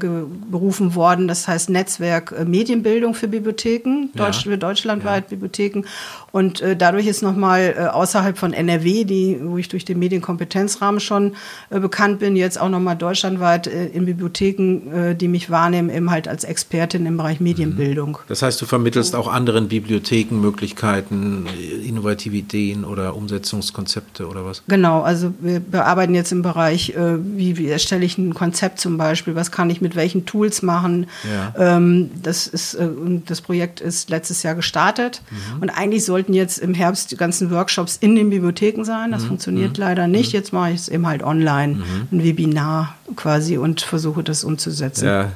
berufen 0.49 0.95
worden, 0.95 1.27
das 1.27 1.47
heißt 1.47 1.69
Netzwerk 1.69 2.31
äh, 2.31 2.45
Medienbildung 2.45 3.13
für 3.15 3.27
Bibliotheken, 3.27 4.09
Deutsch, 4.15 4.45
ja. 4.45 4.51
für 4.51 4.57
deutschlandweit 4.57 5.25
ja. 5.25 5.29
Bibliotheken. 5.31 5.83
Und 6.31 6.61
äh, 6.61 6.75
dadurch 6.75 7.07
ist 7.07 7.21
nochmal 7.21 7.75
äh, 7.77 7.85
außerhalb 7.85 8.37
von 8.37 8.53
NRW, 8.53 9.03
die, 9.03 9.39
wo 9.41 9.57
ich 9.57 9.67
durch 9.67 9.85
den 9.85 9.99
Medienkompetenzrahmen 9.99 10.99
schon 10.99 11.35
äh, 11.69 11.79
bekannt 11.79 12.19
bin, 12.19 12.35
jetzt 12.35 12.59
auch 12.59 12.69
nochmal 12.69 12.95
deutschlandweit 12.95 13.67
äh, 13.67 13.87
in 13.87 14.05
Bibliotheken, 14.05 14.91
äh, 14.93 15.15
die 15.15 15.27
mich 15.27 15.49
wahrnehmen, 15.49 15.89
eben 15.89 16.11
halt 16.11 16.27
als 16.27 16.43
Expertin 16.43 17.05
im 17.05 17.17
Bereich 17.17 17.39
Medienbildung. 17.39 18.11
Mhm. 18.11 18.27
Das 18.27 18.41
heißt, 18.41 18.61
du 18.61 18.65
vermittelst 18.65 19.15
auch 19.15 19.27
anderen 19.27 19.67
Bibliotheken 19.67 20.35
Möglichkeiten, 20.39 21.47
innovative 21.85 22.35
Ideen 22.35 22.85
oder 22.85 23.15
Umsetzungskonzepte 23.15 24.27
oder 24.27 24.45
was? 24.45 24.63
Genau, 24.67 25.01
also 25.01 25.33
wir 25.39 25.59
bearbeiten 25.59 26.13
jetzt 26.13 26.31
im 26.31 26.41
Bereich, 26.41 26.91
äh, 26.91 27.17
wie, 27.19 27.57
wie, 27.57 27.67
erstelle 27.67 28.05
ich 28.05 28.17
ein 28.17 28.33
Konzept 28.33 28.79
zum 28.79 28.97
Beispiel, 28.97 29.35
was 29.35 29.51
kann 29.51 29.69
ich 29.69 29.81
mit 29.81 29.95
welchen 29.95 30.25
Tools 30.25 30.61
machen. 30.61 31.07
Ja. 31.23 31.77
Ähm, 31.77 32.11
das, 32.21 32.47
ist, 32.47 32.77
das 33.25 33.41
Projekt 33.41 33.81
ist 33.81 34.09
letztes 34.09 34.43
Jahr 34.43 34.55
gestartet 34.55 35.21
mhm. 35.29 35.61
und 35.61 35.69
eigentlich 35.69 36.05
sollten 36.19 36.33
jetzt 36.33 36.59
im 36.59 36.73
Herbst 36.73 37.11
die 37.11 37.15
ganzen 37.15 37.49
Workshops 37.49 37.97
in 38.01 38.15
den 38.15 38.29
Bibliotheken 38.29 38.83
sein. 38.83 39.11
Das 39.11 39.23
mhm. 39.23 39.27
funktioniert 39.27 39.77
mhm. 39.77 39.83
leider 39.83 40.07
nicht. 40.07 40.33
Mhm. 40.33 40.37
Jetzt 40.37 40.51
mache 40.51 40.71
ich 40.71 40.75
es 40.75 40.89
eben 40.89 41.07
halt 41.07 41.23
online, 41.23 41.75
mhm. 41.75 42.07
ein 42.11 42.23
Webinar 42.23 42.95
quasi 43.15 43.57
und 43.57 43.79
versuche 43.79 44.21
das 44.21 44.43
umzusetzen. 44.43 45.05
Ja. 45.05 45.31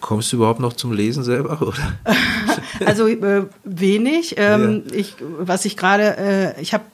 Kommst 0.00 0.32
du 0.32 0.36
überhaupt 0.36 0.60
noch 0.60 0.72
zum 0.72 0.92
Lesen 0.92 1.24
selber? 1.24 1.60
Oder? 1.66 1.98
also 2.86 3.08
äh, 3.08 3.46
wenig. 3.64 4.34
Ähm, 4.38 4.84
ja. 4.86 4.94
ich, 4.94 5.16
was 5.38 5.64
ich 5.64 5.76
gerade, 5.76 6.16
äh, 6.16 6.60
ich 6.60 6.74
habe 6.74 6.84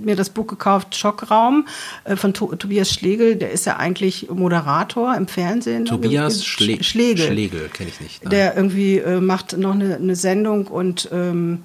mir 0.00 0.16
das 0.16 0.30
Buch 0.30 0.46
gekauft, 0.46 0.96
Schockraum 0.96 1.66
äh, 2.04 2.16
von 2.16 2.34
to 2.34 2.54
Tobias 2.56 2.90
Schlegel. 2.90 3.36
Der 3.36 3.50
ist 3.50 3.66
ja 3.66 3.76
eigentlich 3.76 4.28
Moderator 4.30 5.14
im 5.16 5.26
Fernsehen. 5.26 5.84
Tobias 5.84 6.44
Schle 6.44 6.82
Schlegel. 6.82 7.26
Schlegel 7.26 7.68
kenne 7.68 7.90
ich 7.90 8.00
nicht. 8.00 8.24
Nein. 8.24 8.30
Der 8.30 8.56
irgendwie 8.56 8.98
äh, 8.98 9.20
macht 9.20 9.56
noch 9.56 9.74
eine, 9.74 9.96
eine 9.96 10.16
Sendung 10.16 10.66
und 10.66 11.08
ähm, 11.12 11.64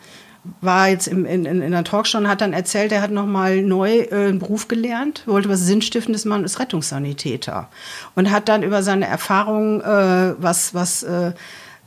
war 0.61 0.89
jetzt 0.89 1.07
im, 1.07 1.25
in, 1.25 1.45
in, 1.45 1.61
in 1.61 1.71
der 1.71 1.83
Talkshow 1.83 2.17
und 2.17 2.27
hat 2.27 2.41
dann 2.41 2.53
erzählt, 2.53 2.91
er 2.91 3.01
hat 3.01 3.11
nochmal 3.11 3.61
neu 3.61 3.99
äh, 3.99 4.27
einen 4.27 4.39
Beruf 4.39 4.67
gelernt, 4.67 5.23
wollte 5.25 5.49
was 5.49 5.61
Sinnstiftendes 5.61 6.25
machen, 6.25 6.45
ist 6.45 6.59
Rettungssanitäter. 6.59 7.69
Und 8.15 8.31
hat 8.31 8.47
dann 8.47 8.63
über 8.63 8.81
seine 8.81 9.07
Erfahrungen, 9.07 9.81
äh, 9.81 10.35
was, 10.37 10.73
was 10.73 11.03
äh, 11.03 11.33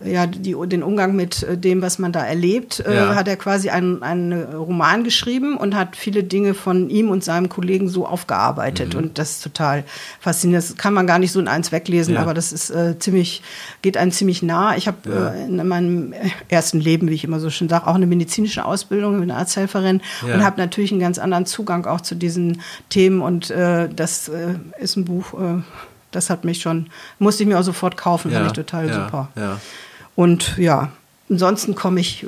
ja, 0.05 0.27
die, 0.27 0.57
den 0.67 0.83
Umgang 0.83 1.15
mit 1.17 1.43
äh, 1.43 1.57
dem, 1.57 1.83
was 1.83 1.99
man 1.99 2.13
da 2.13 2.25
erlebt, 2.25 2.81
äh, 2.81 2.95
ja. 2.95 3.15
hat 3.15 3.29
er 3.29 3.37
quasi 3.37 3.71
einen, 3.71 4.03
einen 4.03 4.33
Roman 4.33 5.05
geschrieben 5.05 5.57
und 5.57 5.75
hat 5.75 5.97
viele 5.97 6.25
Dinge 6.25 6.55
von 6.55 6.91
ihm 6.91 7.11
und 7.11 7.25
seinem 7.25 7.49
Kollegen 7.49 7.89
so 7.89 8.07
aufgearbeitet. 8.07 8.95
Mhm. 8.95 9.01
Und 9.01 9.19
das 9.19 9.33
ist 9.33 9.43
total 9.43 9.85
faszinierend. 10.21 10.71
Das 10.71 10.77
kann 10.77 10.95
man 10.95 11.07
gar 11.07 11.19
nicht 11.19 11.33
so 11.33 11.41
in 11.41 11.49
eins 11.49 11.73
weglesen, 11.73 12.15
ja. 12.15 12.21
aber 12.21 12.35
das 12.35 12.53
ist 12.53 12.71
äh, 12.71 12.99
ziemlich, 12.99 13.43
geht 13.83 13.97
einem 13.97 14.13
ziemlich 14.13 14.43
nah. 14.43 14.77
Ich 14.77 14.87
habe 14.87 14.99
ja. 15.09 15.29
äh, 15.29 15.45
in 15.45 15.67
meinem 15.67 16.15
ersten 16.49 16.81
Leben, 16.81 17.09
wie 17.09 17.15
ich 17.15 17.25
immer 17.25 17.41
so 17.41 17.51
schön 17.51 17.69
sage, 17.69 17.87
auch 17.87 17.95
eine 17.95 18.07
medizinische 18.07 18.65
Ausbildung, 18.65 19.21
bin 19.21 19.31
Arzthelferin 19.31 20.01
und 20.23 20.45
habe 20.45 20.61
natürlich 20.61 20.91
einen 20.93 21.01
ganz 21.01 21.19
anderen 21.19 21.47
Zugang 21.47 21.87
auch 21.87 22.01
zu 22.01 22.15
diesen 22.15 22.63
Themen. 22.89 23.21
Und 23.21 23.51
äh, 23.51 23.89
das 23.89 24.29
äh, 24.29 24.55
ist 24.79 24.97
ein 24.97 25.05
Buch, 25.05 25.35
das 26.13 26.31
hat 26.31 26.45
mich 26.45 26.61
schon, 26.61 26.87
musste 27.19 27.43
ich 27.43 27.49
mir 27.49 27.59
auch 27.59 27.65
sofort 27.65 27.97
kaufen, 27.97 28.31
fand 28.31 28.47
ich 28.47 28.53
total 28.53 28.93
super. 28.93 29.29
Ja. 29.35 29.59
Und 30.15 30.57
ja, 30.59 30.93
ansonsten 31.31 31.75
komme 31.75 32.01
ich 32.01 32.25
äh, 32.25 32.27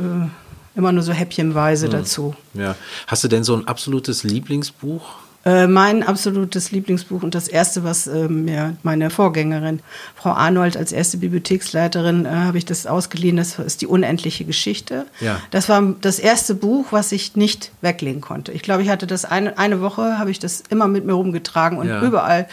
immer 0.75 0.93
nur 0.93 1.03
so 1.03 1.13
häppchenweise 1.13 1.87
hm. 1.87 1.93
dazu. 1.93 2.35
Ja. 2.55 2.77
Hast 3.07 3.25
du 3.25 3.29
denn 3.29 3.45
so 3.45 3.55
ein 3.55 3.67
absolutes 3.69 4.25
Lieblingsbuch? 4.25 5.24
Äh, 5.45 5.67
mein 5.67 6.03
absolutes 6.03 6.71
Lieblingsbuch 6.71 7.23
und 7.23 7.35
das 7.35 7.49
erste, 7.49 7.85
was 7.85 8.07
äh, 8.07 8.29
mir 8.29 8.77
meine 8.83 9.11
Vorgängerin, 9.11 9.81
Frau 10.15 10.31
Arnold, 10.31 10.77
als 10.77 10.91
erste 10.91 11.19
Bibliotheksleiterin, 11.19 12.25
äh, 12.25 12.31
habe 12.31 12.57
ich 12.57 12.65
das 12.65 12.87
ausgeliehen. 12.87 13.37
Das 13.37 13.59
ist 13.59 13.83
die 13.83 13.87
unendliche 13.87 14.45
Geschichte. 14.45 15.07
Ja. 15.21 15.41
Das 15.51 15.69
war 15.69 15.83
das 16.01 16.19
erste 16.19 16.55
Buch, 16.55 16.87
was 16.93 17.13
ich 17.13 17.37
nicht 17.37 17.73
weglegen 17.83 18.23
konnte. 18.23 18.53
Ich 18.53 18.63
glaube, 18.63 18.83
ich 18.83 18.89
hatte 18.89 19.07
das 19.07 19.27
eine, 19.27 19.59
eine 19.59 19.83
Woche, 19.83 20.19
habe 20.19 20.31
ich 20.31 20.39
das 20.39 20.63
immer 20.71 20.89
mit 20.89 21.05
mir 21.05 21.13
rumgetragen 21.13 21.77
und 21.77 21.89
ja. 21.89 22.01
überall 22.01 22.49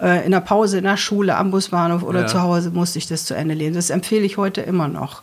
äh, 0.00 0.24
in 0.24 0.30
der 0.30 0.40
Pause, 0.40 0.78
in 0.78 0.84
der 0.84 0.96
Schule, 0.96 1.36
am 1.36 1.50
Busbahnhof 1.50 2.04
oder 2.04 2.22
ja. 2.22 2.26
zu 2.26 2.42
Hause 2.42 2.70
musste 2.70 2.98
ich 2.98 3.08
das 3.08 3.24
zu 3.24 3.34
Ende 3.34 3.54
lesen. 3.54 3.74
Das 3.74 3.90
empfehle 3.90 4.24
ich 4.24 4.36
heute 4.36 4.60
immer 4.60 4.86
noch. 4.86 5.22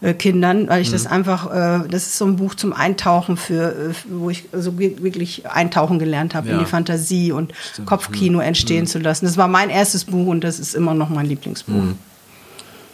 Äh, 0.00 0.14
Kindern, 0.14 0.68
weil 0.68 0.80
ich 0.80 0.88
mhm. 0.88 0.92
das 0.92 1.06
einfach, 1.06 1.50
äh, 1.50 1.88
das 1.88 2.06
ist 2.06 2.18
so 2.18 2.24
ein 2.24 2.36
Buch 2.36 2.54
zum 2.54 2.72
Eintauchen 2.72 3.36
für, 3.36 3.90
äh, 3.90 3.94
wo 4.08 4.30
ich 4.30 4.44
so 4.52 4.78
wirklich 4.78 5.48
eintauchen 5.48 5.98
gelernt 5.98 6.36
habe 6.36 6.48
ja. 6.48 6.54
in 6.54 6.60
die 6.60 6.66
Fantasie 6.66 7.32
und 7.32 7.52
Stimmt. 7.72 7.88
Kopfkino 7.88 8.38
mhm. 8.38 8.44
entstehen 8.44 8.84
mhm. 8.84 8.86
zu 8.86 9.00
lassen. 9.00 9.24
Das 9.24 9.36
war 9.36 9.48
mein 9.48 9.70
erstes 9.70 10.04
Buch 10.04 10.28
und 10.28 10.44
das 10.44 10.60
ist 10.60 10.74
immer 10.74 10.94
noch 10.94 11.08
mein 11.08 11.26
Lieblingsbuch. 11.26 11.74
Mhm. 11.74 11.98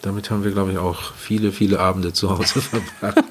Damit 0.00 0.30
haben 0.30 0.44
wir, 0.44 0.52
glaube 0.52 0.72
ich, 0.72 0.78
auch 0.78 1.12
viele, 1.14 1.52
viele 1.52 1.78
Abende 1.78 2.14
zu 2.14 2.30
Hause 2.30 2.60
verbracht. 2.62 3.24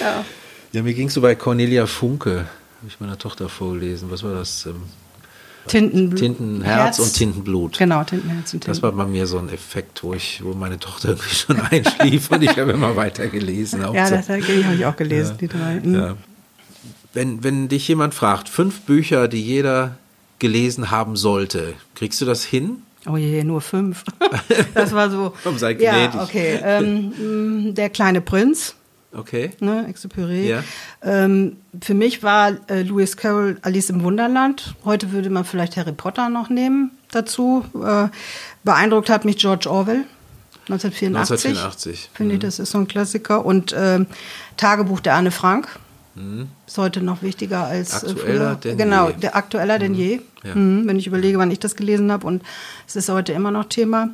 ja. 0.00 0.24
Ja, 0.72 0.82
mir 0.82 0.94
ging 0.94 1.08
es 1.08 1.14
so 1.14 1.20
bei 1.20 1.34
Cornelia 1.36 1.86
Funke, 1.86 2.46
habe 2.78 2.88
ich 2.88 2.98
meiner 3.00 3.18
Tochter 3.18 3.48
vorgelesen. 3.48 4.10
Was 4.10 4.22
war 4.24 4.34
das? 4.34 4.68
Tintenblut. 5.66 6.18
Tintenherz 6.18 6.98
und 6.98 7.14
Tintenblut. 7.14 7.78
Genau, 7.78 8.02
Tintenherz 8.04 8.54
und 8.54 8.60
Tintenblut. 8.62 8.76
Das 8.76 8.82
war 8.82 8.92
bei 8.92 9.06
mir 9.06 9.26
so 9.26 9.38
ein 9.38 9.48
Effekt, 9.48 10.02
wo 10.02 10.14
ich, 10.14 10.42
wo 10.42 10.52
meine 10.54 10.78
Tochter 10.78 11.10
irgendwie 11.10 11.34
schon 11.34 11.60
einschlief 11.70 12.30
und 12.30 12.42
ich 12.42 12.56
habe 12.56 12.72
immer 12.72 12.96
weiter 12.96 13.28
gelesen. 13.28 13.82
ja, 13.92 14.06
so. 14.06 14.16
das 14.16 14.28
habe 14.28 14.40
ich 14.40 14.86
auch 14.86 14.96
gelesen, 14.96 15.32
ja, 15.32 15.36
die 15.38 15.48
drei. 15.48 15.80
Mhm. 15.80 15.94
Ja. 15.94 16.16
Wenn, 17.12 17.42
wenn 17.42 17.68
dich 17.68 17.88
jemand 17.88 18.14
fragt, 18.14 18.48
fünf 18.48 18.80
Bücher, 18.82 19.28
die 19.28 19.42
jeder 19.42 19.96
gelesen 20.38 20.90
haben 20.90 21.16
sollte, 21.16 21.74
kriegst 21.94 22.20
du 22.20 22.24
das 22.24 22.44
hin? 22.44 22.82
Oh 23.06 23.16
je, 23.16 23.44
nur 23.44 23.60
fünf. 23.60 24.04
das 24.74 24.92
war 24.92 25.10
so. 25.10 25.32
Komm, 25.42 25.58
sei 25.58 25.74
gnädig. 25.74 26.14
Ja, 26.14 26.22
okay. 26.22 26.60
Ähm, 26.62 27.74
der 27.74 27.88
kleine 27.90 28.20
Prinz. 28.20 28.74
Okay. 29.12 29.50
Ne, 29.60 29.86
Exupéry. 29.88 30.46
Ja. 30.46 30.62
Ähm, 31.02 31.56
für 31.82 31.94
mich 31.94 32.22
war 32.22 32.52
äh, 32.68 32.82
Lewis 32.82 33.16
Carroll 33.16 33.58
Alice 33.62 33.90
im 33.90 34.04
Wunderland. 34.04 34.74
Heute 34.84 35.10
würde 35.10 35.30
man 35.30 35.44
vielleicht 35.44 35.76
Harry 35.76 35.92
Potter 35.92 36.28
noch 36.28 36.48
nehmen 36.48 36.92
dazu. 37.10 37.64
Äh, 37.74 38.08
beeindruckt 38.62 39.10
hat 39.10 39.24
mich 39.24 39.36
George 39.38 39.68
Orwell. 39.68 40.04
1984. 40.68 41.50
1984. 41.50 42.10
Finde 42.14 42.34
mhm. 42.34 42.36
ich, 42.36 42.42
das 42.42 42.58
ist 42.60 42.70
so 42.70 42.78
ein 42.78 42.86
Klassiker. 42.86 43.44
Und 43.44 43.72
äh, 43.72 44.04
Tagebuch 44.56 45.00
der 45.00 45.14
Anne 45.14 45.32
Frank. 45.32 45.68
Mhm. 46.14 46.48
Ist 46.66 46.78
heute 46.78 47.02
noch 47.02 47.22
wichtiger 47.22 47.64
als 47.64 48.02
äh, 48.02 48.10
aktueller 48.10 48.54
denn 48.56 48.76
Genau, 48.76 49.08
je. 49.08 49.14
der 49.14 49.36
aktueller 49.36 49.76
mhm. 49.76 49.80
denn 49.80 49.94
je. 49.94 50.20
Ja. 50.44 50.54
Mhm, 50.54 50.86
wenn 50.86 50.98
ich 50.98 51.06
überlege, 51.06 51.38
wann 51.38 51.50
ich 51.50 51.58
das 51.58 51.74
gelesen 51.74 52.12
habe. 52.12 52.26
Und 52.26 52.42
es 52.86 52.94
ist 52.94 53.08
heute 53.08 53.32
immer 53.32 53.50
noch 53.50 53.64
Thema. 53.64 54.10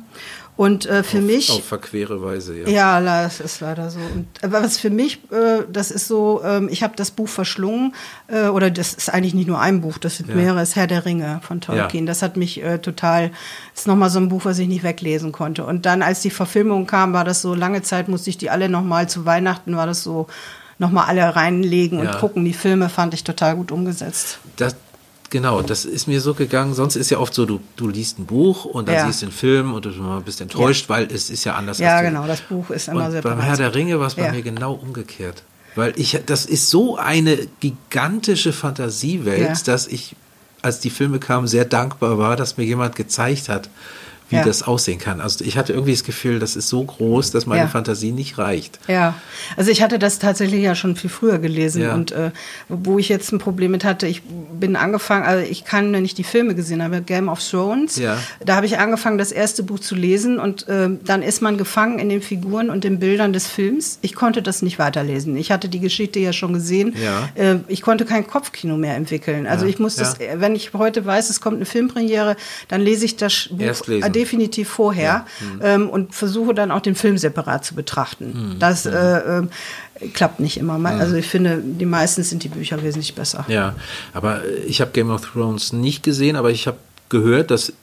Und 0.57 0.87
äh, 0.87 1.03
für 1.03 1.19
auf, 1.19 1.23
mich. 1.23 1.51
Auf 1.51 1.63
verquere 1.63 2.21
Weise, 2.21 2.57
ja. 2.57 2.67
Ja, 2.67 2.99
das 2.99 3.39
ist 3.39 3.61
leider 3.61 3.91
so. 3.91 3.99
Und, 3.99 4.27
aber 4.41 4.63
was 4.63 4.79
für 4.79 4.89
mich, 4.89 5.19
äh, 5.31 5.63
das 5.71 5.91
ist 5.91 6.07
so, 6.07 6.41
ähm, 6.43 6.67
ich 6.69 6.81
habe 6.81 6.95
das 6.95 7.11
Buch 7.11 7.29
verschlungen, 7.29 7.93
äh, 8.27 8.47
oder 8.47 8.71
das 8.71 8.95
ist 8.95 9.13
eigentlich 9.13 9.35
nicht 9.35 9.47
nur 9.47 9.59
ein 9.59 9.81
Buch, 9.81 9.99
das 9.99 10.17
sind 10.17 10.29
ja. 10.29 10.35
mehrere, 10.35 10.63
ist 10.63 10.75
Herr 10.75 10.87
der 10.87 11.05
Ringe 11.05 11.39
von 11.43 11.61
Tolkien. 11.61 12.05
Ja. 12.05 12.11
Das 12.11 12.23
hat 12.23 12.37
mich 12.37 12.63
äh, 12.63 12.79
total, 12.79 13.31
ist 13.75 13.87
nochmal 13.87 14.09
so 14.09 14.19
ein 14.19 14.29
Buch, 14.29 14.45
was 14.45 14.57
ich 14.57 14.67
nicht 14.67 14.83
weglesen 14.83 15.31
konnte. 15.31 15.63
Und 15.63 15.85
dann, 15.85 16.01
als 16.01 16.21
die 16.21 16.31
Verfilmung 16.31 16.87
kam, 16.87 17.13
war 17.13 17.23
das 17.23 17.43
so, 17.43 17.53
lange 17.53 17.83
Zeit 17.83 18.07
musste 18.07 18.31
ich 18.31 18.37
die 18.39 18.49
alle 18.49 18.67
nochmal 18.67 19.07
zu 19.07 19.25
Weihnachten, 19.25 19.77
war 19.77 19.85
das 19.85 20.01
so, 20.01 20.25
nochmal 20.79 21.05
alle 21.07 21.35
reinlegen 21.35 21.99
und 21.99 22.11
gucken. 22.17 22.45
Die 22.45 22.53
Filme 22.53 22.89
fand 22.89 23.13
ich 23.13 23.23
total 23.23 23.55
gut 23.55 23.71
umgesetzt. 23.71 24.39
Das, 24.57 24.75
Genau, 25.29 25.61
das 25.61 25.83
ist 25.83 26.07
mir 26.07 26.21
so 26.21 26.33
gegangen. 26.33 26.73
Sonst 26.73 26.95
ist 26.95 27.09
ja 27.09 27.17
oft 27.17 27.33
so, 27.33 27.45
du, 27.45 27.59
du 27.75 27.87
liest 27.87 28.19
ein 28.19 28.25
Buch 28.25 28.65
und 28.65 28.87
dann 28.87 28.95
ja. 28.95 29.05
siehst 29.05 29.21
du 29.21 29.25
einen 29.25 29.33
Film 29.33 29.73
und 29.73 29.85
du 29.85 30.21
bist 30.21 30.39
enttäuscht, 30.39 30.83
ja. 30.83 30.89
weil 30.89 31.11
es 31.11 31.29
ist 31.29 31.43
ja 31.43 31.55
anders. 31.55 31.79
Ja, 31.79 32.01
genau, 32.01 32.25
das 32.27 32.41
Buch 32.41 32.69
ist 32.69 32.87
immer 32.87 33.05
und 33.05 33.11
sehr 33.11 33.21
Beim 33.21 33.39
Herr 33.39 33.57
der 33.57 33.75
Ringe 33.75 33.99
war 33.99 34.07
es 34.07 34.15
bei 34.15 34.25
ja. 34.25 34.31
mir 34.31 34.41
genau 34.41 34.73
umgekehrt. 34.73 35.43
Weil 35.75 35.93
ich, 35.97 36.19
das 36.25 36.45
ist 36.45 36.69
so 36.69 36.97
eine 36.97 37.37
gigantische 37.59 38.51
Fantasiewelt, 38.51 39.67
dass 39.67 39.85
ich, 39.85 40.15
als 40.61 40.79
die 40.79 40.89
Filme 40.89 41.19
kamen, 41.19 41.47
sehr 41.47 41.65
dankbar 41.65 42.17
war, 42.17 42.35
dass 42.35 42.57
mir 42.57 42.63
jemand 42.63 42.95
gezeigt 42.95 43.47
hat, 43.49 43.69
wie 44.29 44.35
ja. 44.35 44.43
das 44.43 44.63
aussehen 44.63 44.99
kann. 44.99 45.21
Also 45.21 45.43
ich 45.43 45.57
hatte 45.57 45.73
irgendwie 45.73 45.93
das 45.93 46.03
Gefühl, 46.03 46.39
das 46.39 46.55
ist 46.55 46.69
so 46.69 46.83
groß, 46.83 47.31
dass 47.31 47.45
meine 47.45 47.63
ja. 47.63 47.67
Fantasie 47.67 48.11
nicht 48.11 48.37
reicht. 48.37 48.79
Ja, 48.87 49.15
also 49.55 49.71
ich 49.71 49.81
hatte 49.81 49.99
das 49.99 50.19
tatsächlich 50.19 50.61
ja 50.61 50.75
schon 50.75 50.95
viel 50.95 51.09
früher 51.09 51.39
gelesen 51.39 51.83
ja. 51.83 51.93
und 51.93 52.11
äh, 52.11 52.31
wo 52.67 52.99
ich 52.99 53.09
jetzt 53.09 53.31
ein 53.31 53.39
Problem 53.39 53.71
mit 53.71 53.85
hatte, 53.85 54.07
ich 54.07 54.23
bin 54.23 54.75
angefangen, 54.75 55.25
also 55.25 55.45
ich 55.49 55.63
kann 55.63 55.91
nicht 55.91 56.17
die 56.17 56.23
Filme 56.23 56.55
gesehen 56.55 56.83
habe, 56.83 57.01
Game 57.01 57.29
of 57.29 57.39
Thrones, 57.39 57.97
ja. 57.97 58.17
da 58.43 58.55
habe 58.55 58.65
ich 58.65 58.79
angefangen, 58.79 59.17
das 59.17 59.31
erste 59.31 59.63
Buch 59.63 59.79
zu 59.79 59.95
lesen 59.95 60.39
und 60.39 60.67
äh, 60.67 60.89
dann 61.03 61.21
ist 61.21 61.41
man 61.41 61.57
gefangen 61.57 61.99
in 61.99 62.09
den 62.09 62.21
Figuren 62.21 62.69
und 62.69 62.83
den 62.83 62.99
Bildern 62.99 63.33
des 63.33 63.47
Films. 63.47 63.99
Ich 64.01 64.15
konnte 64.15 64.41
das 64.41 64.61
nicht 64.61 64.79
weiterlesen. 64.79 65.35
Ich 65.37 65.51
hatte 65.51 65.69
die 65.69 65.79
Geschichte 65.79 66.19
ja 66.19 66.33
schon 66.33 66.53
gesehen. 66.53 66.95
Ja. 67.01 67.29
Äh, 67.35 67.59
ich 67.67 67.81
konnte 67.81 68.05
kein 68.05 68.27
Kopfkino 68.27 68.77
mehr 68.77 68.95
entwickeln. 68.95 69.47
Also 69.47 69.65
ich 69.65 69.79
muss 69.79 69.95
das, 69.95 70.17
wenn 70.19 70.55
ich 70.55 70.73
heute 70.73 71.05
weiß, 71.05 71.29
es 71.29 71.41
kommt 71.41 71.57
eine 71.57 71.65
Filmpremiere, 71.65 72.35
dann 72.67 72.81
lese 72.81 73.05
ich 73.05 73.17
das 73.17 73.49
Buch 73.51 73.75
definitiv 74.17 74.69
vorher 74.69 75.25
ähm, 75.61 75.89
und 75.89 76.13
versuche 76.13 76.53
dann 76.53 76.71
auch 76.71 76.81
den 76.81 76.95
Film 76.95 77.17
separat 77.17 77.65
zu 77.65 77.75
betrachten. 77.75 78.53
Mhm. 78.53 78.59
Das 78.59 78.85
äh, 78.85 78.91
äh, 78.91 79.47
klappt 80.13 80.39
nicht 80.39 80.57
immer. 80.57 80.77
Also 80.89 81.15
ich 81.15 81.27
finde, 81.27 81.61
die 81.63 81.85
meisten 81.85 82.23
sind 82.23 82.43
die 82.43 82.49
Bücher 82.49 82.81
wesentlich 82.83 83.15
besser. 83.15 83.45
Ja, 83.47 83.75
aber 84.13 84.41
ich 84.65 84.81
habe 84.81 84.91
Game 84.91 85.09
of 85.11 85.21
Thrones 85.21 85.73
nicht 85.73 86.03
gesehen, 86.03 86.35
aber 86.35 86.51
ich 86.51 86.67
habe 86.67 86.77
gehört, 87.09 87.51
dass 87.51 87.73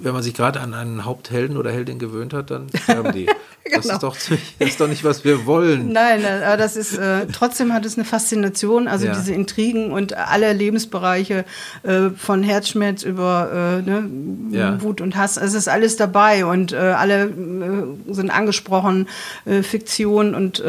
wenn 0.00 0.12
man 0.12 0.22
sich 0.22 0.34
gerade 0.34 0.60
an 0.60 0.74
einen 0.74 1.04
Haupthelden 1.04 1.56
oder 1.56 1.72
Heldin 1.72 1.98
gewöhnt 1.98 2.32
hat, 2.32 2.50
dann 2.50 2.68
sterben 2.82 3.12
die. 3.12 3.26
genau. 3.64 3.76
das, 3.76 3.86
ist 3.86 4.02
doch, 4.02 4.16
das 4.58 4.68
ist 4.68 4.80
doch 4.80 4.88
nicht, 4.88 5.02
was 5.02 5.24
wir 5.24 5.44
wollen. 5.44 5.92
Nein, 5.92 6.24
aber 6.24 6.56
das 6.56 6.76
ist, 6.76 6.96
äh, 6.96 7.26
trotzdem 7.26 7.72
hat 7.72 7.84
es 7.84 7.96
eine 7.96 8.04
Faszination, 8.04 8.86
also 8.86 9.06
ja. 9.06 9.14
diese 9.14 9.34
Intrigen 9.34 9.90
und 9.90 10.16
alle 10.16 10.52
Lebensbereiche 10.52 11.44
äh, 11.82 12.10
von 12.10 12.44
Herzschmerz 12.44 13.02
über 13.02 13.82
äh, 13.84 13.90
ne, 13.90 14.08
ja. 14.56 14.82
Wut 14.82 15.00
und 15.00 15.16
Hass, 15.16 15.36
es 15.36 15.54
ist 15.54 15.68
alles 15.68 15.96
dabei 15.96 16.46
und 16.46 16.72
äh, 16.72 16.76
alle 16.76 17.24
äh, 17.24 18.12
sind 18.12 18.30
angesprochen, 18.30 19.08
äh, 19.44 19.62
Fiktion 19.62 20.34
und 20.34 20.62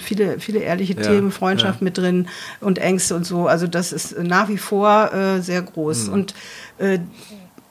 viele, 0.00 0.40
viele 0.40 0.60
ehrliche 0.60 0.94
ja. 0.94 1.02
Themen, 1.02 1.30
Freundschaft 1.30 1.82
mit 1.82 1.98
drin 1.98 2.28
und 2.60 2.78
Ängste 2.78 3.14
und 3.14 3.24
so. 3.24 3.46
Also 3.46 3.66
das 3.66 3.92
ist 3.92 4.18
nach 4.18 4.48
wie 4.48 4.58
vor 4.58 5.10
sehr 5.40 5.62
groß. 5.62 6.08
Mhm. 6.08 6.12
Und 6.12 6.34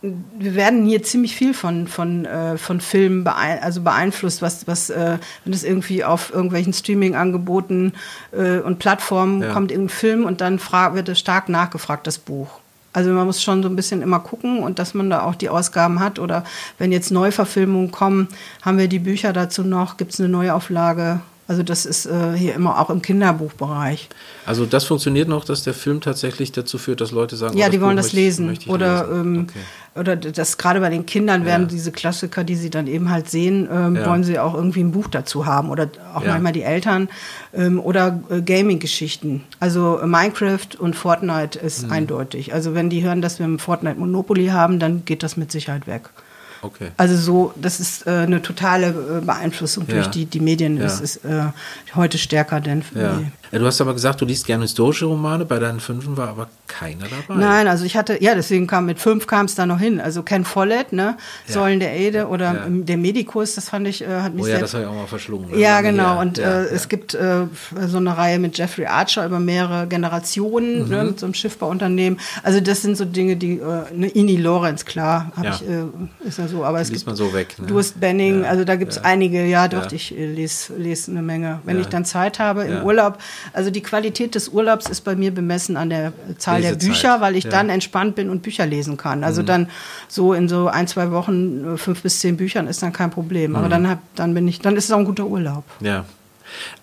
wir 0.03 0.55
werden 0.55 0.85
hier 0.85 1.01
ziemlich 1.01 1.35
viel 1.35 1.53
von, 1.53 1.87
von, 1.87 2.25
äh, 2.25 2.57
von 2.57 2.81
Filmen 2.81 3.23
beein 3.23 3.59
also 3.63 3.81
beeinflusst, 3.81 4.41
was, 4.41 4.67
was 4.67 4.89
äh, 4.89 5.17
wenn 5.45 5.53
es 5.53 5.63
irgendwie 5.63 6.03
auf 6.03 6.33
irgendwelchen 6.33 6.73
Streaming-Angeboten 6.73 7.93
äh, 8.33 8.59
und 8.59 8.79
Plattformen 8.79 9.41
ja. 9.41 9.53
kommt 9.53 9.71
irgendein 9.71 9.95
Film 9.95 10.25
und 10.25 10.41
dann 10.41 10.59
wird 10.59 11.07
es 11.07 11.19
stark 11.19 11.47
nachgefragt, 11.47 12.05
das 12.05 12.17
Buch. 12.17 12.59
Also 12.91 13.11
man 13.11 13.25
muss 13.25 13.41
schon 13.41 13.63
so 13.63 13.69
ein 13.69 13.75
bisschen 13.77 14.01
immer 14.01 14.19
gucken 14.19 14.59
und 14.59 14.77
dass 14.77 14.93
man 14.93 15.09
da 15.09 15.23
auch 15.23 15.35
die 15.35 15.49
Ausgaben 15.49 15.99
hat. 15.99 16.19
Oder 16.19 16.43
wenn 16.77 16.91
jetzt 16.91 17.09
Neuverfilmungen 17.09 17.91
kommen, 17.91 18.27
haben 18.61 18.77
wir 18.77 18.87
die 18.87 18.99
Bücher 18.99 19.33
dazu 19.33 19.63
noch, 19.63 19.97
gibt 19.97 20.13
es 20.13 20.19
eine 20.19 20.29
Neuauflage. 20.29 21.21
Also 21.45 21.62
das 21.62 21.86
ist 21.86 22.06
äh, 22.06 22.34
hier 22.38 22.56
immer 22.56 22.79
auch 22.79 22.89
im 22.89 23.01
Kinderbuchbereich. 23.01 24.08
Also 24.45 24.65
das 24.65 24.86
funktioniert 24.86 25.27
noch, 25.27 25.43
dass 25.43 25.63
der 25.63 25.73
Film 25.73 25.99
tatsächlich 25.99 26.53
dazu 26.53 26.77
führt, 26.77 27.01
dass 27.01 27.12
Leute 27.12 27.36
sagen, 27.36 27.58
ja, 27.58 27.67
oh, 27.67 27.69
die 27.69 27.82
wollen 27.82 27.97
das 27.97 28.13
lesen 28.13 28.58
oder 28.67 29.08
lesen. 29.08 29.19
Ähm, 29.19 29.47
okay. 29.49 29.99
oder 29.99 30.15
das 30.15 30.58
gerade 30.58 30.79
bei 30.79 30.89
den 30.89 31.06
Kindern 31.06 31.43
werden 31.43 31.63
ja. 31.63 31.67
diese 31.67 31.91
Klassiker, 31.91 32.45
die 32.45 32.56
sie 32.56 32.69
dann 32.69 32.88
eben 32.88 33.10
halt 33.10 33.29
sehen, 33.29 33.67
ähm, 33.69 33.97
ja. 33.97 34.06
wollen 34.06 34.23
sie 34.23 34.39
auch 34.39 34.53
irgendwie 34.53 34.82
ein 34.82 34.93
Buch 34.93 35.10
dazu 35.10 35.45
haben 35.45 35.69
oder 35.69 35.89
auch 36.13 36.23
ja. 36.23 36.32
manchmal 36.32 36.53
die 36.53 36.63
Eltern 36.63 37.10
ähm, 37.53 37.82
oder 37.82 38.21
äh, 38.29 38.41
Gaming-Geschichten. 38.41 39.43
Also 39.60 39.99
äh, 39.99 40.08
Minecraft 40.08 40.79
und 40.79 40.95
Fortnite 40.95 41.60
ist 41.60 41.88
mhm. 41.88 41.91
eindeutig. 41.91 42.53
Also 42.53 42.73
wenn 42.73 42.89
die 42.89 43.03
hören, 43.03 43.21
dass 43.21 43.39
wir 43.39 43.45
ein 43.45 43.60
Fortnite 43.60 43.99
Monopoly 43.99 44.47
haben, 44.47 44.79
dann 44.79 45.03
geht 45.03 45.23
das 45.23 45.36
mit 45.36 45.51
Sicherheit 45.51 45.88
weg. 45.88 46.10
Okay. 46.63 46.91
Also 46.97 47.15
so, 47.17 47.54
das 47.56 47.80
ist 47.80 48.08
äh, 48.08 48.12
eine 48.12 48.41
totale 48.41 48.88
äh, 48.88 49.26
Beeinflussung 49.26 49.86
ja. 49.88 49.95
durch 49.95 50.08
die, 50.08 50.26
die 50.26 50.39
Medien. 50.39 50.78
Ja. 50.78 50.84
Das 50.84 51.02
ist 51.02 51.17
äh, 51.26 51.45
heute 51.95 52.17
stärker 52.17 52.62
denn 52.62 52.84
ja. 52.95 53.02
ja. 53.02 53.60
Du 53.60 53.67
hast 53.67 53.80
aber 53.82 53.93
gesagt, 53.93 54.19
du 54.19 54.26
liest 54.26 54.47
gerne 54.47 54.63
historische 54.63 55.06
Romane. 55.06 55.45
Bei 55.45 55.60
deinen 55.60 55.80
Fünfen 55.80 56.17
war 56.17 56.30
aber 56.30 56.47
keiner 56.67 57.06
dabei. 57.06 57.39
Nein, 57.39 57.67
also 57.67 57.86
ich 57.86 57.95
hatte, 57.95 58.17
ja, 58.19 58.34
deswegen 58.34 58.65
kam 58.65 58.88
mit 58.88 58.97
fünf 58.97 59.28
kam 59.28 59.45
es 59.45 59.54
da 59.54 59.67
noch 59.67 59.78
hin. 59.78 60.02
Also 60.02 60.23
Ken 60.23 60.43
Follett, 60.43 60.91
ne, 60.91 61.17
Säulen 61.47 61.80
der 61.80 61.95
Ede 61.95 62.28
oder 62.28 62.65
der 62.67 62.97
Medikus, 62.97 63.54
das 63.54 63.69
fand 63.69 63.88
ich, 63.88 64.02
äh, 64.02 64.08
hat 64.08 64.34
mich 64.34 64.45
oh, 64.45 64.47
ja, 64.47 64.58
das 64.58 64.73
habe 64.73 64.86
ich 64.86 64.89
auch 64.89 64.95
mal 64.95 65.06
verschlungen. 65.06 65.52
Ne? 65.52 65.60
Ja, 65.60 65.82
genau. 65.82 66.19
Und 66.19 66.39
äh, 66.39 66.63
es 66.65 66.89
gibt 66.89 67.12
so 67.12 67.97
eine 67.97 68.17
Reihe 68.17 68.39
mit 68.39 68.58
Jeffrey 68.58 68.88
Archer 68.88 69.26
über 69.26 69.39
mehrere 69.39 69.86
Generationen, 69.86 70.86
mhm. 70.86 70.89
ne, 70.89 71.04
mit 71.04 71.19
so 71.19 71.28
einem 71.28 71.36
Schiffbauunternehmen. 71.36 72.19
Also 72.41 72.60
das 72.60 72.82
sind 72.82 72.97
so 72.97 73.06
Dinge, 73.06 73.36
die, 73.36 73.60
äh, 73.60 73.84
ne, 73.93 74.08
Ini 74.08 74.38
Lorenz, 74.38 74.86
klar, 74.86 75.32
ich, 75.41 75.62
äh, 75.67 75.84
ist 76.28 76.39
ja 76.39 76.47
so, 76.53 76.63
aber 76.63 76.79
es 76.79 76.89
Liest 76.89 77.01
gibt 77.01 77.07
man 77.07 77.15
so 77.15 77.33
weg. 77.33 77.55
Ne? 77.59 77.67
Durst 77.67 77.99
Benning, 77.99 78.43
ja, 78.43 78.49
also 78.49 78.63
da 78.63 78.75
gibt 78.75 78.91
es 78.91 78.97
ja. 78.97 79.03
einige, 79.03 79.43
ja 79.45 79.67
doch, 79.67 79.85
ja. 79.85 79.91
ich 79.91 80.15
äh, 80.15 80.25
lese, 80.25 80.75
lese 80.75 81.09
eine 81.09 81.23
Menge. 81.23 81.59
Wenn 81.63 81.79
ich 81.79 81.87
dann 81.87 82.05
Zeit 82.05 82.37
habe 82.37 82.63
im 82.63 82.83
Urlaub, 82.83 83.17
also 83.53 83.71
die 83.71 83.81
Qualität 83.81 84.35
des 84.35 84.49
Urlaubs 84.49 84.87
ist 84.87 85.01
bei 85.01 85.15
mir 85.15 85.33
bemessen 85.33 85.77
an 85.77 85.89
der 85.89 86.13
Zahl 86.37 86.61
Lesezeit. 86.61 86.81
der 86.81 86.87
Bücher, 86.87 87.21
weil 87.21 87.35
ich 87.35 87.49
dann 87.49 87.69
entspannt 87.69 88.15
bin 88.15 88.29
und 88.29 88.43
Bücher 88.43 88.65
lesen 88.65 88.97
kann. 88.97 89.23
Also 89.23 89.41
mhm. 89.41 89.47
dann 89.47 89.69
so 90.07 90.33
in 90.33 90.47
so 90.47 90.67
ein, 90.67 90.87
zwei 90.87 91.11
Wochen 91.11 91.73
äh, 91.73 91.77
fünf 91.77 92.03
bis 92.03 92.19
zehn 92.19 92.37
Büchern 92.37 92.67
ist 92.67 92.83
dann 92.83 92.93
kein 92.93 93.09
Problem. 93.09 93.55
Aber 93.55 93.65
mhm. 93.65 93.71
dann, 93.71 93.89
hab, 93.89 93.99
dann 94.15 94.33
bin 94.35 94.47
ich, 94.47 94.59
dann 94.59 94.75
ist 94.75 94.85
es 94.85 94.91
auch 94.91 94.99
ein 94.99 95.05
guter 95.05 95.25
Urlaub. 95.25 95.63
Ja, 95.79 96.05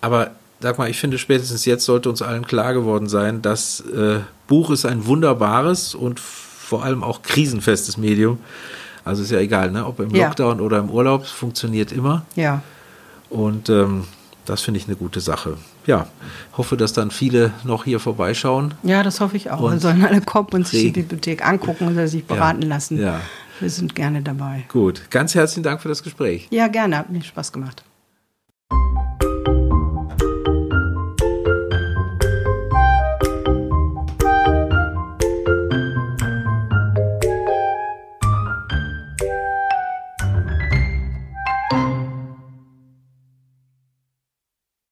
aber 0.01 0.31
sag 0.59 0.77
mal, 0.77 0.89
ich 0.89 0.99
finde 0.99 1.17
spätestens 1.17 1.65
jetzt 1.65 1.85
sollte 1.85 2.09
uns 2.09 2.21
allen 2.21 2.45
klar 2.45 2.73
geworden 2.73 3.07
sein, 3.07 3.41
das 3.41 3.81
äh, 3.81 4.19
Buch 4.47 4.69
ist 4.69 4.85
ein 4.85 5.05
wunderbares 5.05 5.95
und 5.95 6.19
vor 6.19 6.83
allem 6.83 7.03
auch 7.03 7.21
krisenfestes 7.21 7.97
Medium. 7.97 8.39
Also 9.03 9.23
ist 9.23 9.31
ja 9.31 9.39
egal, 9.39 9.71
ne? 9.71 9.85
ob 9.85 9.99
im 9.99 10.13
ja. 10.15 10.27
Lockdown 10.27 10.59
oder 10.61 10.79
im 10.79 10.89
Urlaub, 10.89 11.23
es 11.23 11.31
funktioniert 11.31 11.91
immer. 11.91 12.25
Ja. 12.35 12.61
Und 13.29 13.69
ähm, 13.69 14.05
das 14.45 14.61
finde 14.61 14.79
ich 14.79 14.87
eine 14.87 14.95
gute 14.95 15.19
Sache. 15.19 15.57
Ja, 15.87 16.07
hoffe, 16.57 16.77
dass 16.77 16.93
dann 16.93 17.09
viele 17.09 17.53
noch 17.63 17.85
hier 17.85 17.99
vorbeischauen. 17.99 18.75
Ja, 18.83 19.01
das 19.01 19.19
hoffe 19.19 19.37
ich 19.37 19.49
auch. 19.49 19.61
Und 19.61 19.79
sollen 19.79 20.05
alle 20.05 20.21
kommen 20.21 20.49
und 20.51 20.67
sich 20.67 20.83
die 20.83 20.91
Bibliothek 20.91 21.45
angucken 21.45 21.87
und 21.87 22.07
sich 22.07 22.25
beraten 22.25 22.61
ja. 22.61 22.67
lassen. 22.67 23.01
Ja. 23.01 23.21
Wir 23.59 23.69
sind 23.69 23.95
gerne 23.95 24.21
dabei. 24.21 24.65
Gut, 24.69 25.03
ganz 25.09 25.35
herzlichen 25.35 25.63
Dank 25.63 25.81
für 25.81 25.89
das 25.89 26.03
Gespräch. 26.03 26.47
Ja, 26.51 26.67
gerne, 26.67 26.97
hat 26.97 27.09
mir 27.09 27.21
Spaß 27.21 27.51
gemacht. 27.51 27.83